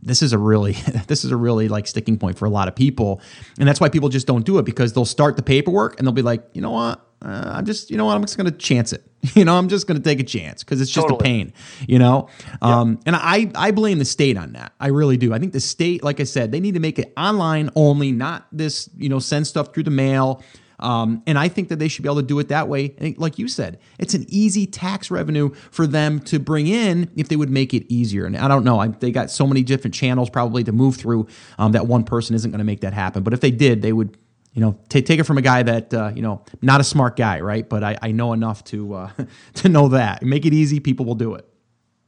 this 0.00 0.22
is 0.22 0.32
a 0.32 0.38
really 0.38 0.72
this 1.08 1.24
is 1.24 1.32
a 1.32 1.36
really 1.36 1.68
like 1.68 1.86
sticking 1.86 2.18
point 2.18 2.38
for 2.38 2.44
a 2.44 2.50
lot 2.50 2.68
of 2.68 2.76
people, 2.76 3.20
and 3.58 3.68
that's 3.68 3.80
why 3.80 3.88
people 3.88 4.08
just 4.08 4.26
don't 4.26 4.46
do 4.46 4.58
it 4.58 4.64
because 4.64 4.92
they'll 4.92 5.04
start 5.04 5.36
the 5.36 5.42
paperwork 5.42 5.98
and 5.98 6.06
they'll 6.06 6.12
be 6.12 6.22
like, 6.22 6.44
you 6.52 6.60
know 6.62 6.70
what, 6.70 7.04
uh, 7.24 7.52
I'm 7.56 7.64
just, 7.66 7.90
you 7.90 7.96
know 7.96 8.04
what, 8.04 8.14
I'm 8.14 8.22
just 8.22 8.36
going 8.36 8.50
to 8.50 8.56
chance 8.56 8.92
it. 8.92 9.04
You 9.34 9.44
know, 9.44 9.58
I'm 9.58 9.68
just 9.68 9.88
going 9.88 10.00
to 10.00 10.04
take 10.04 10.20
a 10.20 10.24
chance 10.24 10.62
because 10.62 10.80
it's 10.80 10.92
just 10.92 11.08
Totally. 11.08 11.18
a 11.18 11.22
pain, 11.24 11.52
you 11.88 11.98
know? 11.98 12.28
Um, 12.62 13.00
And 13.04 13.16
I, 13.16 13.50
I 13.56 13.72
blame 13.72 13.98
the 13.98 14.04
state 14.04 14.36
on 14.36 14.52
that. 14.52 14.72
I 14.78 14.88
really 14.88 15.16
do. 15.16 15.34
I 15.34 15.40
think 15.40 15.52
the 15.52 15.60
state, 15.60 16.04
like 16.04 16.20
I 16.20 16.24
said, 16.24 16.52
they 16.52 16.60
need 16.60 16.74
to 16.74 16.80
make 16.80 17.00
it 17.00 17.12
online 17.16 17.70
only, 17.74 18.12
not 18.12 18.46
this, 18.52 18.88
you 18.96 19.08
know, 19.08 19.18
send 19.18 19.48
stuff 19.48 19.74
through 19.74 19.82
the 19.82 19.90
mail. 19.90 20.40
Um, 20.78 21.22
and 21.26 21.36
I 21.36 21.48
think 21.48 21.68
that 21.70 21.80
they 21.80 21.88
should 21.88 22.04
be 22.04 22.08
able 22.08 22.20
to 22.20 22.26
do 22.26 22.38
it 22.38 22.48
that 22.48 22.68
way. 22.68 22.94
And 22.98 23.18
like 23.18 23.38
you 23.38 23.48
said, 23.48 23.80
it's 23.98 24.14
an 24.14 24.24
easy 24.28 24.66
tax 24.66 25.10
revenue 25.10 25.50
for 25.72 25.86
them 25.88 26.20
to 26.20 26.38
bring 26.38 26.68
in 26.68 27.10
if 27.16 27.28
they 27.28 27.34
would 27.36 27.50
make 27.50 27.74
it 27.74 27.92
easier. 27.92 28.24
And 28.24 28.36
I 28.36 28.46
don't 28.46 28.64
know, 28.64 28.78
I, 28.78 28.86
they 28.86 29.10
got 29.10 29.32
so 29.32 29.46
many 29.46 29.64
different 29.64 29.94
channels 29.94 30.30
probably 30.30 30.62
to 30.64 30.72
move 30.72 30.94
through 30.96 31.26
um, 31.58 31.72
that 31.72 31.88
one 31.88 32.04
person 32.04 32.36
isn't 32.36 32.50
going 32.52 32.58
to 32.58 32.64
make 32.64 32.82
that 32.82 32.92
happen. 32.92 33.24
But 33.24 33.32
if 33.32 33.40
they 33.40 33.50
did, 33.50 33.82
they 33.82 33.92
would 33.92 34.16
you 34.52 34.60
know, 34.60 34.78
take 34.88 35.06
take 35.06 35.20
it 35.20 35.24
from 35.24 35.38
a 35.38 35.42
guy 35.42 35.62
that 35.62 35.94
uh, 35.94 36.12
you 36.14 36.22
know, 36.22 36.42
not 36.62 36.80
a 36.80 36.84
smart 36.84 37.16
guy, 37.16 37.40
right? 37.40 37.68
But 37.68 37.82
I, 37.84 37.98
I 38.02 38.12
know 38.12 38.32
enough 38.32 38.64
to 38.64 38.94
uh, 38.94 39.10
to 39.54 39.68
know 39.68 39.88
that. 39.88 40.22
Make 40.22 40.46
it 40.46 40.52
easy, 40.52 40.80
people 40.80 41.06
will 41.06 41.14
do 41.14 41.34
it. 41.34 41.47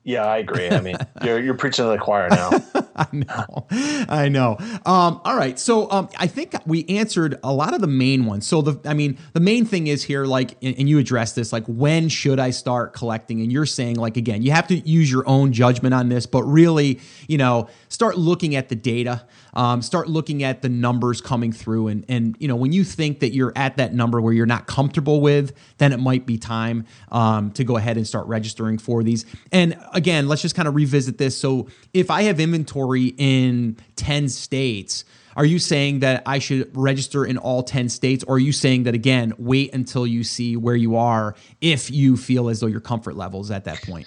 Yeah, 0.03 0.25
I 0.25 0.39
agree. 0.39 0.71
I 0.71 0.81
mean, 0.81 0.97
you're 1.25 1.39
you're 1.39 1.55
preaching 1.55 1.85
to 1.85 1.91
the 1.91 1.99
choir 1.99 2.29
now. 2.31 2.51
I 2.97 3.07
know, 3.13 3.67
I 4.09 4.29
know. 4.29 4.57
Um, 4.85 5.21
all 5.25 5.37
right, 5.37 5.59
so 5.59 5.91
um, 5.91 6.09
I 6.19 6.27
think 6.27 6.55
we 6.67 6.85
answered 6.87 7.39
a 7.43 7.53
lot 7.53 7.75
of 7.75 7.81
the 7.81 7.87
main 7.87 8.27
ones. 8.27 8.47
So 8.47 8.61
the, 8.61 8.89
I 8.89 8.95
mean, 8.95 9.19
the 9.33 9.41
main 9.41 9.65
thing 9.65 9.87
is 9.87 10.03
here, 10.03 10.25
like, 10.25 10.57
and 10.63 10.75
and 10.79 10.89
you 10.89 10.99
addressed 10.99 11.37
this, 11.37 11.53
like, 11.53 11.65
when 11.67 12.09
should 12.09 12.39
I 12.39 12.51
start 12.51 12.95
collecting? 12.95 13.41
And 13.41 13.53
you're 13.53 13.67
saying, 13.67 13.97
like, 13.97 14.17
again, 14.17 14.43
you 14.43 14.53
have 14.53 14.67
to 14.69 14.77
use 14.77 15.11
your 15.11 15.27
own 15.29 15.53
judgment 15.53 15.95
on 15.95 16.09
this, 16.09 16.27
but 16.27 16.45
really, 16.45 17.01
you 17.29 17.39
know, 17.39 17.69
start 17.89 18.19
looking 18.19 18.57
at 18.57 18.69
the 18.69 18.77
data, 18.77 19.27
um, 19.55 19.83
start 19.83 20.09
looking 20.09 20.43
at 20.43 20.63
the 20.63 20.69
numbers 20.69 21.21
coming 21.21 21.53
through, 21.53 21.89
and 21.89 22.05
and 22.09 22.37
you 22.39 22.49
know, 22.49 22.57
when 22.57 22.73
you 22.73 22.85
think 22.85 23.21
that 23.21 23.33
you're 23.33 23.53
at 23.57 23.77
that 23.77 23.95
number 23.95 24.21
where 24.21 24.33
you're 24.33 24.47
not 24.47 24.67
comfortable 24.67 25.21
with, 25.21 25.55
then 25.79 25.93
it 25.93 26.01
might 26.01 26.27
be 26.27 26.39
time 26.39 26.87
um, 27.13 27.51
to 27.53 27.65
go 27.65 27.77
ahead 27.77 27.97
and 27.97 28.07
start 28.07 28.27
registering 28.27 28.79
for 28.79 29.03
these. 29.03 29.25
And 29.53 29.79
again, 29.93 30.29
let's 30.29 30.43
just 30.43 30.55
kind 30.55 30.69
of 30.69 30.75
revisit 30.75 31.19
this. 31.19 31.37
So 31.37 31.69
if 31.93 32.11
I 32.11 32.23
have 32.23 32.41
inventory 32.41 33.15
in 33.19 33.77
10 33.97 34.29
states, 34.29 35.05
are 35.37 35.45
you 35.45 35.59
saying 35.59 36.01
that 36.01 36.23
I 36.27 36.39
should 36.39 36.77
register 36.77 37.25
in 37.25 37.39
all 37.39 37.63
10 37.63 37.89
states? 37.89 38.25
Or 38.25 38.37
are 38.37 38.39
you 38.39 38.53
saying 38.53 38.85
that, 38.85 38.95
again, 38.95 39.33
wait 39.39 39.73
until 39.73 40.07
you 40.07 40.25
see 40.25 40.57
where 40.57 40.77
you 40.77 40.97
are 40.97 41.35
if 41.61 41.91
you 41.91 42.17
feel 42.17 42.49
as 42.49 42.61
though 42.61 42.67
your 42.67 42.81
comfort 42.81 43.17
level 43.17 43.41
is 43.41 43.51
at 43.51 43.65
that 43.65 43.81
point? 43.83 44.07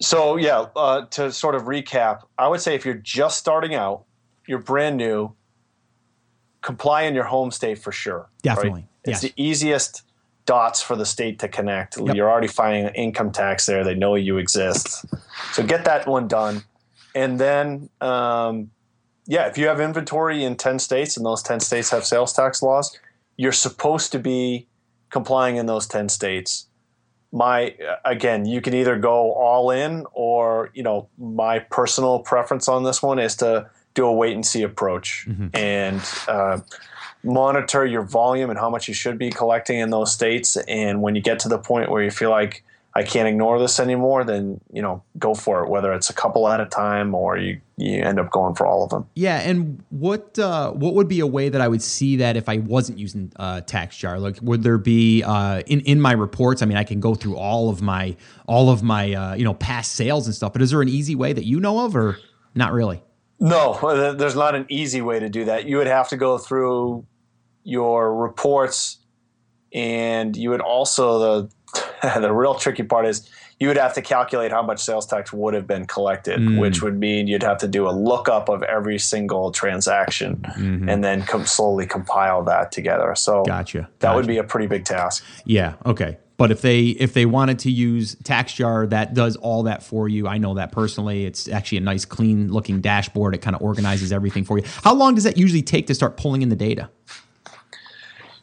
So 0.00 0.36
yeah, 0.36 0.66
uh, 0.76 1.06
to 1.06 1.30
sort 1.32 1.54
of 1.54 1.62
recap, 1.62 2.22
I 2.38 2.48
would 2.48 2.60
say 2.60 2.74
if 2.74 2.84
you're 2.84 2.94
just 2.94 3.38
starting 3.38 3.74
out, 3.74 4.04
you're 4.46 4.58
brand 4.58 4.96
new, 4.96 5.34
comply 6.62 7.02
in 7.02 7.14
your 7.14 7.24
home 7.24 7.50
state 7.50 7.78
for 7.78 7.92
sure. 7.92 8.18
right? 8.18 8.28
Definitely, 8.42 8.88
It's 9.04 9.22
yes. 9.22 9.32
the 9.32 9.42
easiest 9.42 10.02
dots 10.46 10.82
for 10.82 10.96
the 10.96 11.06
state 11.06 11.38
to 11.40 11.48
connect. 11.48 11.98
Yep. 11.98 12.14
You're 12.14 12.30
already 12.30 12.48
filing 12.48 12.86
an 12.86 12.94
income 12.94 13.32
tax 13.32 13.66
there. 13.66 13.84
They 13.84 13.94
know 13.94 14.14
you 14.14 14.38
exist. 14.38 15.04
So 15.52 15.62
get 15.62 15.84
that 15.84 16.06
one 16.06 16.28
done. 16.28 16.64
And 17.14 17.38
then, 17.38 17.90
um, 18.00 18.70
yeah, 19.26 19.46
if 19.46 19.58
you 19.58 19.66
have 19.68 19.80
inventory 19.80 20.44
in 20.44 20.56
10 20.56 20.78
states 20.78 21.16
and 21.16 21.24
those 21.26 21.42
10 21.42 21.60
states 21.60 21.90
have 21.90 22.04
sales 22.04 22.32
tax 22.32 22.62
laws, 22.62 22.96
you're 23.36 23.52
supposed 23.52 24.12
to 24.12 24.18
be 24.18 24.66
complying 25.10 25.56
in 25.56 25.66
those 25.66 25.86
10 25.86 26.08
states 26.08 26.66
my 27.32 27.74
again 28.04 28.44
you 28.44 28.60
can 28.60 28.74
either 28.74 28.98
go 28.98 29.32
all 29.32 29.70
in 29.70 30.04
or 30.12 30.70
you 30.74 30.82
know 30.82 31.08
my 31.18 31.58
personal 31.58 32.18
preference 32.20 32.68
on 32.68 32.82
this 32.82 33.02
one 33.02 33.18
is 33.18 33.36
to 33.36 33.68
do 33.94 34.04
a 34.04 34.12
wait 34.12 34.34
and 34.34 34.44
see 34.44 34.62
approach 34.62 35.26
and 35.54 36.00
uh, 36.28 36.58
monitor 37.22 37.84
your 37.84 38.02
volume 38.02 38.50
and 38.50 38.58
how 38.58 38.70
much 38.70 38.88
you 38.88 38.94
should 38.94 39.18
be 39.18 39.30
collecting 39.30 39.78
in 39.78 39.90
those 39.90 40.12
states 40.12 40.56
and 40.56 41.02
when 41.02 41.14
you 41.14 41.20
get 41.20 41.38
to 41.40 41.48
the 41.48 41.58
point 41.58 41.90
where 41.90 42.02
you 42.02 42.10
feel 42.10 42.30
like 42.30 42.64
i 42.94 43.02
can't 43.02 43.28
ignore 43.28 43.58
this 43.58 43.78
anymore 43.78 44.24
then 44.24 44.60
you 44.72 44.80
know 44.80 45.02
go 45.18 45.34
for 45.34 45.62
it 45.62 45.68
whether 45.68 45.92
it's 45.92 46.08
a 46.08 46.14
couple 46.14 46.48
at 46.48 46.60
a 46.60 46.66
time 46.66 47.14
or 47.14 47.36
you 47.36 47.60
you 47.80 48.02
end 48.02 48.20
up 48.20 48.30
going 48.30 48.54
for 48.54 48.66
all 48.66 48.84
of 48.84 48.90
them 48.90 49.06
Yeah, 49.14 49.38
and 49.38 49.82
what 49.90 50.38
uh, 50.38 50.72
what 50.72 50.94
would 50.94 51.08
be 51.08 51.20
a 51.20 51.26
way 51.26 51.48
that 51.48 51.60
I 51.60 51.68
would 51.68 51.82
see 51.82 52.16
that 52.16 52.36
if 52.36 52.48
I 52.48 52.58
wasn't 52.58 52.98
using 52.98 53.32
uh, 53.36 53.62
TaxJar? 53.62 54.20
Like, 54.20 54.38
would 54.42 54.62
there 54.62 54.78
be 54.78 55.22
uh, 55.22 55.62
in 55.66 55.80
in 55.80 56.00
my 56.00 56.12
reports? 56.12 56.62
I 56.62 56.66
mean, 56.66 56.76
I 56.76 56.84
can 56.84 57.00
go 57.00 57.14
through 57.14 57.36
all 57.36 57.70
of 57.70 57.80
my 57.80 58.16
all 58.46 58.70
of 58.70 58.82
my 58.82 59.14
uh, 59.14 59.34
you 59.34 59.44
know 59.44 59.54
past 59.54 59.92
sales 59.92 60.26
and 60.26 60.34
stuff. 60.34 60.52
But 60.52 60.62
is 60.62 60.70
there 60.70 60.82
an 60.82 60.88
easy 60.88 61.14
way 61.14 61.32
that 61.32 61.44
you 61.44 61.58
know 61.58 61.84
of, 61.84 61.96
or 61.96 62.18
not 62.54 62.72
really? 62.72 63.02
No, 63.38 64.14
there's 64.16 64.36
not 64.36 64.54
an 64.54 64.66
easy 64.68 65.00
way 65.00 65.18
to 65.18 65.28
do 65.28 65.46
that. 65.46 65.64
You 65.64 65.78
would 65.78 65.86
have 65.86 66.08
to 66.10 66.16
go 66.16 66.38
through 66.38 67.06
your 67.64 68.14
reports, 68.14 68.98
and 69.72 70.36
you 70.36 70.50
would 70.50 70.60
also 70.60 71.18
the 71.18 71.50
the 72.20 72.32
real 72.32 72.54
tricky 72.54 72.82
part 72.82 73.06
is 73.06 73.28
you 73.60 73.68
would 73.68 73.76
have 73.76 73.92
to 73.94 74.00
calculate 74.02 74.50
how 74.50 74.62
much 74.62 74.80
sales 74.82 75.06
tax 75.06 75.32
would 75.34 75.52
have 75.52 75.66
been 75.66 75.84
collected, 75.86 76.40
Mm. 76.40 76.58
which 76.58 76.82
would 76.82 76.98
mean 76.98 77.26
you'd 77.28 77.42
have 77.42 77.58
to 77.58 77.68
do 77.68 77.86
a 77.88 77.92
lookup 77.92 78.48
of 78.48 78.62
every 78.62 78.98
single 78.98 79.52
transaction 79.52 80.42
and 80.56 81.04
then 81.04 81.22
com- 81.24 81.44
slowly 81.44 81.86
compile 81.86 82.42
that 82.44 82.72
together. 82.72 83.14
So 83.14 83.42
Mm-hmm. 83.42 83.46
Gotcha. 83.48 83.88
that 83.98 84.14
would 84.16 84.26
be 84.26 84.38
a 84.38 84.44
pretty 84.44 84.66
big 84.66 84.84
task. 84.86 85.22
Yeah. 85.44 85.74
Okay. 85.84 86.16
But 86.38 86.50
if 86.50 86.62
they 86.62 86.84
if 86.84 87.12
they 87.12 87.26
wanted 87.26 87.58
to 87.60 87.70
use 87.70 88.14
TaxJar, 88.24 88.88
that 88.88 89.12
does 89.12 89.36
all 89.36 89.64
that 89.64 89.82
for 89.82 90.08
you. 90.08 90.26
I 90.26 90.38
know 90.38 90.54
that 90.54 90.72
personally. 90.72 91.26
It's 91.26 91.46
actually 91.48 91.76
a 91.78 91.82
nice, 91.82 92.06
clean 92.06 92.50
looking 92.50 92.80
dashboard. 92.80 93.34
It 93.34 93.42
kind 93.42 93.54
of 93.54 93.60
organizes 93.60 94.10
everything 94.10 94.44
for 94.44 94.56
you. 94.58 94.64
How 94.82 94.94
long 94.94 95.14
does 95.14 95.24
that 95.24 95.36
usually 95.36 95.60
take 95.62 95.86
to 95.88 95.94
start 95.94 96.16
pulling 96.16 96.40
in 96.40 96.48
the 96.48 96.56
data? 96.56 96.88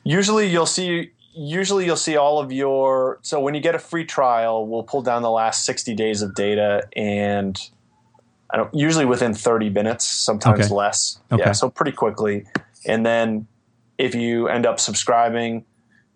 Usually 0.07 0.47
you'll 0.47 0.65
see 0.65 1.11
usually 1.33 1.85
you'll 1.85 1.95
see 1.95 2.17
all 2.17 2.39
of 2.39 2.51
your 2.51 3.19
so 3.21 3.39
when 3.39 3.53
you 3.53 3.61
get 3.61 3.75
a 3.75 3.79
free 3.79 4.05
trial, 4.05 4.65
we'll 4.67 4.83
pull 4.83 5.01
down 5.01 5.21
the 5.21 5.29
last 5.29 5.65
60 5.65 5.93
days 5.93 6.21
of 6.21 6.33
data 6.33 6.87
and 6.95 7.59
I 8.49 8.57
don't 8.57 8.73
usually 8.73 9.05
within 9.05 9.33
30 9.33 9.69
minutes, 9.69 10.05
sometimes 10.05 10.65
Okay. 10.65 10.73
less. 10.73 11.19
Okay. 11.31 11.43
Yeah, 11.43 11.51
so 11.51 11.69
pretty 11.69 11.91
quickly. 11.91 12.45
And 12.85 13.05
then 13.05 13.47
if 13.97 14.15
you 14.15 14.47
end 14.47 14.65
up 14.65 14.79
subscribing 14.79 15.65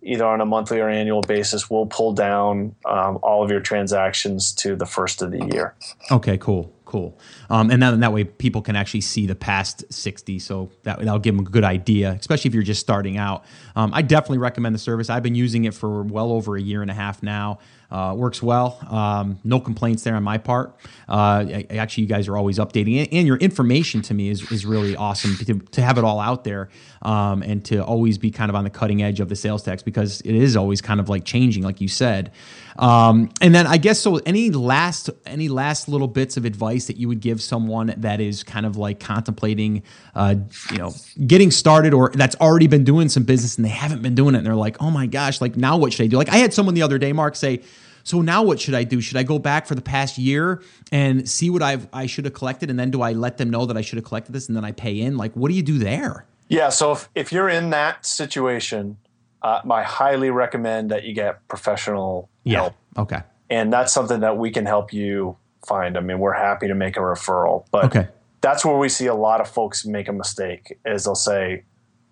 either 0.02 0.26
on 0.26 0.42
a 0.42 0.46
monthly 0.46 0.80
or 0.80 0.90
annual 0.90 1.22
basis, 1.22 1.70
we'll 1.70 1.86
pull 1.86 2.14
down 2.14 2.76
um, 2.86 3.20
all 3.22 3.44
of 3.44 3.52
your 3.52 3.60
transactions 3.60 4.52
to 4.54 4.76
the 4.76 4.86
first 4.86 5.22
of 5.22 5.32
the 5.32 5.46
year. 5.54 5.76
Okay, 6.10 6.38
cool, 6.38 6.74
cool. 6.92 7.18
Um, 7.50 7.72
and 7.72 7.82
then 7.82 8.02
that 8.02 8.12
way 8.12 8.26
people 8.26 8.62
can 8.62 8.76
actually 8.76 9.00
see 9.00 9.26
the 9.26 9.34
past 9.34 9.86
60. 9.92 10.40
So 10.40 10.70
that, 10.84 11.00
that'll 11.00 11.20
give 11.20 11.38
them 11.38 11.48
a 11.48 11.50
good 11.50 11.64
idea, 11.64 12.18
especially 12.20 12.50
if 12.50 12.54
you're 12.54 12.64
just 12.64 12.82
starting 12.82 13.16
out. 13.16 13.46
Um, 13.78 13.92
I 13.94 14.02
definitely 14.02 14.40
recommend 14.40 14.76
the 14.76 14.80
service. 14.80 15.10
I've 15.10 15.24
been 15.24 15.34
using 15.34 15.64
it 15.64 15.74
for 15.74 16.04
well 16.04 16.34
over 16.34 16.58
a 16.58 16.62
year 16.62 16.82
and 16.82 16.92
a 16.92 16.94
half 16.94 17.24
now. 17.24 17.60
Uh, 17.90 18.14
works 18.16 18.42
well. 18.42 18.78
Um, 18.90 19.40
no 19.44 19.60
complaints 19.60 20.04
there 20.04 20.16
on 20.16 20.24
my 20.24 20.38
part. 20.38 20.76
Uh, 21.10 21.44
I- 21.48 21.68
actually, 21.72 22.04
you 22.04 22.10
guys 22.10 22.28
are 22.30 22.38
always 22.38 22.58
updating 22.58 23.02
it, 23.02 23.10
and 23.12 23.28
your 23.28 23.36
information 23.38 24.02
to 24.04 24.14
me 24.14 24.30
is, 24.30 24.50
is 24.50 24.66
really 24.66 24.96
awesome 24.96 25.36
to, 25.46 25.60
to 25.60 25.82
have 25.82 25.98
it 25.98 26.06
all 26.06 26.20
out 26.20 26.46
there 26.46 26.70
um, 27.02 27.44
and 27.44 27.66
to 27.66 27.84
always 27.84 28.18
be 28.18 28.32
kind 28.32 28.50
of 28.50 28.56
on 28.56 28.64
the 28.64 28.70
cutting 28.70 29.02
edge 29.02 29.20
of 29.20 29.28
the 29.28 29.36
sales 29.36 29.64
tax 29.64 29.84
because 29.84 30.22
it 30.22 30.36
is 30.36 30.56
always 30.56 30.82
kind 30.82 31.00
of 31.02 31.10
like 31.10 31.26
changing, 31.26 31.64
like 31.64 31.82
you 31.82 31.90
said. 31.90 32.32
Um, 32.78 33.30
and 33.42 33.54
then 33.54 33.68
I 33.68 33.78
guess 33.78 34.00
so. 34.00 34.18
Any 34.18 34.50
last 34.52 35.10
any 35.26 35.50
last 35.50 35.88
little 35.88 36.08
bits 36.08 36.38
of 36.38 36.46
advice 36.46 36.88
that 36.88 36.98
you 36.98 37.08
would 37.08 37.20
give 37.20 37.42
someone 37.42 37.94
that 37.98 38.20
is 38.20 38.44
kind 38.44 38.66
of 38.66 38.78
like 38.78 39.00
contemplating, 39.00 39.84
uh, 40.16 40.36
you 40.72 40.78
know, 40.78 40.94
getting 41.28 41.52
started 41.52 41.94
or 41.94 42.12
that's 42.14 42.36
already 42.38 42.68
been 42.68 42.84
doing 42.84 43.10
some 43.10 43.24
business 43.24 43.56
and 43.58 43.66
they 43.66 43.70
haven't 43.70 44.02
been 44.02 44.16
doing 44.16 44.36
it 44.36 44.40
and 44.40 44.48
they're 44.48 44.56
like, 44.56 44.78
oh 44.82 44.92
my 44.92 45.06
gosh, 45.06 45.42
like 45.42 45.56
now 45.58 45.78
what 45.78 45.94
should 45.94 46.04
I 46.04 46.08
do? 46.08 46.18
Like 46.18 46.30
I 46.30 46.38
had 46.38 46.54
someone 46.54 46.76
the 46.76 46.82
other 46.84 46.98
day, 46.98 47.14
Mark, 47.14 47.36
say. 47.36 47.62
So 48.04 48.22
now 48.22 48.42
what 48.42 48.60
should 48.60 48.74
I 48.74 48.84
do? 48.84 49.00
Should 49.00 49.18
I 49.18 49.24
go 49.24 49.38
back 49.38 49.68
for 49.68 49.76
the 49.76 49.82
past 49.82 50.18
year 50.18 50.64
and 50.92 51.30
see 51.30 51.52
what 51.52 51.62
I've 51.62 51.88
I 51.94 52.08
should 52.08 52.26
have 52.26 52.34
collected, 52.34 52.72
and 52.72 52.80
then 52.80 52.90
do 52.90 53.04
I 53.04 53.12
let 53.12 53.38
them 53.38 53.52
know 53.52 53.68
that 53.68 53.78
I 53.78 53.82
should 53.82 53.98
have 53.98 54.06
collected 54.06 54.32
this, 54.32 54.48
and 54.48 54.58
then 54.58 54.66
I 54.66 54.72
pay 54.72 55.00
in? 55.00 55.18
Like, 55.18 55.36
what 55.36 55.50
do 55.50 55.54
you 55.54 55.62
do 55.62 55.78
there? 55.78 56.26
Yeah, 56.50 56.70
so 56.70 56.94
if, 56.94 57.10
if 57.16 57.32
you're 57.32 57.48
in 57.48 57.70
that 57.70 58.06
situation, 58.06 58.98
uh, 59.42 59.62
I 59.70 59.84
highly 59.84 60.32
recommend 60.32 60.92
that 60.92 61.04
you 61.04 61.14
get 61.14 61.48
professional 61.48 62.31
help. 62.46 62.74
Okay. 62.98 63.22
and 63.50 63.72
that's 63.74 63.92
something 63.94 64.22
that 64.22 64.38
we 64.38 64.50
can 64.52 64.66
help 64.66 64.94
you 64.94 65.36
find. 65.68 65.98
I 65.98 66.00
mean, 66.02 66.20
we're 66.20 66.34
happy 66.34 66.68
to 66.68 66.74
make 66.76 66.96
a 66.98 67.02
referral, 67.02 67.66
but 67.72 67.86
Okay. 67.86 68.08
that's 68.42 68.64
where 68.66 68.78
we 68.78 68.90
see 68.90 69.08
a 69.08 69.14
lot 69.16 69.42
of 69.42 69.48
folks 69.50 69.86
make 69.86 70.08
a 70.08 70.14
mistake. 70.14 70.78
Is 70.86 71.04
they'll 71.06 71.16
say, 71.16 71.64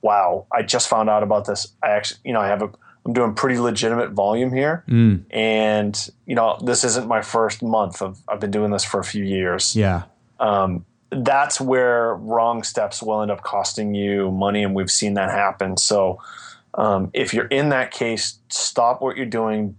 "Wow, 0.01 0.45
I 0.51 0.61
just 0.61 0.87
found 0.89 1.09
out 1.09 1.23
about 1.23 1.45
this. 1.45 1.73
I 1.83 1.89
actually, 1.91 2.19
you 2.25 2.33
know, 2.33 2.41
I 2.41 2.47
have 2.47 2.61
a, 2.61 2.69
I'm 3.05 3.13
doing 3.13 3.33
pretty 3.33 3.57
legitimate 3.59 4.11
volume 4.11 4.53
here, 4.53 4.83
Mm, 4.87 5.23
and 5.31 6.09
you 6.25 6.35
know, 6.35 6.59
this 6.63 6.83
isn't 6.83 7.07
my 7.07 7.21
first 7.21 7.63
month 7.63 8.01
of 8.01 8.19
I've 8.27 8.39
been 8.41 8.51
doing 8.51 8.71
this 8.71 8.83
for 8.83 8.99
a 8.99 9.03
few 9.05 9.23
years. 9.23 9.75
yeah. 9.75 10.03
Um, 10.39 10.85
that's 11.11 11.59
where 11.59 12.13
wrong 12.15 12.61
steps 12.63 13.01
will 13.01 13.21
end 13.21 13.31
up 13.31 13.41
costing 13.41 13.95
you 13.95 14.29
money, 14.31 14.61
and 14.63 14.75
we've 14.75 14.91
seen 14.91 15.15
that 15.15 15.31
happen. 15.31 15.75
So, 15.77 16.19
um, 16.75 17.09
if 17.13 17.33
you're 17.33 17.47
in 17.47 17.69
that 17.69 17.89
case, 17.91 18.37
stop 18.49 19.01
what 19.01 19.17
you're 19.17 19.25
doing. 19.25 19.75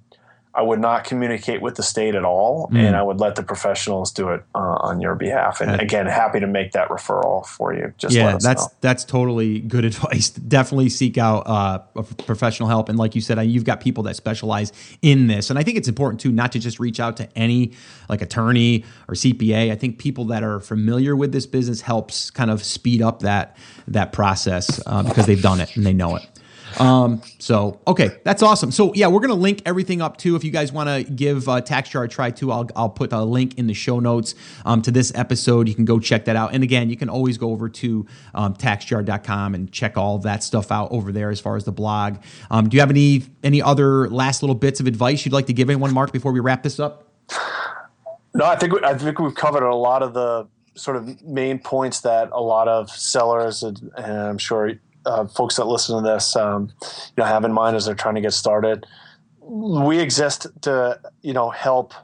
I 0.60 0.62
would 0.62 0.78
not 0.78 1.04
communicate 1.04 1.62
with 1.62 1.76
the 1.76 1.82
state 1.82 2.14
at 2.14 2.22
all, 2.22 2.68
mm. 2.68 2.76
and 2.76 2.94
I 2.94 3.02
would 3.02 3.18
let 3.18 3.34
the 3.34 3.42
professionals 3.42 4.12
do 4.12 4.28
it 4.28 4.42
uh, 4.54 4.58
on 4.58 5.00
your 5.00 5.14
behalf. 5.14 5.62
And 5.62 5.80
again, 5.80 6.04
happy 6.04 6.38
to 6.38 6.46
make 6.46 6.72
that 6.72 6.90
referral 6.90 7.46
for 7.46 7.72
you. 7.72 7.94
Just 7.96 8.14
yeah, 8.14 8.36
that's 8.38 8.66
know. 8.66 8.72
that's 8.82 9.02
totally 9.06 9.60
good 9.60 9.84
advice. 9.90 10.28
Definitely 10.28 10.90
seek 10.90 11.16
out 11.16 11.44
uh, 11.46 11.78
professional 12.26 12.68
help. 12.68 12.90
And 12.90 12.98
like 12.98 13.14
you 13.14 13.22
said, 13.22 13.40
you've 13.46 13.64
got 13.64 13.80
people 13.80 14.02
that 14.02 14.16
specialize 14.16 14.70
in 15.00 15.28
this, 15.28 15.48
and 15.48 15.58
I 15.58 15.62
think 15.62 15.78
it's 15.78 15.88
important 15.88 16.20
too 16.20 16.30
not 16.30 16.52
to 16.52 16.58
just 16.58 16.78
reach 16.78 17.00
out 17.00 17.16
to 17.16 17.38
any 17.38 17.72
like 18.10 18.20
attorney 18.20 18.84
or 19.08 19.14
CPA. 19.14 19.72
I 19.72 19.76
think 19.76 19.96
people 19.96 20.26
that 20.26 20.42
are 20.42 20.60
familiar 20.60 21.16
with 21.16 21.32
this 21.32 21.46
business 21.46 21.80
helps 21.80 22.30
kind 22.30 22.50
of 22.50 22.62
speed 22.62 23.00
up 23.00 23.20
that 23.20 23.56
that 23.88 24.12
process 24.12 24.78
uh, 24.84 25.02
because 25.04 25.24
they've 25.24 25.40
done 25.40 25.58
it 25.58 25.74
and 25.74 25.86
they 25.86 25.94
know 25.94 26.16
it. 26.16 26.28
Um, 26.78 27.22
so 27.38 27.80
okay, 27.86 28.18
that's 28.24 28.42
awesome. 28.42 28.70
So 28.70 28.92
yeah, 28.94 29.08
we're 29.08 29.20
gonna 29.20 29.34
link 29.34 29.62
everything 29.66 30.00
up 30.00 30.16
too. 30.16 30.36
If 30.36 30.44
you 30.44 30.50
guys 30.50 30.72
want 30.72 30.88
to 30.88 31.10
give 31.12 31.48
uh, 31.48 31.60
TaxJar 31.60 32.04
a 32.04 32.08
try 32.08 32.30
too, 32.30 32.52
I'll 32.52 32.68
I'll 32.76 32.90
put 32.90 33.12
a 33.12 33.22
link 33.22 33.58
in 33.58 33.66
the 33.66 33.74
show 33.74 34.00
notes 34.00 34.34
um, 34.64 34.82
to 34.82 34.90
this 34.90 35.12
episode. 35.14 35.68
You 35.68 35.74
can 35.74 35.84
go 35.84 35.98
check 35.98 36.26
that 36.26 36.36
out. 36.36 36.54
And 36.54 36.62
again, 36.62 36.90
you 36.90 36.96
can 36.96 37.08
always 37.08 37.38
go 37.38 37.50
over 37.50 37.68
to 37.68 38.06
um, 38.34 38.54
TaxJar.com 38.54 39.54
and 39.54 39.72
check 39.72 39.96
all 39.96 40.18
that 40.18 40.42
stuff 40.42 40.70
out 40.70 40.92
over 40.92 41.12
there 41.12 41.30
as 41.30 41.40
far 41.40 41.56
as 41.56 41.64
the 41.64 41.72
blog. 41.72 42.18
Um, 42.50 42.68
do 42.68 42.76
you 42.76 42.80
have 42.80 42.90
any 42.90 43.24
any 43.42 43.62
other 43.62 44.08
last 44.08 44.42
little 44.42 44.54
bits 44.54 44.80
of 44.80 44.86
advice 44.86 45.24
you'd 45.24 45.32
like 45.32 45.46
to 45.46 45.52
give 45.52 45.70
anyone, 45.70 45.92
Mark, 45.92 46.12
before 46.12 46.32
we 46.32 46.40
wrap 46.40 46.62
this 46.62 46.78
up? 46.78 47.06
No, 48.34 48.44
I 48.44 48.56
think 48.56 48.72
I 48.84 48.96
think 48.96 49.18
we've 49.18 49.34
covered 49.34 49.64
a 49.64 49.74
lot 49.74 50.02
of 50.02 50.14
the 50.14 50.46
sort 50.74 50.96
of 50.96 51.22
main 51.22 51.58
points 51.58 52.00
that 52.02 52.30
a 52.32 52.40
lot 52.40 52.68
of 52.68 52.88
sellers 52.90 53.62
and, 53.62 53.90
and 53.96 54.12
I'm 54.12 54.38
sure 54.38 54.72
uh, 55.06 55.26
folks 55.26 55.56
that 55.56 55.66
listen 55.66 56.02
to 56.02 56.08
this, 56.08 56.36
um, 56.36 56.72
you 56.82 57.12
know, 57.18 57.24
have 57.24 57.44
in 57.44 57.52
mind 57.52 57.76
as 57.76 57.86
they're 57.86 57.94
trying 57.94 58.14
to 58.16 58.20
get 58.20 58.32
started. 58.32 58.86
We 59.40 59.98
exist 59.98 60.46
to, 60.62 61.00
you 61.22 61.32
know, 61.32 61.50
help 61.50 61.94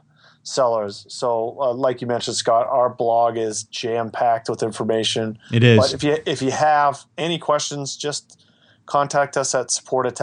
sellers. 0.43 1.05
So, 1.09 1.57
uh, 1.59 1.73
like 1.73 2.01
you 2.01 2.07
mentioned, 2.07 2.37
Scott, 2.37 2.67
our 2.67 2.89
blog 2.89 3.37
is 3.37 3.63
jam 3.63 4.09
packed 4.09 4.49
with 4.49 4.63
information. 4.63 5.37
It 5.51 5.63
is. 5.63 5.77
But 5.77 5.93
if 5.93 6.03
you 6.03 6.17
if 6.25 6.41
you 6.41 6.51
have 6.51 7.05
any 7.17 7.37
questions, 7.37 7.95
just 7.95 8.43
contact 8.85 9.35
us 9.35 9.53
at 9.53 9.69
support 9.69 10.07
at 10.07 10.15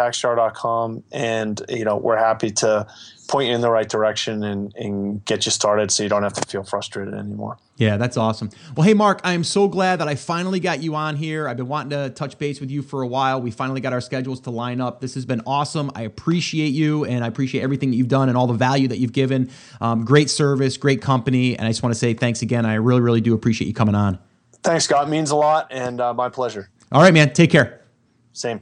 and 1.13 1.63
you 1.69 1.85
know 1.85 1.97
we're 1.97 2.17
happy 2.17 2.51
to 2.51 2.87
point 3.29 3.49
you 3.49 3.55
in 3.55 3.61
the 3.61 3.71
right 3.71 3.89
direction 3.89 4.43
and, 4.45 4.75
and 4.77 5.25
get 5.25 5.47
you 5.47 5.53
started 5.53 5.91
so 5.91 6.03
you 6.03 6.09
don't 6.09 6.23
have 6.23 6.35
to 6.35 6.43
feel 6.49 6.63
frustrated 6.63 7.15
anymore. 7.15 7.57
Yeah, 7.77 7.97
that's 7.97 8.17
awesome. 8.17 8.51
Well, 8.77 8.87
hey, 8.87 8.95
Mark, 8.95 9.21
I 9.25 9.33
am 9.33 9.43
so 9.43 9.67
glad 9.67 10.01
that 10.01 10.09
I 10.09 10.15
finally 10.15 10.61
got 10.61 10.83
you 10.83 10.95
on 10.95 11.17
here. 11.17 11.49
I've 11.49 11.57
been 11.57 11.69
wanting 11.69 11.91
to 11.91 12.11
touch 12.11 12.39
base 12.39 12.61
with 12.61 12.71
you 12.71 12.83
for 12.83 13.03
a 13.03 13.07
while. 13.07 13.41
We 13.41 13.51
finally 13.51 13.81
got 13.81 13.93
our 13.93 14.01
schedules 14.01 14.41
to 14.41 14.51
line 14.51 14.81
up. 14.81 15.01
This 15.01 15.15
has 15.15 15.25
been 15.25 15.43
awesome. 15.47 15.91
I 15.95 16.03
appreciate 16.03 16.69
you 16.69 17.05
and 17.05 17.25
I 17.25 17.27
appreciate 17.27 17.63
everything 17.63 17.91
that 17.91 17.97
you've 17.97 18.09
done 18.09 18.29
and 18.29 18.39
all 18.39 18.47
the 18.47 18.55
value 18.55 18.89
that 18.89 18.99
you've 18.99 19.13
given. 19.13 19.51
Um, 19.81 20.05
great 20.05 20.31
service, 20.31 20.77
great 20.77 21.03
company. 21.03 21.57
And 21.57 21.67
I 21.67 21.71
just 21.71 21.83
want 21.83 21.95
to 21.95 21.99
say 21.99 22.15
thanks 22.15 22.43
again. 22.43 22.65
I 22.67 22.75
really, 22.75 23.01
really 23.01 23.21
do 23.21 23.35
appreciate 23.35 23.67
you 23.67 23.75
coming 23.75 23.95
on. 23.95 24.19
Thanks, 24.63 24.85
Scott. 24.85 25.09
It 25.09 25.11
means 25.11 25.31
a 25.31 25.37
lot 25.37 25.69
and 25.71 26.01
uh, 26.01 26.15
my 26.15 26.29
pleasure. 26.29 26.71
All 26.93 27.03
right, 27.03 27.13
man. 27.13 27.33
Take 27.33 27.51
care. 27.51 27.81
Same. 28.33 28.61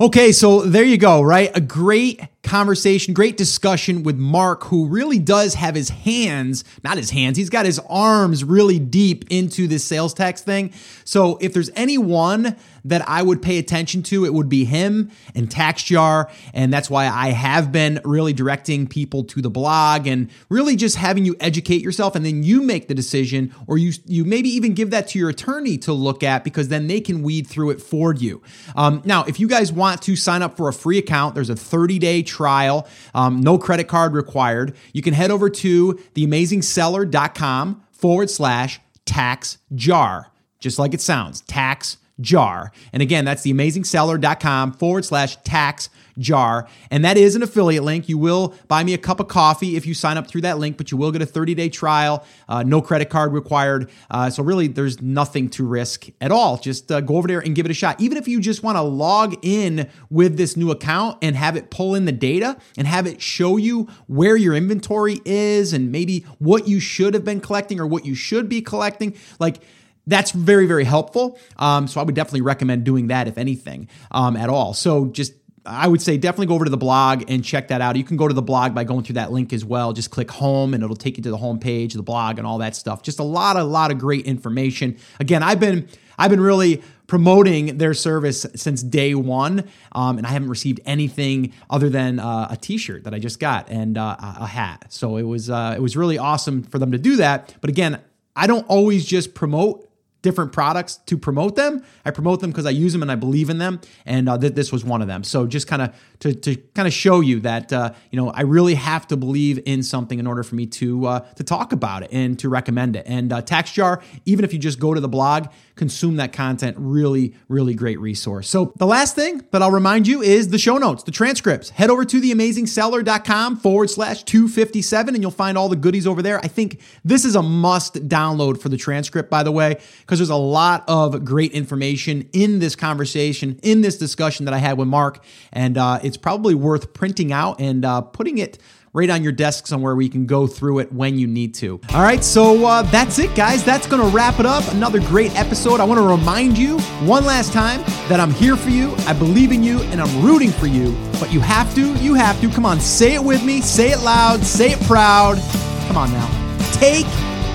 Okay, 0.00 0.32
so 0.32 0.62
there 0.62 0.84
you 0.84 0.96
go, 0.96 1.20
right? 1.20 1.50
A 1.54 1.60
great 1.60 2.22
conversation, 2.42 3.14
great 3.14 3.36
discussion 3.36 4.02
with 4.02 4.16
Mark, 4.16 4.64
who 4.64 4.86
really 4.86 5.18
does 5.18 5.54
have 5.54 5.74
his 5.74 5.88
hands, 5.90 6.64
not 6.82 6.96
his 6.96 7.10
hands, 7.10 7.36
he's 7.36 7.50
got 7.50 7.66
his 7.66 7.78
arms 7.88 8.44
really 8.44 8.78
deep 8.78 9.24
into 9.30 9.66
this 9.66 9.84
sales 9.84 10.14
tax 10.14 10.40
thing. 10.42 10.72
So 11.04 11.38
if 11.40 11.52
there's 11.52 11.70
anyone 11.76 12.56
that 12.84 13.06
I 13.08 13.22
would 13.22 13.42
pay 13.42 13.58
attention 13.58 14.02
to, 14.04 14.24
it 14.24 14.34
would 14.34 14.48
be 14.48 14.64
him 14.64 15.10
and 15.34 15.48
TaxJar. 15.48 16.30
And 16.54 16.72
that's 16.72 16.90
why 16.90 17.06
I 17.06 17.30
have 17.30 17.72
been 17.72 18.00
really 18.04 18.32
directing 18.32 18.86
people 18.86 19.24
to 19.24 19.42
the 19.42 19.50
blog 19.50 20.06
and 20.06 20.30
really 20.48 20.76
just 20.76 20.96
having 20.96 21.24
you 21.24 21.36
educate 21.40 21.82
yourself. 21.82 22.14
And 22.14 22.24
then 22.24 22.42
you 22.42 22.62
make 22.62 22.88
the 22.88 22.94
decision, 22.94 23.54
or 23.66 23.78
you, 23.78 23.92
you 24.06 24.24
maybe 24.24 24.48
even 24.50 24.74
give 24.74 24.90
that 24.90 25.08
to 25.08 25.18
your 25.18 25.28
attorney 25.28 25.78
to 25.78 25.92
look 25.92 26.22
at 26.22 26.44
because 26.44 26.68
then 26.68 26.86
they 26.86 27.00
can 27.00 27.22
weed 27.22 27.46
through 27.46 27.70
it 27.70 27.80
for 27.80 28.14
you. 28.14 28.42
Um, 28.76 29.02
now, 29.04 29.24
if 29.24 29.40
you 29.40 29.48
guys 29.48 29.72
want 29.72 30.02
to 30.02 30.16
sign 30.16 30.42
up 30.42 30.56
for 30.56 30.68
a 30.68 30.72
free 30.72 30.98
account, 30.98 31.34
there's 31.34 31.50
a 31.50 31.56
30 31.56 31.98
day 31.98 32.22
trial, 32.22 32.86
um, 33.14 33.40
no 33.40 33.58
credit 33.58 33.88
card 33.88 34.14
required. 34.14 34.76
You 34.92 35.02
can 35.02 35.14
head 35.14 35.30
over 35.30 35.50
to 35.50 35.94
theamazingseller.com 36.14 37.82
forward 37.92 38.30
slash 38.30 38.80
tax 39.04 39.58
jar, 39.74 40.30
just 40.58 40.78
like 40.78 40.94
it 40.94 41.00
sounds, 41.00 41.42
tax 41.42 41.96
jar. 42.20 42.72
And 42.92 43.02
again, 43.02 43.24
that's 43.24 43.42
theamazingseller.com 43.42 44.72
forward 44.72 45.04
slash 45.04 45.36
tax 45.42 45.88
jar. 46.18 46.68
And 46.90 47.04
that 47.04 47.16
is 47.16 47.34
an 47.34 47.42
affiliate 47.42 47.82
link. 47.82 48.08
You 48.08 48.18
will 48.18 48.54
buy 48.68 48.84
me 48.84 48.94
a 48.94 48.98
cup 48.98 49.20
of 49.20 49.28
coffee 49.28 49.76
if 49.76 49.86
you 49.86 49.94
sign 49.94 50.16
up 50.16 50.28
through 50.28 50.42
that 50.42 50.58
link, 50.58 50.76
but 50.76 50.90
you 50.90 50.96
will 50.96 51.10
get 51.10 51.22
a 51.22 51.26
30 51.26 51.54
day 51.54 51.68
trial, 51.68 52.24
uh, 52.48 52.62
no 52.62 52.80
credit 52.82 53.10
card 53.10 53.32
required. 53.32 53.90
Uh, 54.10 54.30
so, 54.30 54.42
really, 54.42 54.68
there's 54.68 55.00
nothing 55.00 55.48
to 55.50 55.66
risk 55.66 56.08
at 56.20 56.30
all. 56.30 56.58
Just 56.58 56.92
uh, 56.92 57.00
go 57.00 57.16
over 57.16 57.26
there 57.26 57.40
and 57.40 57.54
give 57.54 57.66
it 57.66 57.70
a 57.70 57.74
shot. 57.74 58.00
Even 58.00 58.18
if 58.18 58.28
you 58.28 58.40
just 58.40 58.62
want 58.62 58.76
to 58.76 58.82
log 58.82 59.36
in 59.42 59.88
with 60.10 60.36
this 60.36 60.56
new 60.56 60.70
account 60.70 61.18
and 61.22 61.36
have 61.36 61.56
it 61.56 61.70
pull 61.70 61.94
in 61.94 62.04
the 62.04 62.12
data 62.12 62.56
and 62.76 62.86
have 62.86 63.06
it 63.06 63.20
show 63.20 63.56
you 63.56 63.88
where 64.06 64.36
your 64.36 64.54
inventory 64.54 65.20
is 65.24 65.72
and 65.72 65.90
maybe 65.90 66.20
what 66.38 66.68
you 66.68 66.80
should 66.80 67.14
have 67.14 67.24
been 67.24 67.40
collecting 67.40 67.80
or 67.80 67.86
what 67.86 68.04
you 68.04 68.14
should 68.14 68.48
be 68.48 68.60
collecting. 68.60 69.16
Like, 69.38 69.62
that's 70.10 70.32
very 70.32 70.66
very 70.66 70.84
helpful 70.84 71.38
um, 71.58 71.86
so 71.86 72.00
i 72.00 72.04
would 72.04 72.14
definitely 72.14 72.40
recommend 72.40 72.84
doing 72.84 73.06
that 73.08 73.28
if 73.28 73.38
anything 73.38 73.88
um, 74.10 74.36
at 74.36 74.48
all 74.48 74.74
so 74.74 75.06
just 75.06 75.32
I 75.66 75.86
would 75.86 76.00
say 76.00 76.16
definitely 76.16 76.46
go 76.46 76.54
over 76.54 76.64
to 76.64 76.70
the 76.70 76.78
blog 76.78 77.24
and 77.28 77.44
check 77.44 77.68
that 77.68 77.80
out. 77.80 77.96
You 77.96 78.04
can 78.04 78.16
go 78.16 78.26
to 78.26 78.32
the 78.32 78.42
blog 78.42 78.74
by 78.74 78.84
going 78.84 79.04
through 79.04 79.14
that 79.14 79.30
link 79.30 79.52
as 79.52 79.64
well. 79.64 79.92
Just 79.92 80.10
click 80.10 80.30
home 80.30 80.72
and 80.72 80.82
it'll 80.82 80.96
take 80.96 81.18
you 81.18 81.22
to 81.24 81.30
the 81.30 81.36
home 81.36 81.58
page, 81.58 81.92
the 81.92 82.02
blog, 82.02 82.38
and 82.38 82.46
all 82.46 82.58
that 82.58 82.74
stuff. 82.74 83.02
Just 83.02 83.18
a 83.18 83.22
lot, 83.22 83.56
a 83.56 83.64
lot 83.64 83.90
of 83.90 83.98
great 83.98 84.24
information. 84.26 84.96
Again, 85.18 85.42
I've 85.42 85.60
been 85.60 85.86
I've 86.18 86.30
been 86.30 86.40
really 86.40 86.82
promoting 87.06 87.78
their 87.78 87.92
service 87.92 88.46
since 88.54 88.82
day 88.82 89.14
one, 89.14 89.68
um, 89.92 90.16
and 90.16 90.26
I 90.26 90.30
haven't 90.30 90.48
received 90.48 90.80
anything 90.86 91.52
other 91.68 91.88
than 91.90 92.20
uh, 92.20 92.48
a 92.50 92.56
T-shirt 92.56 93.04
that 93.04 93.14
I 93.14 93.18
just 93.18 93.40
got 93.40 93.68
and 93.68 93.98
uh, 93.98 94.16
a 94.18 94.46
hat. 94.46 94.86
So 94.90 95.16
it 95.16 95.24
was 95.24 95.50
uh, 95.50 95.74
it 95.76 95.80
was 95.80 95.96
really 95.96 96.18
awesome 96.18 96.62
for 96.62 96.78
them 96.78 96.92
to 96.92 96.98
do 96.98 97.16
that. 97.16 97.54
But 97.60 97.68
again, 97.68 98.00
I 98.34 98.46
don't 98.46 98.66
always 98.68 99.04
just 99.04 99.34
promote 99.34 99.89
different 100.22 100.52
products 100.52 100.96
to 101.06 101.16
promote 101.16 101.56
them. 101.56 101.84
I 102.04 102.10
promote 102.10 102.40
them 102.40 102.50
because 102.50 102.66
I 102.66 102.70
use 102.70 102.92
them 102.92 103.02
and 103.02 103.10
I 103.10 103.14
believe 103.14 103.50
in 103.50 103.58
them, 103.58 103.80
and 104.04 104.28
uh, 104.28 104.38
th- 104.38 104.54
this 104.54 104.72
was 104.72 104.84
one 104.84 105.02
of 105.02 105.08
them. 105.08 105.24
So 105.24 105.46
just 105.46 105.66
kind 105.66 105.82
of 105.82 105.94
to, 106.20 106.34
to 106.34 106.56
kind 106.74 106.86
of 106.86 106.92
show 106.92 107.20
you 107.20 107.40
that 107.40 107.72
uh, 107.72 107.92
you 108.10 108.20
know 108.20 108.30
I 108.30 108.42
really 108.42 108.74
have 108.74 109.06
to 109.08 109.16
believe 109.16 109.60
in 109.66 109.82
something 109.82 110.18
in 110.18 110.26
order 110.26 110.42
for 110.42 110.54
me 110.54 110.66
to 110.66 111.06
uh, 111.06 111.20
to 111.36 111.44
talk 111.44 111.72
about 111.72 112.02
it 112.02 112.10
and 112.12 112.38
to 112.40 112.48
recommend 112.48 112.96
it. 112.96 113.06
And 113.06 113.32
uh, 113.32 113.42
TaxJar, 113.42 114.02
even 114.26 114.44
if 114.44 114.52
you 114.52 114.58
just 114.58 114.78
go 114.78 114.94
to 114.94 115.00
the 115.00 115.08
blog, 115.08 115.48
consume 115.80 116.16
that 116.16 116.34
content. 116.34 116.76
Really, 116.78 117.32
really 117.48 117.72
great 117.72 117.98
resource. 117.98 118.50
So 118.50 118.74
the 118.76 118.86
last 118.86 119.14
thing 119.14 119.42
that 119.50 119.62
I'll 119.62 119.70
remind 119.70 120.06
you 120.06 120.20
is 120.20 120.48
the 120.48 120.58
show 120.58 120.76
notes, 120.76 121.04
the 121.04 121.10
transcripts. 121.10 121.70
Head 121.70 121.88
over 121.88 122.04
to 122.04 122.20
theamazingseller.com 122.20 123.56
forward 123.56 123.88
slash 123.88 124.22
257 124.24 125.14
and 125.14 125.22
you'll 125.22 125.30
find 125.30 125.56
all 125.56 125.70
the 125.70 125.76
goodies 125.76 126.06
over 126.06 126.20
there. 126.20 126.38
I 126.40 126.48
think 126.48 126.82
this 127.02 127.24
is 127.24 127.34
a 127.34 127.40
must 127.40 127.94
download 128.10 128.60
for 128.60 128.68
the 128.68 128.76
transcript, 128.76 129.30
by 129.30 129.42
the 129.42 129.52
way, 129.52 129.80
because 130.00 130.18
there's 130.18 130.28
a 130.28 130.36
lot 130.36 130.84
of 130.86 131.24
great 131.24 131.52
information 131.52 132.28
in 132.34 132.58
this 132.58 132.76
conversation, 132.76 133.58
in 133.62 133.80
this 133.80 133.96
discussion 133.96 134.44
that 134.44 134.52
I 134.52 134.58
had 134.58 134.76
with 134.76 134.86
Mark. 134.86 135.24
And 135.50 135.78
uh, 135.78 136.00
it's 136.02 136.18
probably 136.18 136.54
worth 136.54 136.92
printing 136.92 137.32
out 137.32 137.58
and 137.58 137.86
uh, 137.86 138.02
putting 138.02 138.36
it 138.36 138.58
right 138.92 139.10
on 139.10 139.22
your 139.22 139.32
desk 139.32 139.66
somewhere 139.66 139.94
where 139.94 140.02
you 140.02 140.10
can 140.10 140.26
go 140.26 140.46
through 140.46 140.80
it 140.80 140.92
when 140.92 141.18
you 141.18 141.26
need 141.26 141.54
to. 141.54 141.80
All 141.94 142.02
right, 142.02 142.22
so 142.24 142.66
uh, 142.66 142.82
that's 142.82 143.18
it, 143.18 143.34
guys. 143.36 143.64
That's 143.64 143.86
going 143.86 144.02
to 144.02 144.08
wrap 144.14 144.40
it 144.40 144.46
up. 144.46 144.66
Another 144.72 145.00
great 145.00 145.34
episode. 145.36 145.80
I 145.80 145.84
want 145.84 145.98
to 145.98 146.06
remind 146.06 146.58
you 146.58 146.80
one 147.06 147.24
last 147.24 147.52
time 147.52 147.82
that 148.08 148.20
I'm 148.20 148.32
here 148.32 148.56
for 148.56 148.70
you, 148.70 148.94
I 149.06 149.12
believe 149.12 149.52
in 149.52 149.62
you, 149.62 149.80
and 149.84 150.00
I'm 150.00 150.24
rooting 150.24 150.50
for 150.50 150.66
you. 150.66 150.96
But 151.20 151.32
you 151.32 151.40
have 151.40 151.74
to, 151.76 151.94
you 151.94 152.14
have 152.14 152.40
to. 152.40 152.50
Come 152.50 152.66
on, 152.66 152.80
say 152.80 153.14
it 153.14 153.22
with 153.22 153.44
me, 153.44 153.60
say 153.60 153.90
it 153.90 154.00
loud, 154.00 154.42
say 154.42 154.72
it 154.72 154.80
proud. 154.82 155.38
Come 155.86 155.96
on 155.96 156.10
now. 156.12 156.28
Take 156.72 157.06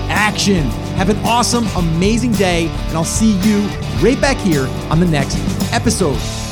action. 0.08 0.64
Have 0.96 1.10
an 1.10 1.18
awesome, 1.18 1.66
amazing 1.76 2.32
day, 2.32 2.68
and 2.68 2.96
I'll 2.96 3.04
see 3.04 3.38
you 3.40 3.58
right 4.02 4.18
back 4.20 4.38
here 4.38 4.66
on 4.90 5.00
the 5.00 5.06
next 5.06 5.36
episode. 5.72 6.45